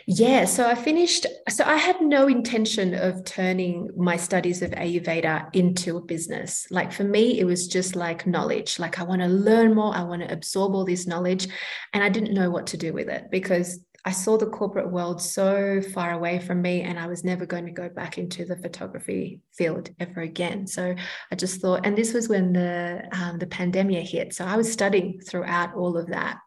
Yeah, 0.06 0.44
so 0.44 0.66
I 0.66 0.74
finished. 0.74 1.26
So 1.48 1.64
I 1.64 1.76
had 1.76 2.00
no 2.00 2.28
intention 2.28 2.94
of 2.94 3.24
turning 3.24 3.90
my 3.96 4.16
studies 4.16 4.62
of 4.62 4.70
Ayurveda 4.72 5.54
into 5.54 5.96
a 5.96 6.00
business. 6.00 6.66
Like 6.70 6.92
for 6.92 7.04
me, 7.04 7.38
it 7.38 7.44
was 7.44 7.68
just 7.68 7.96
like 7.96 8.26
knowledge. 8.26 8.78
Like 8.78 8.98
I 8.98 9.04
want 9.04 9.22
to 9.22 9.28
learn 9.28 9.74
more, 9.74 9.94
I 9.94 10.02
want 10.02 10.22
to 10.22 10.32
absorb 10.32 10.74
all 10.74 10.84
this 10.84 11.06
knowledge. 11.06 11.48
And 11.92 12.02
I 12.02 12.08
didn't 12.08 12.34
know 12.34 12.50
what 12.50 12.66
to 12.68 12.76
do 12.76 12.92
with 12.92 13.08
it 13.08 13.30
because 13.30 13.80
I 14.04 14.10
saw 14.10 14.36
the 14.36 14.46
corporate 14.46 14.90
world 14.90 15.22
so 15.22 15.80
far 15.80 16.10
away 16.12 16.40
from 16.40 16.60
me, 16.60 16.82
and 16.82 16.98
I 16.98 17.06
was 17.06 17.22
never 17.22 17.46
going 17.46 17.66
to 17.66 17.72
go 17.72 17.88
back 17.88 18.18
into 18.18 18.44
the 18.44 18.56
photography 18.56 19.40
field 19.52 19.90
ever 20.00 20.22
again. 20.22 20.66
So 20.66 20.96
I 21.30 21.34
just 21.36 21.60
thought, 21.60 21.86
and 21.86 21.96
this 21.96 22.12
was 22.12 22.28
when 22.28 22.52
the 22.52 23.04
um, 23.12 23.38
the 23.38 23.46
pandemic 23.46 24.08
hit. 24.08 24.34
So 24.34 24.44
I 24.44 24.56
was 24.56 24.72
studying 24.72 25.20
throughout 25.20 25.76
all 25.76 25.96
of 25.96 26.08
that, 26.08 26.38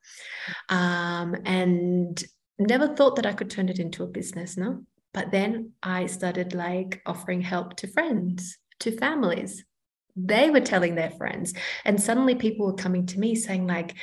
um, 0.67 1.37
and 1.45 2.21
never 2.59 2.87
thought 2.87 3.15
that 3.17 3.25
I 3.25 3.33
could 3.33 3.49
turn 3.49 3.69
it 3.69 3.79
into 3.79 4.03
a 4.03 4.07
business. 4.07 4.57
No, 4.57 4.83
but 5.13 5.31
then 5.31 5.71
I 5.81 6.05
started 6.07 6.53
like 6.53 7.01
offering 7.05 7.41
help 7.41 7.75
to 7.77 7.87
friends, 7.87 8.57
to 8.81 8.91
families. 8.97 9.63
They 10.15 10.49
were 10.49 10.61
telling 10.61 10.95
their 10.95 11.11
friends, 11.11 11.53
and 11.83 12.01
suddenly 12.01 12.35
people 12.35 12.65
were 12.65 12.73
coming 12.73 13.05
to 13.07 13.19
me 13.19 13.35
saying 13.35 13.67
like, 13.67 13.95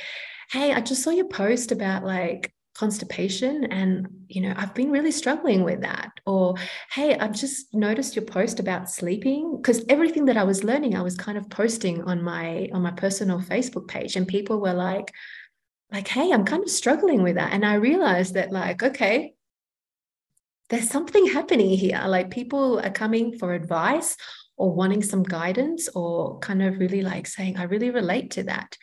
"Hey, 0.51 0.73
I 0.73 0.81
just 0.81 1.03
saw 1.03 1.11
your 1.11 1.27
post 1.27 1.71
about 1.71 2.03
like." 2.03 2.53
constipation 2.75 3.65
and 3.65 4.07
you 4.27 4.41
know 4.41 4.51
i've 4.57 4.73
been 4.73 4.89
really 4.89 5.11
struggling 5.11 5.63
with 5.63 5.81
that 5.81 6.09
or 6.25 6.55
hey 6.91 7.15
i've 7.19 7.35
just 7.35 7.71
noticed 7.71 8.15
your 8.15 8.25
post 8.25 8.59
about 8.59 8.89
sleeping 8.89 9.57
because 9.57 9.85
everything 9.89 10.25
that 10.25 10.37
i 10.37 10.43
was 10.43 10.63
learning 10.63 10.95
i 10.95 11.01
was 11.01 11.15
kind 11.15 11.37
of 11.37 11.47
posting 11.51 12.01
on 12.05 12.19
my 12.23 12.67
on 12.73 12.81
my 12.81 12.89
personal 12.89 13.39
facebook 13.39 13.87
page 13.87 14.15
and 14.15 14.27
people 14.27 14.59
were 14.59 14.73
like 14.73 15.13
like 15.93 16.07
hey 16.07 16.31
i'm 16.31 16.43
kind 16.43 16.63
of 16.63 16.69
struggling 16.69 17.23
with 17.23 17.35
that. 17.35 17.53
And 17.53 17.65
i 17.65 17.75
realized 17.75 18.33
that 18.33 18.51
like 18.51 18.83
okay 18.83 19.33
there's 20.69 20.89
something 20.89 21.27
happening 21.27 21.69
here. 21.69 22.01
Like 22.07 22.31
people 22.31 22.79
are 22.79 22.89
coming 22.89 23.37
for 23.37 23.53
advice 23.53 24.17
or 24.57 24.73
wanting 24.73 25.03
some 25.03 25.21
guidance 25.21 25.89
or 25.93 26.39
kind 26.39 26.63
of 26.63 26.79
really 26.79 27.01
like 27.01 27.27
saying 27.27 27.57
i 27.57 27.63
really 27.63 27.89
relate 27.89 28.31
to 28.31 28.43
that 28.43 28.77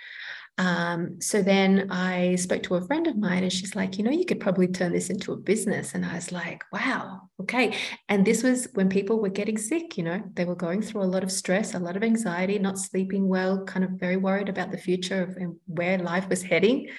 um, 0.61 1.23
so 1.23 1.41
then 1.41 1.91
I 1.91 2.35
spoke 2.35 2.63
to 2.65 2.75
a 2.75 2.87
friend 2.87 3.07
of 3.07 3.17
mine 3.17 3.45
and 3.45 3.53
she's 3.53 3.75
like, 3.75 3.97
you 3.97 4.05
know, 4.05 4.11
you 4.11 4.27
could 4.27 4.41
probably 4.41 4.69
turn 4.69 4.93
this 4.93 5.09
into 5.09 5.33
a 5.33 5.37
business. 5.39 5.95
And 5.95 6.05
I 6.05 6.17
was 6.17 6.33
like, 6.33 6.63
wow, 6.71 7.23
okay. 7.41 7.79
And 8.11 8.27
this 8.27 8.43
was 8.43 8.69
when 8.75 8.91
people 8.91 9.23
were 9.23 9.31
getting 9.31 9.57
sick, 9.57 9.97
you 9.97 10.05
know, 10.05 10.23
they 10.35 10.45
were 10.45 10.55
going 10.55 10.83
through 10.83 11.03
a 11.03 11.05
lot 11.05 11.23
of 11.23 11.33
stress, 11.33 11.73
a 11.73 11.79
lot 11.79 11.97
of 11.97 12.03
anxiety, 12.03 12.59
not 12.59 12.79
sleeping 12.79 13.27
well, 13.27 13.65
kind 13.65 13.87
of 13.87 13.93
very 13.93 14.19
worried 14.19 14.51
about 14.51 14.71
the 14.71 14.77
future 14.77 15.23
of, 15.23 15.35
where 15.65 15.97
life 15.97 16.29
was 16.29 16.43
heading. 16.43 16.91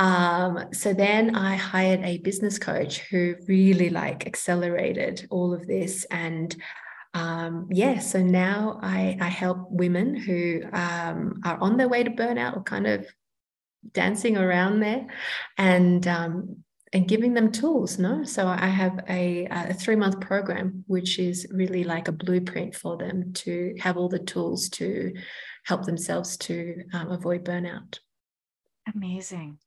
Um, 0.00 0.64
so 0.72 0.92
then 0.92 1.36
I 1.36 1.54
hired 1.54 2.00
a 2.00 2.18
business 2.18 2.58
coach 2.58 2.98
who 2.98 3.36
really 3.46 3.90
like 3.90 4.26
accelerated 4.26 5.24
all 5.30 5.54
of 5.54 5.68
this 5.68 6.04
and 6.10 6.56
um, 7.18 7.68
yeah, 7.70 7.98
so 7.98 8.22
now 8.22 8.78
I, 8.82 9.16
I 9.20 9.28
help 9.28 9.70
women 9.70 10.14
who 10.14 10.62
um, 10.72 11.40
are 11.44 11.58
on 11.60 11.76
their 11.76 11.88
way 11.88 12.04
to 12.04 12.10
burnout 12.10 12.56
or 12.56 12.62
kind 12.62 12.86
of 12.86 13.06
dancing 13.92 14.36
around 14.36 14.80
there 14.80 15.06
and 15.56 16.06
um, 16.06 16.56
and 16.92 17.06
giving 17.06 17.34
them 17.34 17.52
tools 17.52 17.98
no? 17.98 18.24
So 18.24 18.46
i 18.46 18.66
have 18.66 19.00
a, 19.08 19.46
a 19.50 19.74
three 19.74 19.96
month 19.96 20.20
program 20.20 20.84
which 20.86 21.18
is 21.18 21.46
really 21.50 21.84
like 21.84 22.08
a 22.08 22.12
blueprint 22.12 22.74
for 22.74 22.96
them 22.96 23.32
to 23.34 23.74
have 23.78 23.96
all 23.96 24.08
the 24.08 24.18
tools 24.18 24.68
to 24.70 25.12
help 25.64 25.84
themselves 25.84 26.36
to 26.38 26.82
um, 26.92 27.10
avoid 27.10 27.44
burnout. 27.44 27.98
Amazing. 28.94 29.58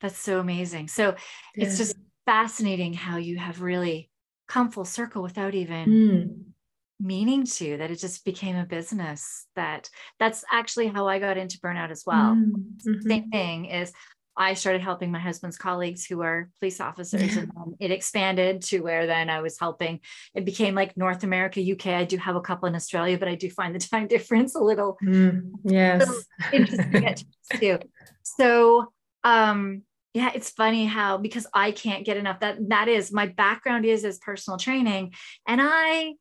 That's 0.00 0.18
so 0.18 0.40
amazing. 0.40 0.88
So 0.88 1.16
yeah. 1.54 1.66
it's 1.66 1.76
just 1.76 1.96
fascinating 2.24 2.94
how 2.94 3.18
you 3.18 3.36
have 3.36 3.60
really 3.60 4.10
come 4.48 4.70
full 4.70 4.84
circle 4.84 5.22
without 5.22 5.54
even 5.54 5.88
mm 5.88 6.53
meaning 7.00 7.44
to 7.44 7.76
that 7.76 7.90
it 7.90 7.98
just 7.98 8.24
became 8.24 8.56
a 8.56 8.64
business 8.64 9.46
that 9.56 9.88
that's 10.18 10.44
actually 10.50 10.86
how 10.86 11.08
i 11.08 11.18
got 11.18 11.36
into 11.36 11.58
burnout 11.58 11.90
as 11.90 12.04
well. 12.06 12.34
Mm-hmm. 12.34 13.08
same 13.08 13.30
thing 13.30 13.64
is 13.66 13.92
i 14.36 14.54
started 14.54 14.80
helping 14.80 15.10
my 15.10 15.18
husband's 15.18 15.58
colleagues 15.58 16.06
who 16.06 16.22
are 16.22 16.50
police 16.58 16.80
officers 16.80 17.36
yeah. 17.36 17.42
and 17.56 17.74
it 17.80 17.90
expanded 17.90 18.62
to 18.62 18.80
where 18.80 19.06
then 19.06 19.28
i 19.28 19.40
was 19.40 19.58
helping. 19.58 20.00
It 20.34 20.44
became 20.44 20.74
like 20.74 20.96
north 20.96 21.24
america 21.24 21.60
uk 21.72 21.86
i 21.86 22.04
do 22.04 22.16
have 22.16 22.36
a 22.36 22.40
couple 22.40 22.68
in 22.68 22.74
australia 22.74 23.18
but 23.18 23.28
i 23.28 23.34
do 23.34 23.50
find 23.50 23.74
the 23.74 23.78
time 23.90 24.06
difference 24.06 24.54
a 24.54 24.60
little 24.60 24.96
mm, 25.04 25.42
yes. 25.64 26.08
interesting 26.52 27.16
too. 27.58 27.78
So 28.22 28.92
um 29.24 29.82
yeah 30.14 30.30
it's 30.34 30.50
funny 30.50 30.86
how 30.86 31.18
because 31.18 31.46
i 31.52 31.72
can't 31.72 32.06
get 32.06 32.16
enough 32.16 32.40
that 32.40 32.56
that 32.68 32.88
is 32.88 33.12
my 33.12 33.26
background 33.26 33.84
is 33.84 34.04
as 34.04 34.18
personal 34.18 34.58
training 34.58 35.12
and 35.46 35.60
i 35.62 36.12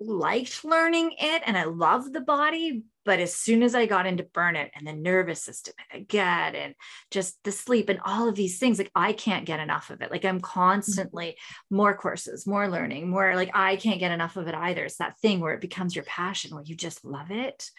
liked 0.00 0.64
learning 0.64 1.12
it 1.18 1.42
and 1.46 1.56
I 1.56 1.64
love 1.64 2.12
the 2.12 2.20
body. 2.20 2.84
But 3.04 3.20
as 3.20 3.34
soon 3.34 3.62
as 3.62 3.74
I 3.74 3.84
got 3.84 4.06
into 4.06 4.24
burnout 4.24 4.70
and 4.74 4.86
the 4.86 4.92
nervous 4.92 5.42
system 5.42 5.74
and 5.78 6.00
the 6.00 6.06
gut 6.06 6.54
and 6.54 6.74
just 7.10 7.38
the 7.44 7.52
sleep 7.52 7.90
and 7.90 8.00
all 8.04 8.28
of 8.28 8.34
these 8.34 8.58
things, 8.58 8.78
like 8.78 8.90
I 8.94 9.12
can't 9.12 9.44
get 9.44 9.60
enough 9.60 9.90
of 9.90 10.00
it. 10.00 10.10
Like 10.10 10.24
I'm 10.24 10.40
constantly 10.40 11.36
more 11.70 11.94
courses, 11.94 12.46
more 12.46 12.68
learning, 12.68 13.10
more 13.10 13.36
like 13.36 13.50
I 13.52 13.76
can't 13.76 14.00
get 14.00 14.12
enough 14.12 14.36
of 14.36 14.48
it 14.48 14.54
either. 14.54 14.84
It's 14.84 14.96
that 14.96 15.18
thing 15.20 15.40
where 15.40 15.52
it 15.52 15.60
becomes 15.60 15.94
your 15.94 16.04
passion, 16.04 16.54
where 16.54 16.64
you 16.64 16.74
just 16.74 17.04
love 17.04 17.30
it. 17.30 17.70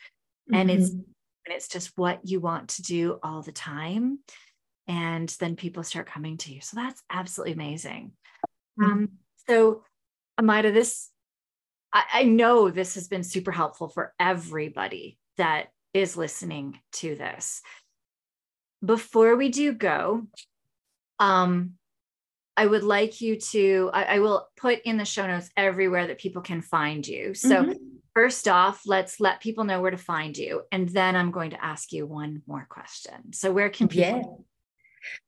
And 0.53 0.70
mm-hmm. 0.70 0.80
it's 0.80 0.89
and 0.89 1.55
it's 1.55 1.68
just 1.68 1.91
what 1.95 2.20
you 2.24 2.39
want 2.39 2.70
to 2.70 2.82
do 2.84 3.20
all 3.24 3.41
the 3.41 3.51
time. 3.51 4.20
And 4.88 5.30
then 5.39 5.55
people 5.55 5.84
start 5.84 6.07
coming 6.07 6.38
to 6.38 6.53
you. 6.53 6.61
So 6.61 6.76
that's 6.76 7.01
absolutely 7.09 7.53
amazing. 7.53 8.11
Mm-hmm. 8.80 8.91
Um, 8.91 9.09
so 9.47 9.84
Amayra, 10.39 10.74
this 10.74 11.09
I, 11.95 12.03
I 12.13 12.23
know 12.23 12.69
this 12.69 12.95
has 12.95 13.07
been 13.07 13.23
super 13.23 13.51
helpful 13.51 13.87
for 13.87 14.13
everybody 14.19 15.17
that 15.37 15.67
is 15.93 16.17
listening 16.17 16.79
to 16.91 17.15
this. 17.15 17.61
Before 18.83 19.35
we 19.37 19.49
do 19.49 19.71
go, 19.71 20.27
um, 21.19 21.71
I 22.57 22.65
would 22.67 22.83
like 22.83 23.21
you 23.21 23.37
to, 23.37 23.89
I, 23.93 24.03
I, 24.03 24.19
will 24.19 24.47
put 24.57 24.81
in 24.83 24.97
the 24.97 25.05
show 25.05 25.25
notes 25.25 25.49
everywhere 25.57 26.07
that 26.07 26.19
people 26.19 26.41
can 26.41 26.61
find 26.61 27.05
you. 27.07 27.33
So, 27.33 27.63
mm-hmm. 27.63 27.71
first 28.13 28.47
off, 28.47 28.81
let's 28.85 29.19
let 29.19 29.41
people 29.41 29.63
know 29.63 29.81
where 29.81 29.91
to 29.91 29.97
find 29.97 30.37
you. 30.37 30.63
And 30.71 30.87
then 30.89 31.15
I'm 31.15 31.31
going 31.31 31.51
to 31.51 31.63
ask 31.63 31.91
you 31.91 32.05
one 32.05 32.41
more 32.47 32.67
question. 32.69 33.33
So, 33.33 33.51
where 33.51 33.69
can 33.69 33.87
people. 33.87 34.45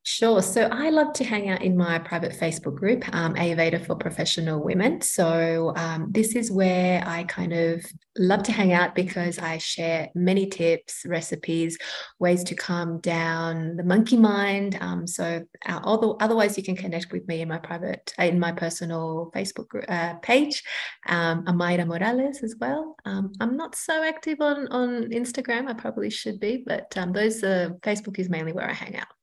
Sure. 0.03 0.41
So 0.41 0.69
I 0.71 0.89
love 0.89 1.11
to 1.13 1.25
hang 1.25 1.49
out 1.49 1.61
in 1.61 1.75
my 1.75 1.99
private 1.99 2.31
Facebook 2.31 2.75
group, 2.75 3.03
um, 3.13 3.33
Ayurveda 3.33 3.85
for 3.85 3.95
Professional 3.95 4.63
Women. 4.63 5.01
So 5.01 5.73
um, 5.75 6.07
this 6.11 6.33
is 6.33 6.49
where 6.49 7.03
I 7.05 7.25
kind 7.25 7.51
of 7.51 7.85
love 8.17 8.43
to 8.43 8.53
hang 8.53 8.71
out 8.71 8.95
because 8.95 9.37
I 9.37 9.57
share 9.57 10.09
many 10.15 10.45
tips, 10.47 11.03
recipes, 11.05 11.77
ways 12.19 12.45
to 12.45 12.55
calm 12.55 13.01
down 13.01 13.75
the 13.75 13.83
monkey 13.83 14.15
mind. 14.15 14.77
Um, 14.79 15.07
so 15.07 15.43
uh, 15.65 15.79
although, 15.83 16.15
otherwise, 16.21 16.57
you 16.57 16.63
can 16.63 16.77
connect 16.77 17.11
with 17.11 17.27
me 17.27 17.41
in 17.41 17.49
my 17.49 17.57
private, 17.57 18.13
uh, 18.17 18.23
in 18.23 18.39
my 18.39 18.53
personal 18.53 19.29
Facebook 19.35 19.67
group, 19.67 19.85
uh, 19.89 20.13
page, 20.21 20.63
um, 21.07 21.43
Morales 21.47 22.43
as 22.43 22.55
well. 22.61 22.95
Um, 23.03 23.33
I'm 23.41 23.57
not 23.57 23.75
so 23.75 24.01
active 24.01 24.39
on 24.39 24.67
on 24.69 25.09
Instagram. 25.11 25.67
I 25.67 25.73
probably 25.73 26.09
should 26.09 26.39
be, 26.39 26.63
but 26.65 26.95
um, 26.95 27.11
those 27.11 27.43
uh, 27.43 27.71
Facebook 27.81 28.19
is 28.19 28.29
mainly 28.29 28.53
where 28.53 28.69
I 28.69 28.73
hang 28.73 28.95
out. 28.95 29.16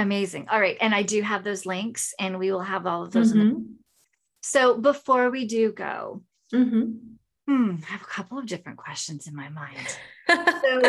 Amazing. 0.00 0.48
All 0.50 0.58
right. 0.58 0.78
And 0.80 0.94
I 0.94 1.02
do 1.02 1.20
have 1.20 1.44
those 1.44 1.66
links 1.66 2.14
and 2.18 2.38
we 2.38 2.50
will 2.50 2.62
have 2.62 2.86
all 2.86 3.02
of 3.02 3.12
those. 3.12 3.34
Mm-hmm. 3.34 3.48
The- 3.48 3.66
so 4.42 4.78
before 4.78 5.28
we 5.30 5.46
do 5.46 5.72
go, 5.72 6.22
mm-hmm. 6.54 6.92
hmm, 7.46 7.76
I 7.86 7.92
have 7.92 8.00
a 8.00 8.06
couple 8.06 8.38
of 8.38 8.46
different 8.46 8.78
questions 8.78 9.26
in 9.26 9.36
my 9.36 9.50
mind. 9.50 9.76
so 10.28 10.80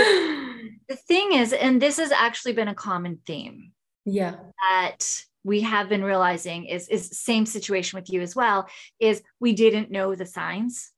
the 0.87 0.95
thing 0.95 1.33
is, 1.33 1.51
and 1.51 1.81
this 1.81 1.97
has 1.97 2.13
actually 2.13 2.53
been 2.53 2.69
a 2.69 2.75
common 2.75 3.19
theme. 3.27 3.73
Yeah. 4.05 4.35
That 4.69 5.25
we 5.43 5.61
have 5.61 5.89
been 5.89 6.03
realizing 6.03 6.65
is 6.65 6.87
is 6.87 7.19
same 7.19 7.45
situation 7.45 7.97
with 7.97 8.09
you 8.09 8.21
as 8.21 8.35
well 8.35 8.69
is 8.99 9.21
we 9.39 9.53
didn't 9.53 9.91
know 9.91 10.15
the 10.15 10.25
signs 10.25 10.91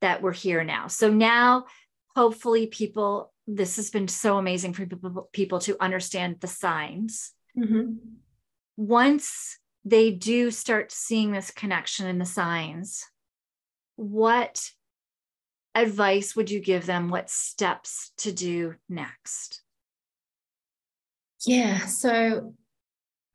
that 0.00 0.22
we're 0.22 0.32
here 0.32 0.64
now 0.64 0.86
so 0.86 1.10
now 1.10 1.66
hopefully 2.16 2.66
people 2.66 3.32
this 3.56 3.76
has 3.76 3.90
been 3.90 4.08
so 4.08 4.38
amazing 4.38 4.72
for 4.72 4.86
people, 4.86 5.28
people 5.32 5.58
to 5.60 5.76
understand 5.82 6.36
the 6.40 6.46
signs. 6.46 7.32
Mm-hmm. 7.58 7.94
Once 8.76 9.58
they 9.84 10.10
do 10.10 10.50
start 10.50 10.92
seeing 10.92 11.32
this 11.32 11.50
connection 11.50 12.06
in 12.06 12.18
the 12.18 12.24
signs, 12.24 13.04
what 13.96 14.70
advice 15.74 16.36
would 16.36 16.50
you 16.50 16.60
give 16.60 16.86
them? 16.86 17.08
What 17.08 17.28
steps 17.30 18.12
to 18.18 18.32
do 18.32 18.74
next? 18.88 19.62
Yeah. 21.46 21.86
So 21.86 22.54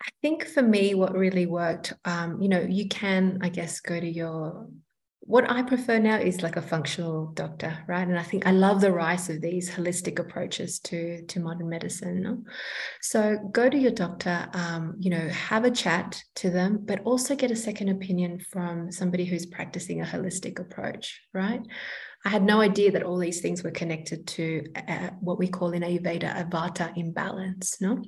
I 0.02 0.10
think 0.22 0.48
for 0.48 0.62
me, 0.62 0.94
what 0.94 1.18
really 1.18 1.46
worked, 1.46 1.94
um, 2.06 2.42
you 2.42 2.50
know, 2.50 2.62
you 2.62 2.88
can, 2.88 3.40
I 3.42 3.50
guess, 3.50 3.80
go 3.80 4.00
to 4.00 4.08
your 4.08 4.68
what 5.28 5.50
I 5.50 5.64
prefer 5.64 5.98
now 5.98 6.18
is 6.18 6.44
like 6.44 6.56
a 6.56 6.62
functional 6.62 7.32
doctor, 7.34 7.76
right? 7.88 8.08
And 8.08 8.18
I 8.18 8.22
think 8.22 8.46
I 8.46 8.52
love 8.52 8.80
the 8.80 8.92
rise 8.92 9.28
of 9.28 9.42
these 9.42 9.72
holistic 9.72 10.20
approaches 10.20 10.80
to 10.82 11.24
to 11.24 11.40
modern 11.40 11.68
medicine. 11.68 12.22
No? 12.22 12.44
So 13.02 13.38
go 13.52 13.68
to 13.68 13.78
your 13.78 13.92
doctor, 13.92 14.48
um, 14.54 14.96
you 15.00 15.10
know, 15.10 15.28
have 15.30 15.66
a 15.66 15.72
chat 15.72 16.22
to 16.36 16.52
them, 16.52 16.82
but 16.86 17.02
also 17.06 17.36
get 17.36 17.50
a 17.50 17.56
second 17.56 17.90
opinion 17.90 18.40
from 18.40 18.92
somebody 18.92 19.26
who's 19.26 19.48
practicing 19.48 20.02
a 20.02 20.06
holistic 20.06 20.60
approach, 20.60 21.22
right? 21.34 21.62
I 22.24 22.30
had 22.30 22.44
no 22.44 22.62
idea 22.62 22.92
that 22.92 23.04
all 23.04 23.18
these 23.18 23.42
things 23.42 23.64
were 23.64 23.72
connected 23.72 24.28
to 24.28 24.64
uh, 24.76 25.10
what 25.22 25.40
we 25.40 25.48
call 25.48 25.72
in 25.72 25.82
Ayurveda 25.82 26.40
a 26.40 26.46
vata 26.46 26.96
imbalance, 26.96 27.82
no? 27.82 28.04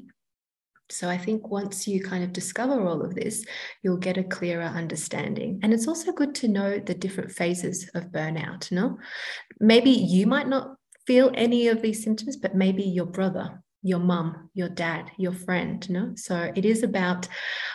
So 0.90 1.10
I 1.10 1.18
think 1.18 1.50
once 1.50 1.88
you 1.88 2.02
kind 2.02 2.24
of 2.24 2.34
discover 2.34 2.88
all 2.88 3.02
of 3.02 3.16
this, 3.16 3.46
you'll 3.84 3.98
get 3.98 4.18
a 4.18 4.24
clearer 4.24 4.64
understanding. 4.64 5.60
And 5.62 5.74
it's 5.74 5.88
also 5.88 6.12
good 6.12 6.34
to 6.36 6.48
know 6.48 6.80
the 6.80 6.94
different 6.94 7.32
phases 7.32 7.90
of 7.94 8.12
burnout. 8.12 8.72
No, 8.72 8.98
maybe 9.60 9.90
you 9.90 10.28
might 10.28 10.48
not 10.48 10.76
feel 11.06 11.32
any 11.34 11.68
of 11.68 11.82
these 11.82 12.04
symptoms, 12.04 12.38
but 12.38 12.56
maybe 12.56 12.84
your 12.84 13.06
brother, 13.06 13.62
your 13.82 14.00
mum, 14.00 14.50
your 14.54 14.70
dad, 14.70 15.12
your 15.18 15.34
friend. 15.34 15.90
No, 15.90 16.14
so 16.16 16.52
it 16.56 16.66
is 16.66 16.84
about, 16.84 17.28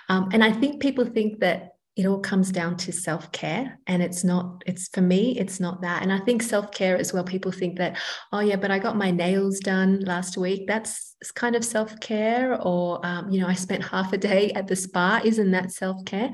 um, 0.09 0.29
and 0.33 0.43
I 0.43 0.53
think 0.53 0.81
people 0.81 1.05
think 1.05 1.41
that 1.41 1.72
it 1.95 2.07
all 2.07 2.20
comes 2.20 2.51
down 2.51 2.74
to 2.74 2.90
self-care 2.90 3.78
and 3.86 4.03
it's 4.03 4.24
not 4.24 4.62
it's 4.64 4.88
for 4.88 5.03
me 5.03 5.38
it's 5.38 5.61
not 5.61 5.82
that. 5.82 6.03
And 6.03 6.12
i 6.12 6.18
think 6.20 6.43
self-care 6.43 6.97
as 6.97 7.12
well 7.12 7.24
people 7.24 7.53
think 7.53 7.76
that 7.78 7.99
oh 8.32 8.40
yeah 8.40 8.57
but 8.57 8.70
i 8.70 8.78
got 8.78 8.97
my 8.97 9.11
nails 9.11 9.61
done 9.61 10.01
last 10.01 10.36
week. 10.36 10.66
That's 10.66 11.16
kind 11.34 11.55
of 11.55 11.64
self-care 11.64 12.61
or 12.61 13.05
um, 13.07 13.30
you 13.30 13.40
know 13.40 13.47
i 13.47 13.55
spent 13.55 13.84
half 13.84 14.12
a 14.12 14.18
day 14.18 14.53
at 14.53 14.66
the 14.66 14.76
spa. 14.76 15.20
Isn't 15.24 15.51
that 15.53 15.70
self-care? 15.72 16.30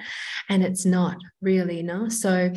And 0.49 0.63
it's 0.63 0.87
not 0.87 1.17
really 1.41 1.83
no. 1.83 2.09
So 2.09 2.53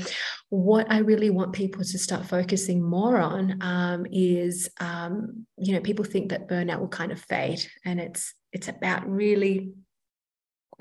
what 0.49 0.85
i 0.91 0.99
really 0.99 1.29
want 1.29 1.53
people 1.53 1.83
to 1.83 1.97
start 1.97 2.25
focusing 2.25 2.83
more 2.83 3.17
on 3.17 3.57
um, 3.61 4.05
is 4.11 4.69
um, 4.79 5.45
you 5.57 5.73
know 5.73 5.81
people 5.81 6.05
think 6.05 6.29
that 6.29 6.47
burnout 6.47 6.79
will 6.79 6.87
kind 6.87 7.11
of 7.11 7.19
fade 7.19 7.65
and 7.85 7.99
it's 7.99 8.33
it's 8.53 8.67
about 8.67 9.09
really 9.09 9.71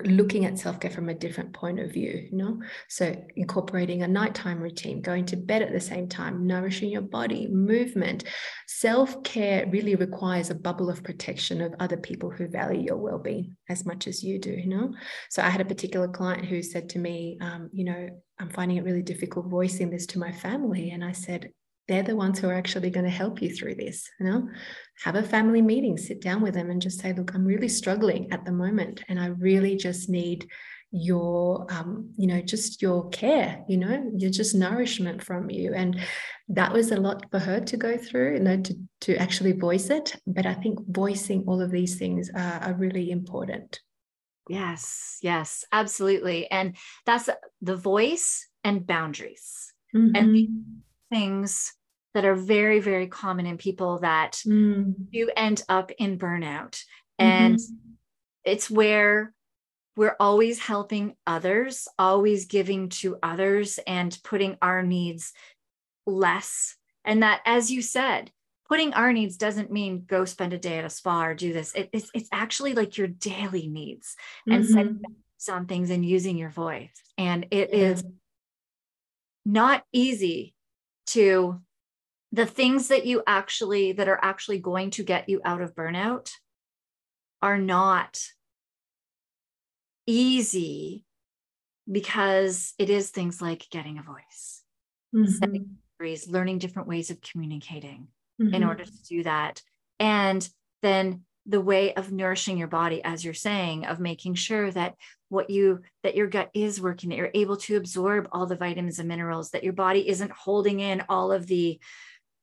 looking 0.05 0.45
at 0.45 0.57
self-care 0.57 0.91
from 0.91 1.09
a 1.09 1.13
different 1.13 1.53
point 1.53 1.79
of 1.79 1.91
view 1.91 2.27
you 2.31 2.37
know 2.37 2.59
so 2.87 3.15
incorporating 3.35 4.03
a 4.03 4.07
nighttime 4.07 4.59
routine 4.59 5.01
going 5.01 5.25
to 5.25 5.35
bed 5.35 5.61
at 5.61 5.71
the 5.71 5.79
same 5.79 6.07
time 6.07 6.45
nourishing 6.45 6.89
your 6.89 7.01
body 7.01 7.47
movement. 7.47 8.23
Self-care 8.67 9.67
really 9.67 9.95
requires 9.95 10.49
a 10.49 10.55
bubble 10.55 10.89
of 10.89 11.03
protection 11.03 11.61
of 11.61 11.73
other 11.79 11.97
people 11.97 12.29
who 12.29 12.47
value 12.47 12.81
your 12.81 12.97
well-being 12.97 13.55
as 13.69 13.85
much 13.85 14.07
as 14.07 14.23
you 14.23 14.39
do 14.39 14.51
you 14.51 14.67
know 14.67 14.93
so 15.29 15.41
i 15.41 15.49
had 15.49 15.61
a 15.61 15.65
particular 15.65 16.07
client 16.07 16.45
who 16.45 16.61
said 16.61 16.89
to 16.89 16.99
me 16.99 17.37
um, 17.41 17.69
you 17.73 17.85
know 17.85 18.09
i'm 18.39 18.49
finding 18.49 18.77
it 18.77 18.83
really 18.83 19.01
difficult 19.01 19.45
voicing 19.47 19.89
this 19.89 20.05
to 20.05 20.19
my 20.19 20.31
family 20.31 20.91
and 20.91 21.03
i 21.03 21.11
said 21.11 21.51
they're 21.87 22.03
the 22.03 22.15
ones 22.15 22.39
who 22.39 22.47
are 22.47 22.53
actually 22.53 22.89
going 22.89 23.05
to 23.05 23.09
help 23.09 23.41
you 23.41 23.53
through 23.53 23.75
this 23.75 24.09
you 24.19 24.25
know? 24.25 24.47
Have 25.03 25.15
a 25.15 25.23
family 25.23 25.61
meeting 25.61 25.97
sit 25.97 26.21
down 26.21 26.41
with 26.41 26.53
them 26.53 26.69
and 26.69 26.81
just 26.81 26.99
say 26.99 27.13
look 27.13 27.33
i'm 27.33 27.45
really 27.45 27.69
struggling 27.69 28.31
at 28.31 28.45
the 28.45 28.51
moment 28.51 29.03
and 29.07 29.19
i 29.19 29.27
really 29.27 29.75
just 29.75 30.09
need 30.09 30.47
your 30.91 31.65
um, 31.71 32.09
you 32.17 32.27
know 32.27 32.41
just 32.41 32.81
your 32.81 33.09
care 33.09 33.63
you 33.67 33.77
know? 33.77 34.11
Your 34.17 34.29
just 34.29 34.53
nourishment 34.53 35.23
from 35.23 35.49
you. 35.49 35.73
And 35.73 35.99
that 36.49 36.73
was 36.73 36.91
a 36.91 36.97
lot 36.97 37.25
for 37.31 37.39
her 37.39 37.61
to 37.61 37.77
go 37.77 37.97
through 37.97 38.33
you 38.35 38.39
know 38.41 38.61
to 38.61 38.75
to 39.01 39.15
actually 39.15 39.53
voice 39.53 39.89
it. 39.89 40.15
But 40.27 40.45
i 40.45 40.53
think 40.53 40.79
voicing 40.87 41.45
all 41.47 41.61
of 41.61 41.71
these 41.71 41.97
things 41.97 42.29
are, 42.35 42.59
are 42.61 42.73
really 42.73 43.09
important. 43.09 43.79
Yes 44.49 45.17
yes 45.21 45.63
absolutely. 45.71 46.51
And 46.51 46.75
that's 47.05 47.29
the 47.61 47.75
voice 47.75 48.47
and 48.63 48.85
boundaries. 48.85 49.73
Mm-hmm. 49.93 50.15
and 50.15 50.83
things 51.11 51.73
that 52.13 52.25
are 52.25 52.35
very, 52.35 52.79
very 52.79 53.07
common 53.07 53.45
in 53.45 53.57
people 53.57 53.99
that 53.99 54.41
mm. 54.45 54.93
do 55.11 55.29
end 55.35 55.63
up 55.69 55.91
in 55.97 56.17
burnout. 56.17 56.81
And 57.17 57.55
mm-hmm. 57.55 57.91
it's 58.43 58.69
where 58.69 59.33
we're 59.95 60.15
always 60.19 60.59
helping 60.59 61.15
others, 61.27 61.87
always 61.99 62.45
giving 62.45 62.89
to 62.89 63.17
others, 63.21 63.79
and 63.85 64.17
putting 64.23 64.57
our 64.61 64.83
needs 64.83 65.33
less. 66.05 66.75
And 67.05 67.23
that, 67.23 67.41
as 67.45 67.71
you 67.71 67.81
said, 67.81 68.31
putting 68.67 68.93
our 68.93 69.13
needs 69.13 69.37
doesn't 69.37 69.71
mean 69.71 70.03
go 70.05 70.25
spend 70.25 70.53
a 70.53 70.57
day 70.57 70.79
at 70.79 70.85
a 70.85 70.89
spa 70.89 71.25
or 71.25 71.35
do 71.35 71.53
this. 71.53 71.73
It, 71.73 71.89
it's, 71.93 72.09
it's 72.13 72.29
actually 72.31 72.73
like 72.73 72.97
your 72.97 73.07
daily 73.07 73.67
needs 73.67 74.15
mm-hmm. 74.47 74.53
and 74.53 74.65
setting 74.65 75.01
on 75.49 75.65
things 75.65 75.89
and 75.89 76.05
using 76.05 76.37
your 76.37 76.49
voice. 76.49 76.89
And 77.17 77.47
it 77.51 77.69
yeah. 77.71 77.79
is 77.79 78.03
not 79.45 79.83
easy 79.91 80.55
to 81.07 81.61
the 82.31 82.45
things 82.45 82.87
that 82.87 83.05
you 83.05 83.23
actually 83.27 83.91
that 83.93 84.07
are 84.07 84.19
actually 84.21 84.59
going 84.59 84.89
to 84.91 85.03
get 85.03 85.29
you 85.29 85.41
out 85.43 85.61
of 85.61 85.75
burnout 85.75 86.31
are 87.41 87.57
not 87.57 88.19
easy 90.07 91.05
because 91.91 92.73
it 92.77 92.89
is 92.89 93.09
things 93.09 93.41
like 93.41 93.67
getting 93.69 93.97
a 93.97 94.03
voice 94.03 94.63
mm-hmm. 95.15 95.25
setting 95.25 95.77
boundaries 95.99 96.27
learning 96.27 96.57
different 96.57 96.87
ways 96.87 97.09
of 97.09 97.21
communicating 97.21 98.07
mm-hmm. 98.41 98.53
in 98.53 98.63
order 98.63 98.85
to 98.85 99.03
do 99.09 99.23
that 99.23 99.61
and 99.99 100.47
then 100.81 101.23
the 101.45 101.61
way 101.61 101.93
of 101.93 102.11
nourishing 102.11 102.57
your 102.57 102.67
body 102.67 103.03
as 103.03 103.25
you're 103.25 103.33
saying 103.33 103.85
of 103.85 103.99
making 103.99 104.35
sure 104.35 104.69
that 104.71 104.95
what 105.29 105.49
you 105.49 105.81
that 106.03 106.15
your 106.15 106.27
gut 106.27 106.49
is 106.53 106.79
working 106.79 107.09
that 107.09 107.15
you're 107.15 107.31
able 107.33 107.57
to 107.57 107.77
absorb 107.77 108.27
all 108.31 108.45
the 108.45 108.55
vitamins 108.55 108.99
and 108.99 109.07
minerals 109.07 109.51
that 109.51 109.63
your 109.63 109.73
body 109.73 110.07
isn't 110.07 110.31
holding 110.31 110.79
in 110.79 111.03
all 111.09 111.31
of 111.31 111.47
the 111.47 111.79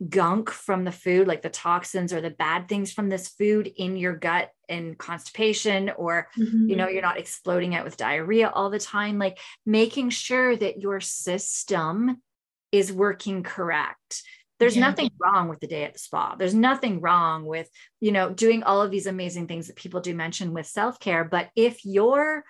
gunk 0.09 0.51
from 0.51 0.85
the 0.85 0.93
food, 0.93 1.27
like 1.27 1.43
the 1.43 1.49
toxins 1.49 2.13
or 2.13 2.21
the 2.21 2.31
bad 2.31 2.69
things 2.69 2.93
from 2.93 3.09
this 3.09 3.29
food 3.29 3.67
in 3.77 3.97
your 3.97 4.15
gut 4.15 4.51
and 4.69 4.97
constipation, 4.97 5.91
or, 5.97 6.29
mm-hmm. 6.39 6.69
you 6.69 6.77
know, 6.77 6.89
you're 6.89 7.03
not 7.03 7.19
exploding 7.19 7.75
out 7.75 7.85
with 7.85 7.97
diarrhea 7.97 8.49
all 8.49 8.71
the 8.71 8.79
time, 8.79 9.19
like 9.19 9.39
making 9.67 10.11
sure 10.11 10.55
that 10.57 10.81
your 10.81 11.01
system 11.01 12.23
is 12.71 12.93
working 12.93 13.43
correct. 13.43 14.23
There's 14.59 14.77
yeah. 14.77 14.89
nothing 14.89 15.11
wrong 15.21 15.49
with 15.49 15.61
the 15.61 15.67
day 15.67 15.85
at 15.85 15.93
the 15.93 15.99
spa. 15.99 16.35
There's 16.37 16.55
nothing 16.55 17.01
wrong 17.01 17.45
with, 17.45 17.69
you 18.01 18.13
know, 18.13 18.31
doing 18.31 18.63
all 18.65 18.83
of 18.83 18.91
these 18.91 19.07
amazing 19.07 19.47
things 19.47 19.69
that 19.69 19.77
people 19.77 20.01
do 20.01 20.15
mention 20.15 20.53
with 20.53 20.67
self 20.67 20.99
care. 20.99 21.25
But 21.25 21.51
if 21.55 21.85
your 21.85 22.45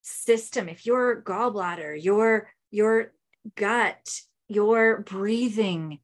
system, 0.00 0.68
if 0.68 0.86
your 0.86 1.22
gallbladder, 1.22 2.02
your, 2.02 2.48
your 2.70 3.12
gut 3.54 4.08
your 4.52 5.00
breathing 5.00 5.98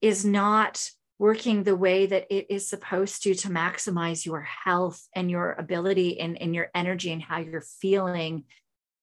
is 0.00 0.24
not 0.24 0.90
working 1.18 1.62
the 1.62 1.76
way 1.76 2.06
that 2.06 2.26
it 2.34 2.46
is 2.50 2.68
supposed 2.68 3.22
to 3.22 3.34
to 3.34 3.48
maximize 3.48 4.26
your 4.26 4.40
health 4.40 5.06
and 5.14 5.30
your 5.30 5.52
ability 5.52 6.18
and, 6.18 6.40
and 6.40 6.54
your 6.54 6.68
energy 6.74 7.12
and 7.12 7.22
how 7.22 7.38
you're 7.38 7.64
feeling, 7.80 8.44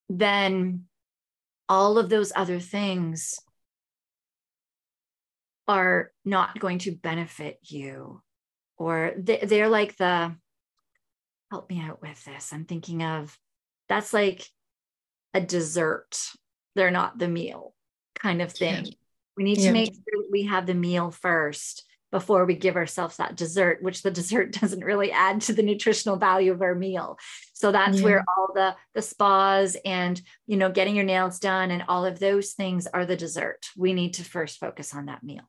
then 0.08 0.84
all 1.68 1.98
of 1.98 2.10
those 2.10 2.32
other 2.36 2.58
things 2.58 3.38
are 5.70 6.10
not 6.24 6.58
going 6.58 6.78
to 6.80 6.90
benefit 6.90 7.58
you. 7.62 8.20
Or 8.76 9.12
they're 9.16 9.68
like 9.68 9.96
the, 9.96 10.34
help 11.50 11.70
me 11.70 11.80
out 11.80 12.02
with 12.02 12.24
this. 12.24 12.52
I'm 12.52 12.64
thinking 12.64 13.02
of 13.04 13.36
that's 13.88 14.12
like 14.12 14.44
a 15.32 15.40
dessert. 15.40 16.18
They're 16.74 16.90
not 16.90 17.18
the 17.18 17.28
meal 17.28 17.74
kind 18.14 18.42
of 18.42 18.52
thing. 18.52 18.86
Yeah. 18.86 18.92
We 19.36 19.44
need 19.44 19.58
yeah. 19.58 19.68
to 19.68 19.72
make 19.72 19.94
sure 19.94 20.24
we 20.30 20.44
have 20.44 20.66
the 20.66 20.74
meal 20.74 21.10
first 21.10 21.84
before 22.10 22.44
we 22.44 22.54
give 22.54 22.76
ourselves 22.76 23.18
that 23.18 23.36
dessert, 23.36 23.82
which 23.82 24.02
the 24.02 24.10
dessert 24.20 24.52
doesn't 24.52 24.84
really 24.84 25.12
add 25.12 25.40
to 25.42 25.52
the 25.52 25.62
nutritional 25.62 26.16
value 26.16 26.52
of 26.52 26.62
our 26.62 26.74
meal. 26.74 27.16
So 27.52 27.70
that's 27.70 27.98
yeah. 27.98 28.04
where 28.04 28.24
all 28.36 28.48
the 28.54 28.74
the 28.94 29.02
spas 29.02 29.76
and 29.84 30.20
you 30.46 30.56
know 30.56 30.70
getting 30.70 30.96
your 30.96 31.04
nails 31.04 31.38
done 31.38 31.70
and 31.70 31.84
all 31.88 32.06
of 32.06 32.18
those 32.18 32.52
things 32.52 32.86
are 32.86 33.06
the 33.06 33.16
dessert. 33.16 33.66
We 33.76 33.92
need 33.92 34.14
to 34.14 34.24
first 34.24 34.58
focus 34.58 34.94
on 34.94 35.06
that 35.06 35.22
meal. 35.22 35.44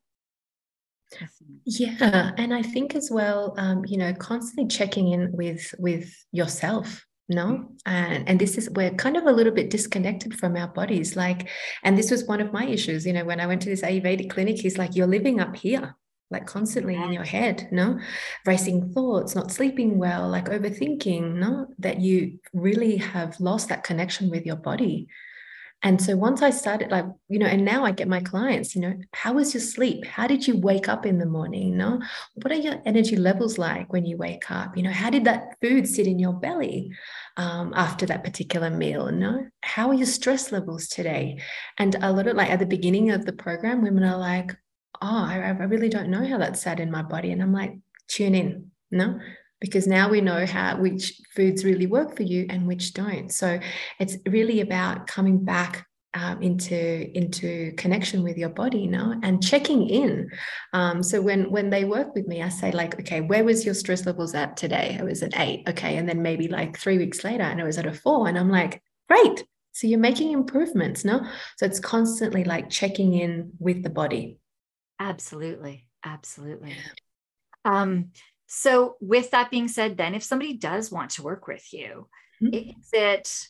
Yeah, 1.66 2.32
and 2.38 2.53
I 2.53 2.62
think 2.62 2.95
as 2.95 3.09
well, 3.12 3.53
um, 3.57 3.84
you 3.86 3.97
know, 3.97 4.14
constantly 4.14 4.68
checking 4.68 5.09
in 5.09 5.32
with 5.34 5.74
with 5.78 6.14
yourself 6.32 7.05
no? 7.32 7.66
And 7.86 8.28
and 8.28 8.39
this 8.39 8.57
is 8.57 8.70
we're 8.72 8.91
kind 8.91 9.18
of 9.18 9.26
a 9.26 9.32
little 9.32 9.53
bit 9.53 9.70
disconnected 9.70 10.38
from 10.38 10.55
our 10.57 10.68
bodies 10.68 11.16
like 11.16 11.49
and 11.84 11.97
this 11.97 12.12
was 12.12 12.26
one 12.26 12.41
of 12.41 12.51
my 12.51 12.66
issues 12.66 13.05
you 13.05 13.14
know 13.14 13.24
when 13.24 13.39
i 13.39 13.47
went 13.47 13.62
to 13.62 13.70
this 13.70 13.82
ayurvedic 13.82 14.30
clinic 14.30 14.59
he's 14.59 14.78
like 14.78 14.95
you're 14.95 15.07
living 15.07 15.39
up 15.39 15.55
here 15.55 15.95
like 16.30 16.45
constantly 16.45 16.95
in 16.95 17.12
your 17.12 17.24
head 17.24 17.68
no? 17.72 17.99
Racing 18.45 18.93
thoughts 18.93 19.36
not 19.36 19.51
sleeping 19.51 19.97
well 19.97 20.30
like 20.30 20.45
overthinking 20.45 21.36
no? 21.36 21.68
That 21.80 21.99
you 21.99 22.39
really 22.53 22.97
have 22.97 23.39
lost 23.39 23.70
that 23.70 23.84
connection 23.84 24.30
with 24.30 24.45
your 24.45 24.55
body 24.55 25.07
and 25.84 25.99
so 25.99 26.15
once 26.15 26.43
I 26.43 26.51
started, 26.51 26.91
like, 26.91 27.05
you 27.27 27.39
know, 27.39 27.47
and 27.47 27.65
now 27.65 27.84
I 27.84 27.91
get 27.91 28.07
my 28.07 28.19
clients, 28.19 28.75
you 28.75 28.82
know, 28.82 28.93
how 29.13 29.34
was 29.34 29.53
your 29.53 29.61
sleep? 29.61 30.05
How 30.05 30.27
did 30.27 30.45
you 30.45 30.57
wake 30.57 30.88
up 30.88 31.07
in 31.07 31.17
the 31.17 31.25
morning? 31.25 31.69
You 31.69 31.75
know, 31.75 32.01
what 32.36 32.51
are 32.51 32.55
your 32.55 32.79
energy 32.86 33.15
levels 33.15 33.57
like 33.57 33.91
when 33.91 34.05
you 34.05 34.15
wake 34.15 34.51
up? 34.51 34.77
You 34.77 34.84
know, 34.84 34.91
how 34.91 35.09
did 35.09 35.25
that 35.25 35.57
food 35.59 35.88
sit 35.88 36.05
in 36.05 36.19
your 36.19 36.34
belly 36.34 36.91
um, 37.36 37.73
after 37.75 38.05
that 38.05 38.23
particular 38.23 38.69
meal? 38.69 39.11
You 39.11 39.17
know, 39.17 39.47
how 39.63 39.89
are 39.89 39.95
your 39.95 40.05
stress 40.05 40.51
levels 40.51 40.88
today? 40.88 41.39
And 41.79 41.95
a 41.95 42.11
lot 42.11 42.27
of 42.27 42.36
like 42.36 42.51
at 42.51 42.59
the 42.59 42.65
beginning 42.67 43.09
of 43.09 43.25
the 43.25 43.34
program, 43.34 43.82
women 43.82 44.03
are 44.03 44.17
like, 44.17 44.51
oh, 45.01 45.25
I, 45.25 45.38
I 45.38 45.49
really 45.49 45.89
don't 45.89 46.09
know 46.09 46.27
how 46.27 46.38
that 46.38 46.57
sat 46.57 46.79
in 46.79 46.91
my 46.91 47.01
body. 47.01 47.32
And 47.32 47.41
I'm 47.41 47.53
like, 47.53 47.75
tune 48.07 48.36
in, 48.36 48.69
no, 48.91 49.19
because 49.62 49.88
now 49.88 50.09
we 50.09 50.20
know 50.20 50.45
how 50.45 50.76
which 50.78 51.22
foods 51.34 51.64
really 51.64 51.86
work 51.86 52.18
for 52.18 52.24
you 52.24 52.47
and 52.49 52.68
which 52.68 52.93
don't. 52.93 53.32
So 53.32 53.59
it's 53.99 54.18
really 54.28 54.59
about 54.59 55.07
coming 55.07 55.45
back 55.45 55.88
um, 56.14 56.41
into 56.41 57.18
into 57.18 57.72
connection 57.78 58.22
with 58.22 58.38
your 58.38 58.49
body 58.49 58.80
you 58.80 58.89
know 58.89 59.16
and 59.24 59.41
checking 59.41 59.88
in. 59.88 60.30
Um, 60.74 61.01
so 61.03 61.22
when 61.22 61.49
when 61.49 61.70
they 61.70 61.86
work 61.86 62.14
with 62.14 62.28
me 62.28 62.43
i 62.43 62.49
say 62.49 62.72
like 62.72 62.99
okay 62.99 63.22
where 63.22 63.45
was 63.45 63.64
your 63.64 63.74
stress 63.74 64.05
levels 64.05 64.36
at 64.36 64.57
today? 64.57 64.97
It 64.99 65.05
was 65.05 65.24
at 65.24 65.39
eight 65.39 65.64
okay 65.70 65.95
and 65.97 66.09
then 66.09 66.22
maybe 66.22 66.49
like 66.49 66.78
three 66.78 66.97
weeks 66.97 67.24
later 67.24 67.43
and 67.43 67.59
it 67.59 67.64
was 67.64 67.78
at 67.78 67.86
a 67.86 67.93
four 67.93 68.28
and 68.28 68.38
i'm 68.38 68.49
like 68.49 68.82
great 69.07 69.45
so 69.72 69.88
you're 69.88 69.99
making 69.99 70.34
improvements 70.34 71.05
no? 71.05 71.22
So 71.57 71.66
it's 71.66 71.80
constantly 71.80 72.43
like 72.43 72.70
checking 72.70 73.14
in 73.14 73.53
with 73.57 73.84
the 73.84 73.89
body. 73.89 74.38
Absolutely 74.99 75.88
absolutely. 76.03 76.76
Um 77.64 78.12
so 78.54 78.95
with 78.99 79.32
that 79.32 79.49
being 79.49 79.68
said 79.68 79.97
then 79.97 80.14
if 80.14 80.24
somebody 80.24 80.58
does 80.58 80.91
want 80.91 81.12
to 81.12 81.24
work 81.24 81.47
with 81.47 81.72
you 81.74 82.08
mm-hmm. 82.41 82.54
is 82.54 82.89
it 82.91 83.47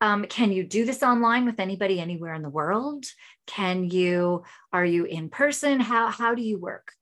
um, 0.00 0.26
can 0.26 0.52
you 0.52 0.64
do 0.64 0.84
this 0.84 1.02
online 1.02 1.46
with 1.46 1.58
anybody 1.58 1.98
anywhere 1.98 2.34
in 2.34 2.42
the 2.42 2.50
world? 2.50 3.06
Can 3.46 3.88
you, 3.88 4.42
are 4.70 4.84
you 4.84 5.06
in 5.06 5.30
person? 5.30 5.80
How, 5.80 6.08
how 6.08 6.34
do 6.34 6.42
you 6.42 6.58
work? 6.58 6.92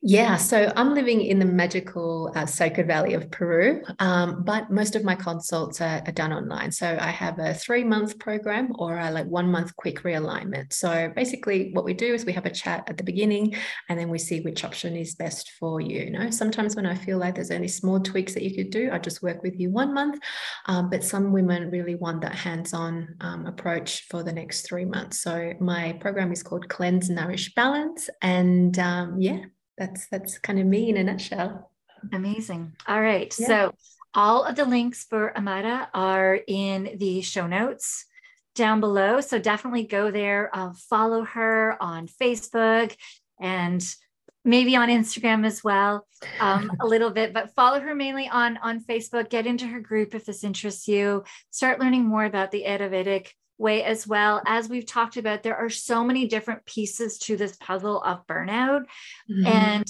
Yeah, 0.00 0.36
so 0.36 0.72
I'm 0.76 0.94
living 0.94 1.20
in 1.20 1.38
the 1.38 1.44
magical 1.44 2.32
uh, 2.34 2.46
Sacred 2.46 2.86
Valley 2.86 3.12
of 3.12 3.30
Peru, 3.30 3.82
um, 3.98 4.42
but 4.42 4.70
most 4.70 4.96
of 4.96 5.04
my 5.04 5.14
consults 5.14 5.82
are, 5.82 6.02
are, 6.06 6.12
done 6.12 6.32
online. 6.32 6.72
So 6.72 6.96
I 6.98 7.10
have 7.10 7.38
a 7.38 7.52
three 7.52 7.84
month 7.84 8.18
program 8.18 8.72
or 8.78 8.98
a 8.98 9.10
like 9.10 9.26
one 9.26 9.50
month 9.50 9.76
quick 9.76 10.02
realignment. 10.04 10.72
So 10.72 11.12
basically, 11.14 11.70
what 11.74 11.84
we 11.84 11.92
do 11.92 12.14
is 12.14 12.24
we 12.24 12.32
have 12.32 12.46
a 12.46 12.50
chat 12.50 12.84
at 12.88 12.96
the 12.96 13.04
beginning, 13.04 13.56
and 13.90 13.98
then 13.98 14.08
we 14.08 14.18
see 14.18 14.40
which 14.40 14.64
option 14.64 14.96
is 14.96 15.14
best 15.14 15.50
for 15.58 15.82
you. 15.82 16.04
You 16.04 16.10
know, 16.12 16.30
sometimes 16.30 16.74
when 16.74 16.86
I 16.86 16.94
feel 16.94 17.18
like 17.18 17.34
there's 17.34 17.50
only 17.50 17.68
small 17.68 18.00
tweaks 18.00 18.32
that 18.34 18.42
you 18.42 18.54
could 18.54 18.70
do, 18.70 18.88
I 18.90 18.98
just 18.98 19.22
work 19.22 19.42
with 19.42 19.60
you 19.60 19.70
one 19.70 19.92
month. 19.92 20.18
Um, 20.66 20.88
but 20.88 21.04
some 21.04 21.30
women 21.30 21.70
really 21.70 21.94
want 21.94 22.22
that 22.22 22.34
hands 22.34 22.72
on 22.72 23.16
um, 23.20 23.44
approach 23.44 24.06
for 24.08 24.22
the 24.22 24.32
next 24.32 24.62
three 24.62 24.86
months. 24.86 25.20
So 25.20 25.52
my 25.60 25.92
program 26.00 26.32
is 26.32 26.42
called 26.42 26.68
Cleanse, 26.70 27.10
Nourish, 27.10 27.52
Balance, 27.54 28.08
and 28.22 28.78
um, 28.78 29.20
yeah 29.20 29.40
that's 29.78 30.08
that's 30.08 30.38
kind 30.38 30.58
of 30.58 30.66
me 30.66 30.90
in 30.90 30.96
a 30.96 31.04
nutshell. 31.04 31.70
Amazing. 32.12 32.72
All 32.86 33.00
right. 33.00 33.34
Yeah. 33.38 33.46
So 33.46 33.74
all 34.14 34.44
of 34.44 34.56
the 34.56 34.64
links 34.64 35.04
for 35.04 35.32
Amayra 35.36 35.88
are 35.94 36.38
in 36.46 36.96
the 36.96 37.20
show 37.20 37.46
notes 37.46 38.06
down 38.54 38.80
below. 38.80 39.20
So 39.20 39.38
definitely 39.38 39.84
go 39.84 40.10
there, 40.10 40.50
uh, 40.52 40.72
follow 40.88 41.24
her 41.24 41.76
on 41.80 42.08
Facebook 42.08 42.96
and 43.40 43.84
maybe 44.44 44.76
on 44.76 44.88
Instagram 44.88 45.46
as 45.46 45.62
well, 45.62 46.06
um, 46.40 46.72
a 46.80 46.86
little 46.86 47.10
bit, 47.10 47.32
but 47.32 47.54
follow 47.54 47.80
her 47.80 47.94
mainly 47.94 48.28
on, 48.28 48.56
on 48.58 48.80
Facebook. 48.80 49.30
Get 49.30 49.46
into 49.46 49.66
her 49.66 49.80
group 49.80 50.14
if 50.14 50.24
this 50.24 50.42
interests 50.42 50.88
you. 50.88 51.24
Start 51.50 51.80
learning 51.80 52.04
more 52.04 52.24
about 52.24 52.50
the 52.50 52.64
Ayurvedic 52.66 53.28
way 53.58 53.82
as 53.84 54.06
well. 54.06 54.40
As 54.46 54.68
we've 54.68 54.86
talked 54.86 55.16
about, 55.16 55.42
there 55.42 55.56
are 55.56 55.68
so 55.68 56.04
many 56.04 56.26
different 56.26 56.64
pieces 56.64 57.18
to 57.20 57.36
this 57.36 57.56
puzzle 57.56 58.02
of 58.02 58.26
burnout. 58.26 58.84
Mm-hmm. 59.30 59.46
And 59.46 59.84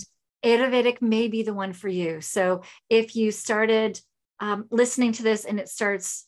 Ayurvedic 0.45 1.03
may 1.03 1.29
be 1.29 1.43
the 1.43 1.55
one 1.55 1.73
for 1.73 1.89
you. 1.89 2.21
So 2.21 2.63
if 2.89 3.15
you 3.15 3.31
started 3.31 4.01
um, 4.41 4.67
listening 4.71 5.13
to 5.13 5.23
this 5.23 5.45
and 5.45 5.59
it 5.59 5.69
starts 5.69 6.27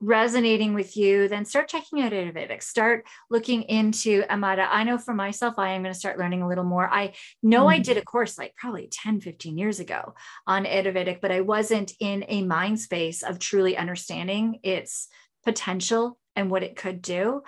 resonating 0.00 0.74
with 0.74 0.96
you, 0.96 1.28
then 1.28 1.44
start 1.44 1.68
checking 1.68 2.02
out 2.02 2.12
Ayurvedic. 2.12 2.62
Start 2.62 3.06
looking 3.30 3.62
into 3.62 4.22
Amayra. 4.24 4.66
I 4.70 4.84
know 4.84 4.98
for 4.98 5.14
myself, 5.14 5.54
I 5.58 5.70
am 5.70 5.82
going 5.82 5.94
to 5.94 5.98
start 5.98 6.18
learning 6.18 6.42
a 6.42 6.48
little 6.48 6.64
more. 6.64 6.88
I 6.92 7.14
know 7.42 7.60
mm-hmm. 7.60 7.68
I 7.68 7.78
did 7.78 7.96
a 7.96 8.02
course 8.02 8.36
like 8.36 8.54
probably 8.56 8.88
10, 8.90 9.20
15 9.20 9.56
years 9.56 9.80
ago 9.80 10.14
on 10.46 10.64
Ayurvedic, 10.64 11.20
but 11.20 11.30
I 11.30 11.40
wasn't 11.40 11.92
in 12.00 12.24
a 12.28 12.42
mind 12.42 12.80
space 12.80 13.22
of 13.22 13.38
truly 13.38 13.76
understanding 13.76 14.58
its 14.62 15.08
potential 15.44 16.18
and 16.36 16.50
what 16.50 16.62
it 16.62 16.76
could 16.76 17.02
do. 17.02 17.42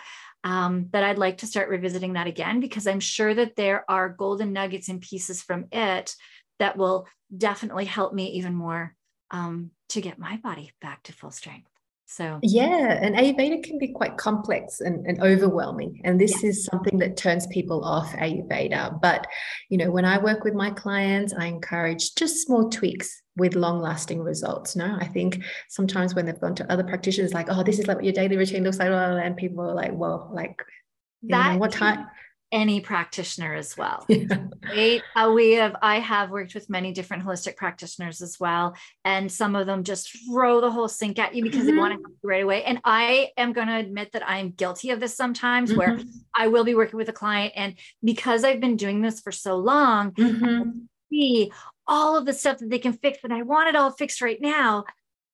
Um, 0.45 0.89
that 0.93 1.03
I'd 1.03 1.19
like 1.19 1.39
to 1.39 1.47
start 1.47 1.71
revisiting 1.71 2.13
that 2.13 2.29
again 2.29 2.61
because 2.61 2.87
I'm 2.87 3.01
sure 3.01 3.35
that 3.35 3.57
there 3.57 3.85
are 3.91 4.09
golden 4.09 4.53
nuggets 4.53 4.89
and 4.89 5.01
pieces 5.01 5.43
from 5.43 5.67
it 5.73 6.15
that 6.61 6.77
will 6.77 7.09
definitely 7.37 7.87
help 7.87 8.15
me 8.15 8.33
even 8.33 8.55
more 8.55 8.95
um, 9.33 9.73
to 9.89 10.01
get 10.01 10.19
my 10.19 10.37
body 10.37 10.71
back 10.81 11.03
to 11.05 11.13
full 11.13 11.33
strength. 11.33 11.69
So, 12.09 12.39
yeah, 12.41 12.99
and 13.03 13.17
Ayurveda 13.17 13.65
can 13.65 13.79
be 13.79 13.89
quite 13.89 14.17
complex 14.17 14.81
and, 14.81 15.05
and 15.07 15.21
overwhelming. 15.21 16.01
And 16.05 16.21
this 16.21 16.35
yes. 16.35 16.45
is 16.45 16.65
something 16.65 16.99
that 16.99 17.17
turns 17.17 17.49
people 17.49 17.85
off 17.85 18.13
Ayurveda. 18.13 19.01
But, 19.03 19.27
you 19.71 19.77
know, 19.77 19.91
when 19.91 20.05
I 20.05 20.23
work 20.23 20.45
with 20.45 20.55
my 20.55 20.71
clients, 20.71 21.35
I 21.37 21.47
encourage 21.47 22.15
just 22.15 22.47
small 22.47 22.71
tweaks 22.71 23.23
with 23.37 23.57
long 23.57 23.81
lasting 23.81 24.23
results. 24.23 24.77
No, 24.77 24.97
I 25.01 25.07
think 25.07 25.43
sometimes 25.69 26.15
when 26.15 26.27
they've 26.27 26.41
gone 26.41 26.55
to 26.55 26.73
other 26.73 26.85
practitioners, 26.85 27.35
like, 27.35 27.49
oh, 27.51 27.65
this 27.65 27.81
is 27.81 27.89
like 27.89 27.97
what 27.97 28.05
your 28.05 28.15
daily 28.15 28.37
routine 28.37 28.63
looks 28.63 28.79
like, 28.79 28.89
and 28.89 29.37
people 29.37 29.69
are 29.69 29.75
like, 29.75 29.93
well, 29.93 30.31
like, 30.33 30.63
that 31.25 31.55
know, 31.55 31.59
what 31.59 31.73
time? 31.73 32.07
Any 32.53 32.81
practitioner 32.81 33.55
as 33.55 33.77
well. 33.77 34.05
Yeah. 34.17 34.39
Right? 34.65 35.03
Uh, 35.15 35.33
we 35.35 35.53
have, 35.53 35.77
I 35.83 36.01
have 36.01 36.31
worked 36.31 36.55
with 36.55 36.71
many 36.71 36.93
different 36.93 37.25
holistic 37.25 37.57
practitioners 37.57 38.21
as 38.23 38.41
well. 38.41 38.75
And 39.05 39.31
some 39.31 39.55
of 39.55 39.67
them 39.67 39.85
just 39.85 40.11
throw 40.27 40.61
the 40.61 40.71
whole 40.71 40.89
sink 40.89 41.19
at 41.19 41.35
you 41.35 41.43
because 41.43 41.61
mm-hmm. 41.61 41.67
they 41.69 41.77
want 41.77 41.93
to 41.93 42.01
help 42.01 42.17
you 42.23 42.29
right 42.29 42.43
away. 42.43 42.65
And 42.65 42.81
I 42.85 43.31
am 43.37 43.53
going 43.53 43.69
to 43.69 43.77
admit 43.77 44.13
that 44.13 44.29
I'm 44.29 44.51
guilty 44.51 44.91
of 44.91 44.99
this 44.99 45.15
sometimes 45.15 45.71
mm-hmm. 45.71 45.79
where 45.79 45.99
I 46.35 46.49
will 46.49 46.65
be 46.65 46.75
working 46.75 46.97
with 46.97 47.09
a 47.09 47.13
client. 47.13 47.53
And 47.55 47.75
because 48.03 48.43
I've 48.43 48.61
been 48.61 48.77
doing 48.77 49.03
this 49.03 49.21
for 49.21 49.31
so 49.31 49.57
long, 49.57 50.13
mm-hmm. 50.13 50.71
see 51.13 51.53
all 51.87 52.17
of 52.17 52.27
the 52.27 52.33
stuff 52.33 52.59
that 52.59 52.71
they 52.71 52.81
can 52.81 52.95
fix, 52.95 53.19
and 53.23 53.33
I 53.33 53.43
want 53.43 53.69
it 53.69 53.77
all 53.77 53.93
fixed 53.93 54.21
right 54.21 54.41
now. 54.41 54.85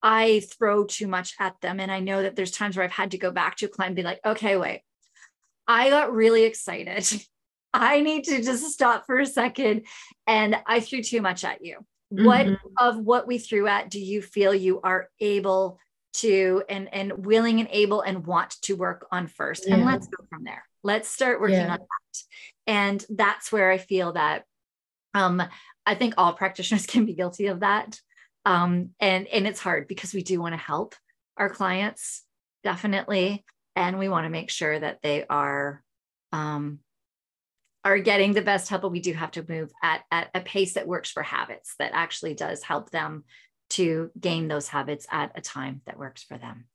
I 0.03 0.41
throw 0.57 0.83
too 0.83 1.07
much 1.07 1.33
at 1.39 1.59
them. 1.61 1.79
And 1.79 1.91
I 1.91 2.01
know 2.01 2.21
that 2.21 2.35
there's 2.35 2.51
times 2.51 2.75
where 2.75 2.83
I've 2.83 2.91
had 2.91 3.11
to 3.11 3.17
go 3.17 3.31
back 3.31 3.55
to 3.57 3.65
a 3.65 3.69
client 3.69 3.91
and 3.91 3.95
be 3.95 4.03
like, 4.03 4.19
okay, 4.25 4.57
wait, 4.57 4.81
I 5.67 5.89
got 5.89 6.13
really 6.13 6.43
excited. 6.43 7.07
I 7.73 8.01
need 8.01 8.25
to 8.25 8.43
just 8.43 8.71
stop 8.71 9.05
for 9.05 9.19
a 9.19 9.25
second. 9.25 9.87
And 10.27 10.55
I 10.67 10.79
threw 10.79 11.01
too 11.01 11.21
much 11.21 11.43
at 11.43 11.65
you. 11.65 11.77
Mm-hmm. 12.13 12.25
What 12.25 12.47
of 12.79 12.97
what 12.97 13.27
we 13.27 13.39
threw 13.39 13.67
at 13.67 13.89
do 13.89 13.99
you 13.99 14.21
feel 14.21 14.53
you 14.53 14.79
are 14.81 15.09
able 15.19 15.79
to 16.15 16.63
and 16.69 16.93
and 16.93 17.25
willing 17.25 17.59
and 17.59 17.67
able 17.71 18.01
and 18.01 18.27
want 18.27 18.51
to 18.63 18.75
work 18.75 19.07
on 19.11 19.27
first? 19.27 19.65
Yeah. 19.67 19.75
And 19.75 19.85
let's 19.85 20.07
go 20.07 20.23
from 20.29 20.43
there. 20.43 20.63
Let's 20.83 21.09
start 21.09 21.41
working 21.41 21.57
yeah. 21.57 21.71
on 21.71 21.79
that. 21.79 22.21
And 22.67 23.05
that's 23.09 23.51
where 23.51 23.71
I 23.71 23.79
feel 23.79 24.13
that 24.13 24.43
um 25.15 25.41
I 25.85 25.95
think 25.95 26.13
all 26.17 26.33
practitioners 26.33 26.85
can 26.87 27.05
be 27.05 27.13
guilty 27.13 27.47
of 27.47 27.61
that. 27.61 27.99
Um, 28.45 28.89
and 28.99 29.27
and 29.27 29.47
it's 29.47 29.59
hard 29.59 29.87
because 29.87 30.13
we 30.13 30.21
do 30.21 30.39
want 30.41 30.53
to 30.53 30.57
help 30.57 30.95
our 31.37 31.49
clients 31.49 32.23
definitely 32.63 33.43
and 33.75 33.99
we 33.99 34.09
want 34.09 34.25
to 34.25 34.29
make 34.29 34.49
sure 34.49 34.79
that 34.79 34.99
they 35.01 35.25
are 35.27 35.83
um, 36.31 36.79
are 37.83 37.99
getting 37.99 38.33
the 38.33 38.41
best 38.41 38.69
help 38.69 38.81
but 38.81 38.91
we 38.91 39.01
do 39.01 39.13
have 39.13 39.31
to 39.31 39.45
move 39.47 39.71
at, 39.81 40.01
at 40.11 40.29
a 40.33 40.41
pace 40.41 40.73
that 40.73 40.87
works 40.87 41.11
for 41.11 41.21
habits 41.23 41.75
that 41.79 41.91
actually 41.93 42.33
does 42.33 42.63
help 42.63 42.89
them 42.91 43.23
to 43.69 44.11
gain 44.19 44.47
those 44.47 44.67
habits 44.67 45.05
at 45.11 45.31
a 45.35 45.41
time 45.41 45.81
that 45.85 45.97
works 45.97 46.23
for 46.23 46.37
them 46.37 46.65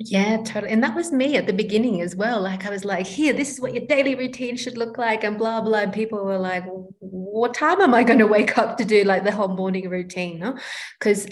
yeah, 0.00 0.36
totally. 0.44 0.72
And 0.72 0.82
that 0.84 0.94
was 0.94 1.10
me 1.10 1.36
at 1.36 1.48
the 1.48 1.52
beginning 1.52 2.02
as 2.02 2.14
well. 2.14 2.40
Like 2.40 2.64
I 2.64 2.70
was 2.70 2.84
like, 2.84 3.04
here, 3.04 3.32
this 3.32 3.50
is 3.50 3.60
what 3.60 3.74
your 3.74 3.84
daily 3.86 4.14
routine 4.14 4.56
should 4.56 4.78
look 4.78 4.96
like, 4.96 5.24
and 5.24 5.36
blah 5.36 5.60
blah. 5.60 5.78
And 5.80 5.92
people 5.92 6.24
were 6.24 6.38
like, 6.38 6.62
what 7.00 7.52
time 7.52 7.80
am 7.80 7.94
I 7.94 8.04
going 8.04 8.20
to 8.20 8.26
wake 8.26 8.56
up 8.56 8.76
to 8.78 8.84
do 8.84 9.02
like 9.02 9.24
the 9.24 9.32
whole 9.32 9.48
morning 9.48 9.88
routine? 9.88 10.38
No, 10.38 10.56
because 11.00 11.26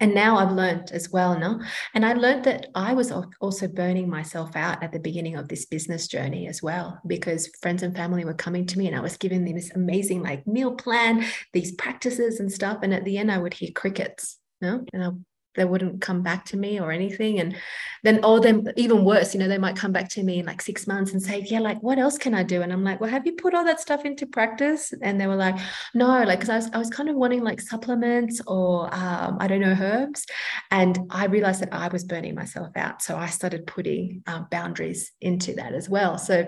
and 0.00 0.14
now 0.14 0.36
I've 0.36 0.52
learned 0.52 0.90
as 0.92 1.10
well, 1.10 1.38
no? 1.38 1.60
And 1.94 2.04
I 2.04 2.14
learned 2.14 2.44
that 2.44 2.66
I 2.74 2.94
was 2.94 3.12
also 3.12 3.68
burning 3.68 4.08
myself 4.10 4.56
out 4.56 4.82
at 4.82 4.92
the 4.92 4.98
beginning 4.98 5.36
of 5.36 5.48
this 5.48 5.66
business 5.66 6.08
journey 6.08 6.48
as 6.48 6.62
well, 6.62 7.00
because 7.06 7.50
friends 7.62 7.82
and 7.82 7.94
family 7.94 8.24
were 8.24 8.34
coming 8.34 8.66
to 8.66 8.78
me 8.78 8.88
and 8.88 8.96
I 8.96 9.00
was 9.00 9.16
giving 9.16 9.44
them 9.44 9.54
this 9.54 9.70
amazing 9.74 10.22
like 10.22 10.46
meal 10.46 10.74
plan, 10.74 11.24
these 11.52 11.72
practices 11.72 12.40
and 12.40 12.50
stuff. 12.50 12.78
And 12.82 12.92
at 12.92 13.04
the 13.04 13.18
end, 13.18 13.30
I 13.30 13.38
would 13.38 13.54
hear 13.54 13.70
crickets, 13.74 14.38
no? 14.60 14.84
And 14.92 15.04
I 15.04 15.10
they 15.54 15.64
wouldn't 15.64 16.00
come 16.00 16.22
back 16.22 16.44
to 16.46 16.56
me 16.56 16.80
or 16.80 16.90
anything. 16.90 17.40
And 17.40 17.56
then 18.02 18.24
or 18.24 18.40
then 18.40 18.72
even 18.76 19.04
worse 19.04 19.34
you 19.34 19.40
know 19.40 19.48
they 19.48 19.58
might 19.58 19.76
come 19.76 19.92
back 19.92 20.08
to 20.10 20.22
me 20.22 20.40
in 20.40 20.46
like 20.46 20.60
six 20.60 20.86
months 20.86 21.12
and 21.12 21.22
say 21.22 21.40
yeah 21.48 21.58
like 21.58 21.82
what 21.82 21.98
else 21.98 22.18
can 22.18 22.34
i 22.34 22.42
do? 22.42 22.62
And 22.62 22.72
i'm 22.72 22.84
like 22.84 23.00
well 23.00 23.10
have 23.10 23.26
you 23.26 23.32
put 23.32 23.54
all 23.54 23.64
that 23.64 23.80
stuff 23.80 24.04
into 24.04 24.26
practice? 24.26 24.92
And 25.02 25.20
they 25.20 25.26
were 25.26 25.36
like 25.36 25.56
no 25.94 26.06
like 26.24 26.40
because 26.40 26.50
I 26.50 26.56
was, 26.56 26.70
I 26.72 26.78
was 26.78 26.90
kind 26.90 27.08
of 27.08 27.16
wanting 27.16 27.42
like 27.42 27.60
supplements 27.60 28.40
or 28.46 28.94
um, 28.94 29.38
i 29.40 29.46
don't 29.46 29.60
know 29.60 29.76
herbs. 29.80 30.26
And 30.70 30.98
i 31.10 31.26
realized 31.26 31.62
that 31.62 31.72
i 31.72 31.88
was 31.88 32.04
burning 32.04 32.34
myself 32.34 32.76
out. 32.76 33.02
So 33.02 33.16
i 33.16 33.26
started 33.26 33.66
putting 33.66 34.22
um, 34.26 34.46
boundaries 34.50 35.12
into 35.20 35.54
that 35.54 35.72
as 35.72 35.88
well. 35.88 36.18
So 36.18 36.46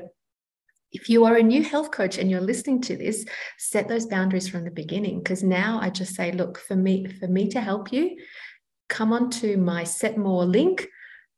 if 0.92 1.09
you 1.09 1.24
are 1.24 1.36
a 1.36 1.42
new 1.42 1.62
health 1.62 1.90
coach 1.90 2.16
and 2.16 2.30
you're 2.30 2.40
listening 2.40 2.80
to 2.80 2.96
this 2.96 3.24
set 3.59 3.88
those 3.88 4.07
boundaries 4.07 4.48
from 4.48 4.64
the 4.64 4.70
beginning. 4.70 5.18
Because 5.18 5.42
now 5.42 5.78
i 5.80 5.90
just 5.90 6.14
say 6.14 6.32
look 6.32 6.59
for 6.59 6.76
me 6.76 7.07
for 7.07 7.28
me 7.28 7.48
to 7.48 7.61
help 7.61 7.92
you 7.92 8.16
come 8.89 9.12
onto 9.12 9.57
my 9.57 9.82
Setmore 9.82 10.51
link 10.51 10.89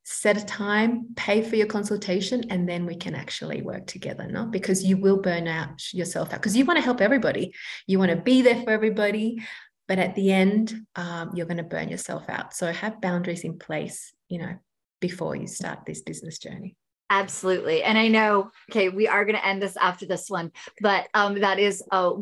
set 0.04 0.42
a 0.42 0.44
time 0.46 1.06
pay 1.16 1.42
for 1.42 1.56
your 1.56 1.66
consultation 1.66 2.42
and 2.48 2.66
then 2.66 2.86
we 2.86 2.94
can 2.94 3.14
actually 3.14 3.60
work 3.60 3.86
together 3.86 4.26
no 4.26 4.46
because 4.46 4.82
you 4.82 4.96
will 4.96 5.20
burn 5.20 5.46
out 5.46 5.92
yourself 5.92 6.32
out 6.32 6.40
because 6.40 6.56
you 6.56 6.64
want 6.64 6.78
to 6.78 6.84
help 6.84 7.02
everybody 7.02 7.52
you 7.86 7.98
want 7.98 8.10
to 8.10 8.16
be 8.16 8.40
there 8.40 8.62
for 8.62 8.70
everybody 8.70 9.38
but 9.86 9.98
at 9.98 10.14
the 10.14 10.32
end 10.32 10.74
um, 10.96 11.30
you're 11.34 11.44
going 11.44 11.58
to 11.58 11.62
burn 11.62 11.90
yourself 11.90 12.24
out 12.30 12.54
so 12.54 12.72
have 12.72 13.02
boundaries 13.02 13.44
in 13.44 13.58
place 13.58 14.14
you 14.30 14.38
know 14.38 14.54
before 15.00 15.36
you 15.36 15.46
start 15.46 15.80
this 15.84 16.00
business 16.00 16.38
journey 16.38 16.74
Absolutely. 17.10 17.82
And 17.82 17.96
I 17.96 18.08
know, 18.08 18.50
okay, 18.70 18.90
we 18.90 19.08
are 19.08 19.24
going 19.24 19.36
to 19.36 19.46
end 19.46 19.62
this 19.62 19.76
after 19.76 20.04
this 20.04 20.28
one, 20.28 20.52
but 20.80 21.08
um, 21.14 21.40
that 21.40 21.58
is 21.58 21.82
a 21.90 22.12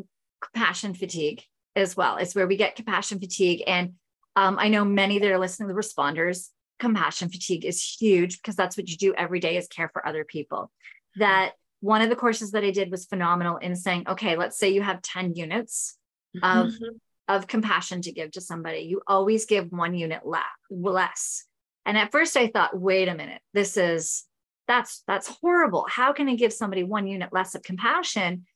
compassion 0.41 0.95
fatigue 0.95 1.43
as 1.75 1.97
well. 1.97 2.17
It's 2.19 2.35
where 2.35 2.47
we 2.47 2.57
get 2.57 2.77
compassion 2.77 3.19
fatigue. 3.19 3.65
And 3.67 3.95
um, 4.37 4.59
I 4.59 4.69
know 4.69 4.85
many 4.85 5.19
that 5.19 5.31
are 5.31 5.39
listening, 5.39 5.69
the 5.69 5.75
responders, 5.75 6.51
compassion 6.79 7.31
fatigue 7.31 7.65
is 7.65 7.83
huge 7.83 8.37
because 8.37 8.55
that's 8.55 8.77
what 8.77 8.89
you 8.89 8.97
do 8.97 9.15
every 9.15 9.41
day 9.41 9.57
is 9.57 9.67
care 9.67 9.89
for 9.89 10.07
other 10.07 10.25
people. 10.25 10.71
That 11.17 11.53
one 11.81 12.03
of 12.03 12.11
the 12.11 12.17
courses 12.17 12.51
that 12.53 12.65
I 12.65 12.71
did 12.71 12.91
was 12.91 13.07
phenomenal 13.07 13.57
in 13.57 13.75
saying, 13.75 14.05
okay, 14.09 14.37
let's 14.37 14.59
say 14.59 14.71
you 14.71 14.83
have 14.83 15.03
10 15.03 15.35
units 15.35 15.97
of, 16.43 16.69
mm-hmm. 16.69 16.97
of 17.29 17.47
compassion 17.47 18.03
to 18.03 18.13
give 18.13 18.33
to 18.33 18.41
somebody. 18.41 18.81
You 18.81 19.01
always 19.07 19.47
give 19.47 19.73
one 19.73 19.95
unit 19.95 20.21
la- 20.25 20.43
less. 20.71 21.45
And 21.87 21.97
at 21.97 22.13
first 22.13 22.37
I 22.37 22.49
thought, 22.49 22.79
wait 22.79 23.09
a 23.09 23.15
minute, 23.15 23.41
this 23.55 23.77
is 23.77 24.25
that's 24.67 25.05
that's 25.07 25.29
horrible. 25.29 25.87
How 25.89 26.13
can 26.13 26.29
I 26.29 26.35
give 26.35 26.53
somebody 26.53 26.83
one 26.83 27.07
unit 27.07 27.33
less 27.33 27.55
of 27.55 27.63
compassion 27.63 28.47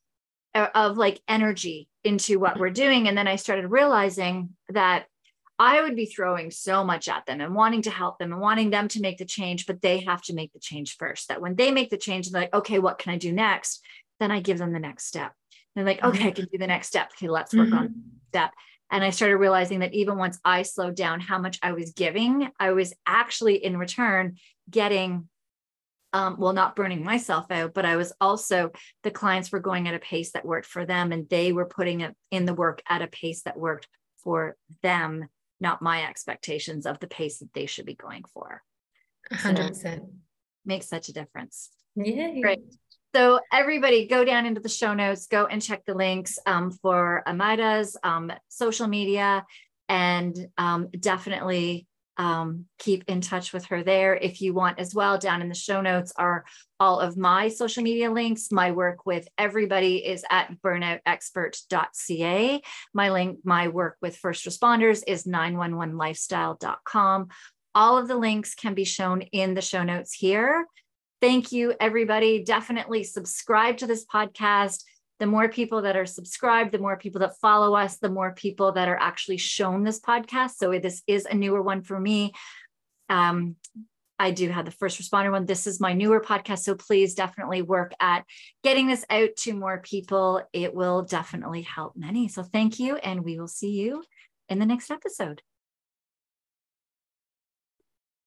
uh, 0.55 0.67
of 0.75 0.97
like 0.97 1.21
energy 1.29 1.89
into 2.03 2.41
what 2.41 2.59
we're 2.59 2.71
doing? 2.71 3.07
And 3.07 3.17
then 3.17 3.29
I 3.29 3.37
started 3.37 3.69
realizing 3.69 4.51
that 4.71 5.07
I 5.61 5.83
would 5.83 5.95
be 5.95 6.07
throwing 6.07 6.51
so 6.51 6.83
much 6.83 7.07
at 7.07 7.27
them 7.27 7.43
and 7.43 7.55
wanting 7.55 7.83
to 7.83 7.91
help 7.91 8.19
them 8.19 8.33
and 8.33 8.41
wanting 8.41 8.71
them 8.71 8.89
to 8.89 9.01
make 9.01 9.19
the 9.19 9.27
change, 9.27 9.67
but 9.67 9.83
they 9.83 9.99
have 9.99 10.23
to 10.23 10.33
make 10.33 10.55
the 10.55 10.59
change 10.59 10.97
first. 10.97 11.29
That 11.29 11.43
when 11.43 11.55
they 11.55 11.71
make 11.71 11.91
the 11.91 11.99
change, 11.99 12.31
they're 12.31 12.41
like, 12.41 12.55
okay, 12.55 12.79
what 12.79 12.99
can 12.99 13.13
I 13.13 13.19
do 13.19 13.31
next? 13.31 13.85
Then 14.21 14.31
I 14.31 14.41
give 14.41 14.57
them 14.57 14.73
the 14.73 14.79
next 14.81 15.05
step. 15.05 15.33
They're 15.77 15.85
like, 15.85 16.03
okay, 16.03 16.29
I 16.29 16.31
can 16.31 16.47
do 16.51 16.57
the 16.57 16.67
next 16.67 16.89
step. 16.89 17.11
Okay, 17.13 17.29
let's 17.29 17.55
work 17.55 17.69
mm-hmm. 17.69 17.77
on 17.77 17.95
that. 18.33 18.53
And 18.91 19.05
I 19.05 19.11
started 19.11 19.37
realizing 19.37 19.81
that 19.81 19.93
even 19.93 20.17
once 20.17 20.39
I 20.47 20.63
slowed 20.63 20.97
down 20.97 21.21
how 21.21 21.39
much 21.39 21.59
I 21.63 21.73
was 21.73 21.93
giving, 21.93 22.49
I 22.59 22.73
was 22.73 22.95
actually 23.07 23.63
in 23.63 23.77
return 23.77 24.37
getting 24.71 25.29
um, 26.15 26.37
well, 26.39 26.55
not 26.55 26.75
burning 26.75 27.05
myself 27.05 27.51
out, 27.51 27.75
but 27.75 27.85
I 27.85 27.97
was 27.97 28.13
also, 28.21 28.73
the 29.05 29.13
clients 29.13 29.53
were 29.53 29.61
going 29.61 29.87
at 29.87 29.95
a 29.95 30.01
pace 30.01 30.33
that 30.33 30.45
worked 30.45 30.67
for 30.67 30.85
them 30.85 31.13
and 31.13 31.29
they 31.29 31.53
were 31.53 31.67
putting 31.67 32.01
it 32.01 32.17
in 32.31 32.47
the 32.47 32.55
work 32.55 32.83
at 32.89 33.03
a 33.03 33.07
pace 33.07 33.43
that 33.43 33.57
worked 33.57 33.87
for 34.25 34.57
them 34.83 35.29
not 35.61 35.83
my 35.83 36.05
expectations 36.05 36.87
of 36.87 36.99
the 37.01 37.07
pace 37.07 37.39
that 37.39 37.53
they 37.53 37.67
should 37.67 37.87
be 37.87 37.95
going 37.95 38.25
for. 38.33 38.63
100%. 39.33 39.77
So 39.77 40.11
makes 40.65 40.89
such 40.89 41.09
a 41.09 41.13
difference. 41.13 41.71
Yeah. 41.97 42.41
Great. 42.41 42.61
So 43.15 43.41
everybody 43.53 44.07
go 44.07 44.25
down 44.25 44.47
into 44.47 44.61
the 44.61 44.69
show 44.69 44.95
notes, 44.95 45.27
go 45.27 45.47
and 45.47 45.61
check 45.61 45.85
the 45.85 45.95
links 45.95 46.39
um, 46.47 46.71
for 46.71 47.23
Amayra's 47.27 47.97
um, 48.05 48.33
social 48.49 48.87
media 48.87 49.45
and 49.89 50.49
um, 50.57 50.89
definitely 50.99 51.89
um, 52.17 52.67
keep 52.79 53.05
in 53.09 53.21
touch 53.21 53.53
with 53.53 53.67
her 53.67 53.83
there 53.83 54.15
if 54.15 54.41
you 54.41 54.53
want 54.53 54.79
as 54.79 54.95
well. 54.95 55.19
Down 55.19 55.43
in 55.43 55.49
the 55.49 55.55
show 55.55 55.81
notes 55.81 56.13
are 56.17 56.45
all 56.79 57.01
of 57.01 57.17
my 57.17 57.49
social 57.49 57.83
media 57.83 58.11
links. 58.11 58.53
My 58.53 58.73
work 58.73 59.07
with 59.07 59.27
everybody 59.39 60.05
is 60.05 60.25
at 60.31 60.55
burnoutexpert.ca. 60.63 62.63
My 62.93 63.11
link, 63.11 63.39
my 63.45 63.69
work 63.69 63.97
with 64.03 64.17
first 64.17 64.47
responders 64.47 65.03
is 65.07 65.25
911lifestyle.com. 65.25 67.29
All 67.75 67.99
of 67.99 68.09
the 68.09 68.17
links 68.17 68.55
can 68.55 68.75
be 68.75 68.85
shown 68.85 69.23
in 69.23 69.55
the 69.55 69.63
show 69.63 69.83
notes 69.83 70.13
here. 70.13 70.67
Thank 71.21 71.53
you, 71.53 71.75
everybody. 71.81 72.45
Definitely 72.45 73.05
subscribe 73.05 73.79
to 73.79 73.87
this 73.87 74.07
podcast 74.07 74.85
the 75.21 75.27
more 75.27 75.49
people 75.49 75.83
that 75.83 75.97
are 75.97 76.07
subscribed, 76.07 76.73
the 76.73 76.79
more 76.79 76.97
people 76.97 77.21
that 77.21 77.39
follow 77.39 77.77
us, 77.77 77.99
the 77.99 78.09
more 78.09 78.33
people 78.33 78.73
that 78.73 78.89
are 78.89 78.99
actually 78.99 79.37
shown 79.37 79.85
this 79.85 80.01
podcast. 80.01 80.53
So 80.57 80.77
this 80.79 81.03
is 81.07 81.27
a 81.27 81.35
newer 81.35 81.63
one 81.63 81.83
for 81.83 82.01
me. 82.01 82.33
Um, 83.11 83.57
I 84.19 84.33
do 84.33 84.49
have 84.49 84.65
the 84.65 84.71
first 84.71 85.01
responder 85.01 85.31
one. 85.31 85.47
This 85.47 85.67
is 85.67 85.81
my 85.81 85.93
newer 85.93 86.21
podcast. 86.21 86.61
So 86.61 86.75
please 86.75 87.15
definitely 87.15 87.63
work 87.63 87.93
at 88.01 88.25
getting 88.65 88.87
this 88.87 89.05
out 89.11 89.31
to 89.39 89.53
more 89.53 89.81
people. 89.81 90.43
It 90.53 90.75
will 90.75 91.03
definitely 91.03 91.63
help 91.63 91.97
many. 91.97 92.29
So 92.29 92.43
thank 92.43 92.79
you. 92.79 92.97
And 92.97 93.23
we 93.23 93.39
will 93.39 93.49
see 93.49 93.71
you 93.71 94.03
in 94.49 94.59
the 94.59 94.67
next 94.67 94.91
episode. 94.91 95.43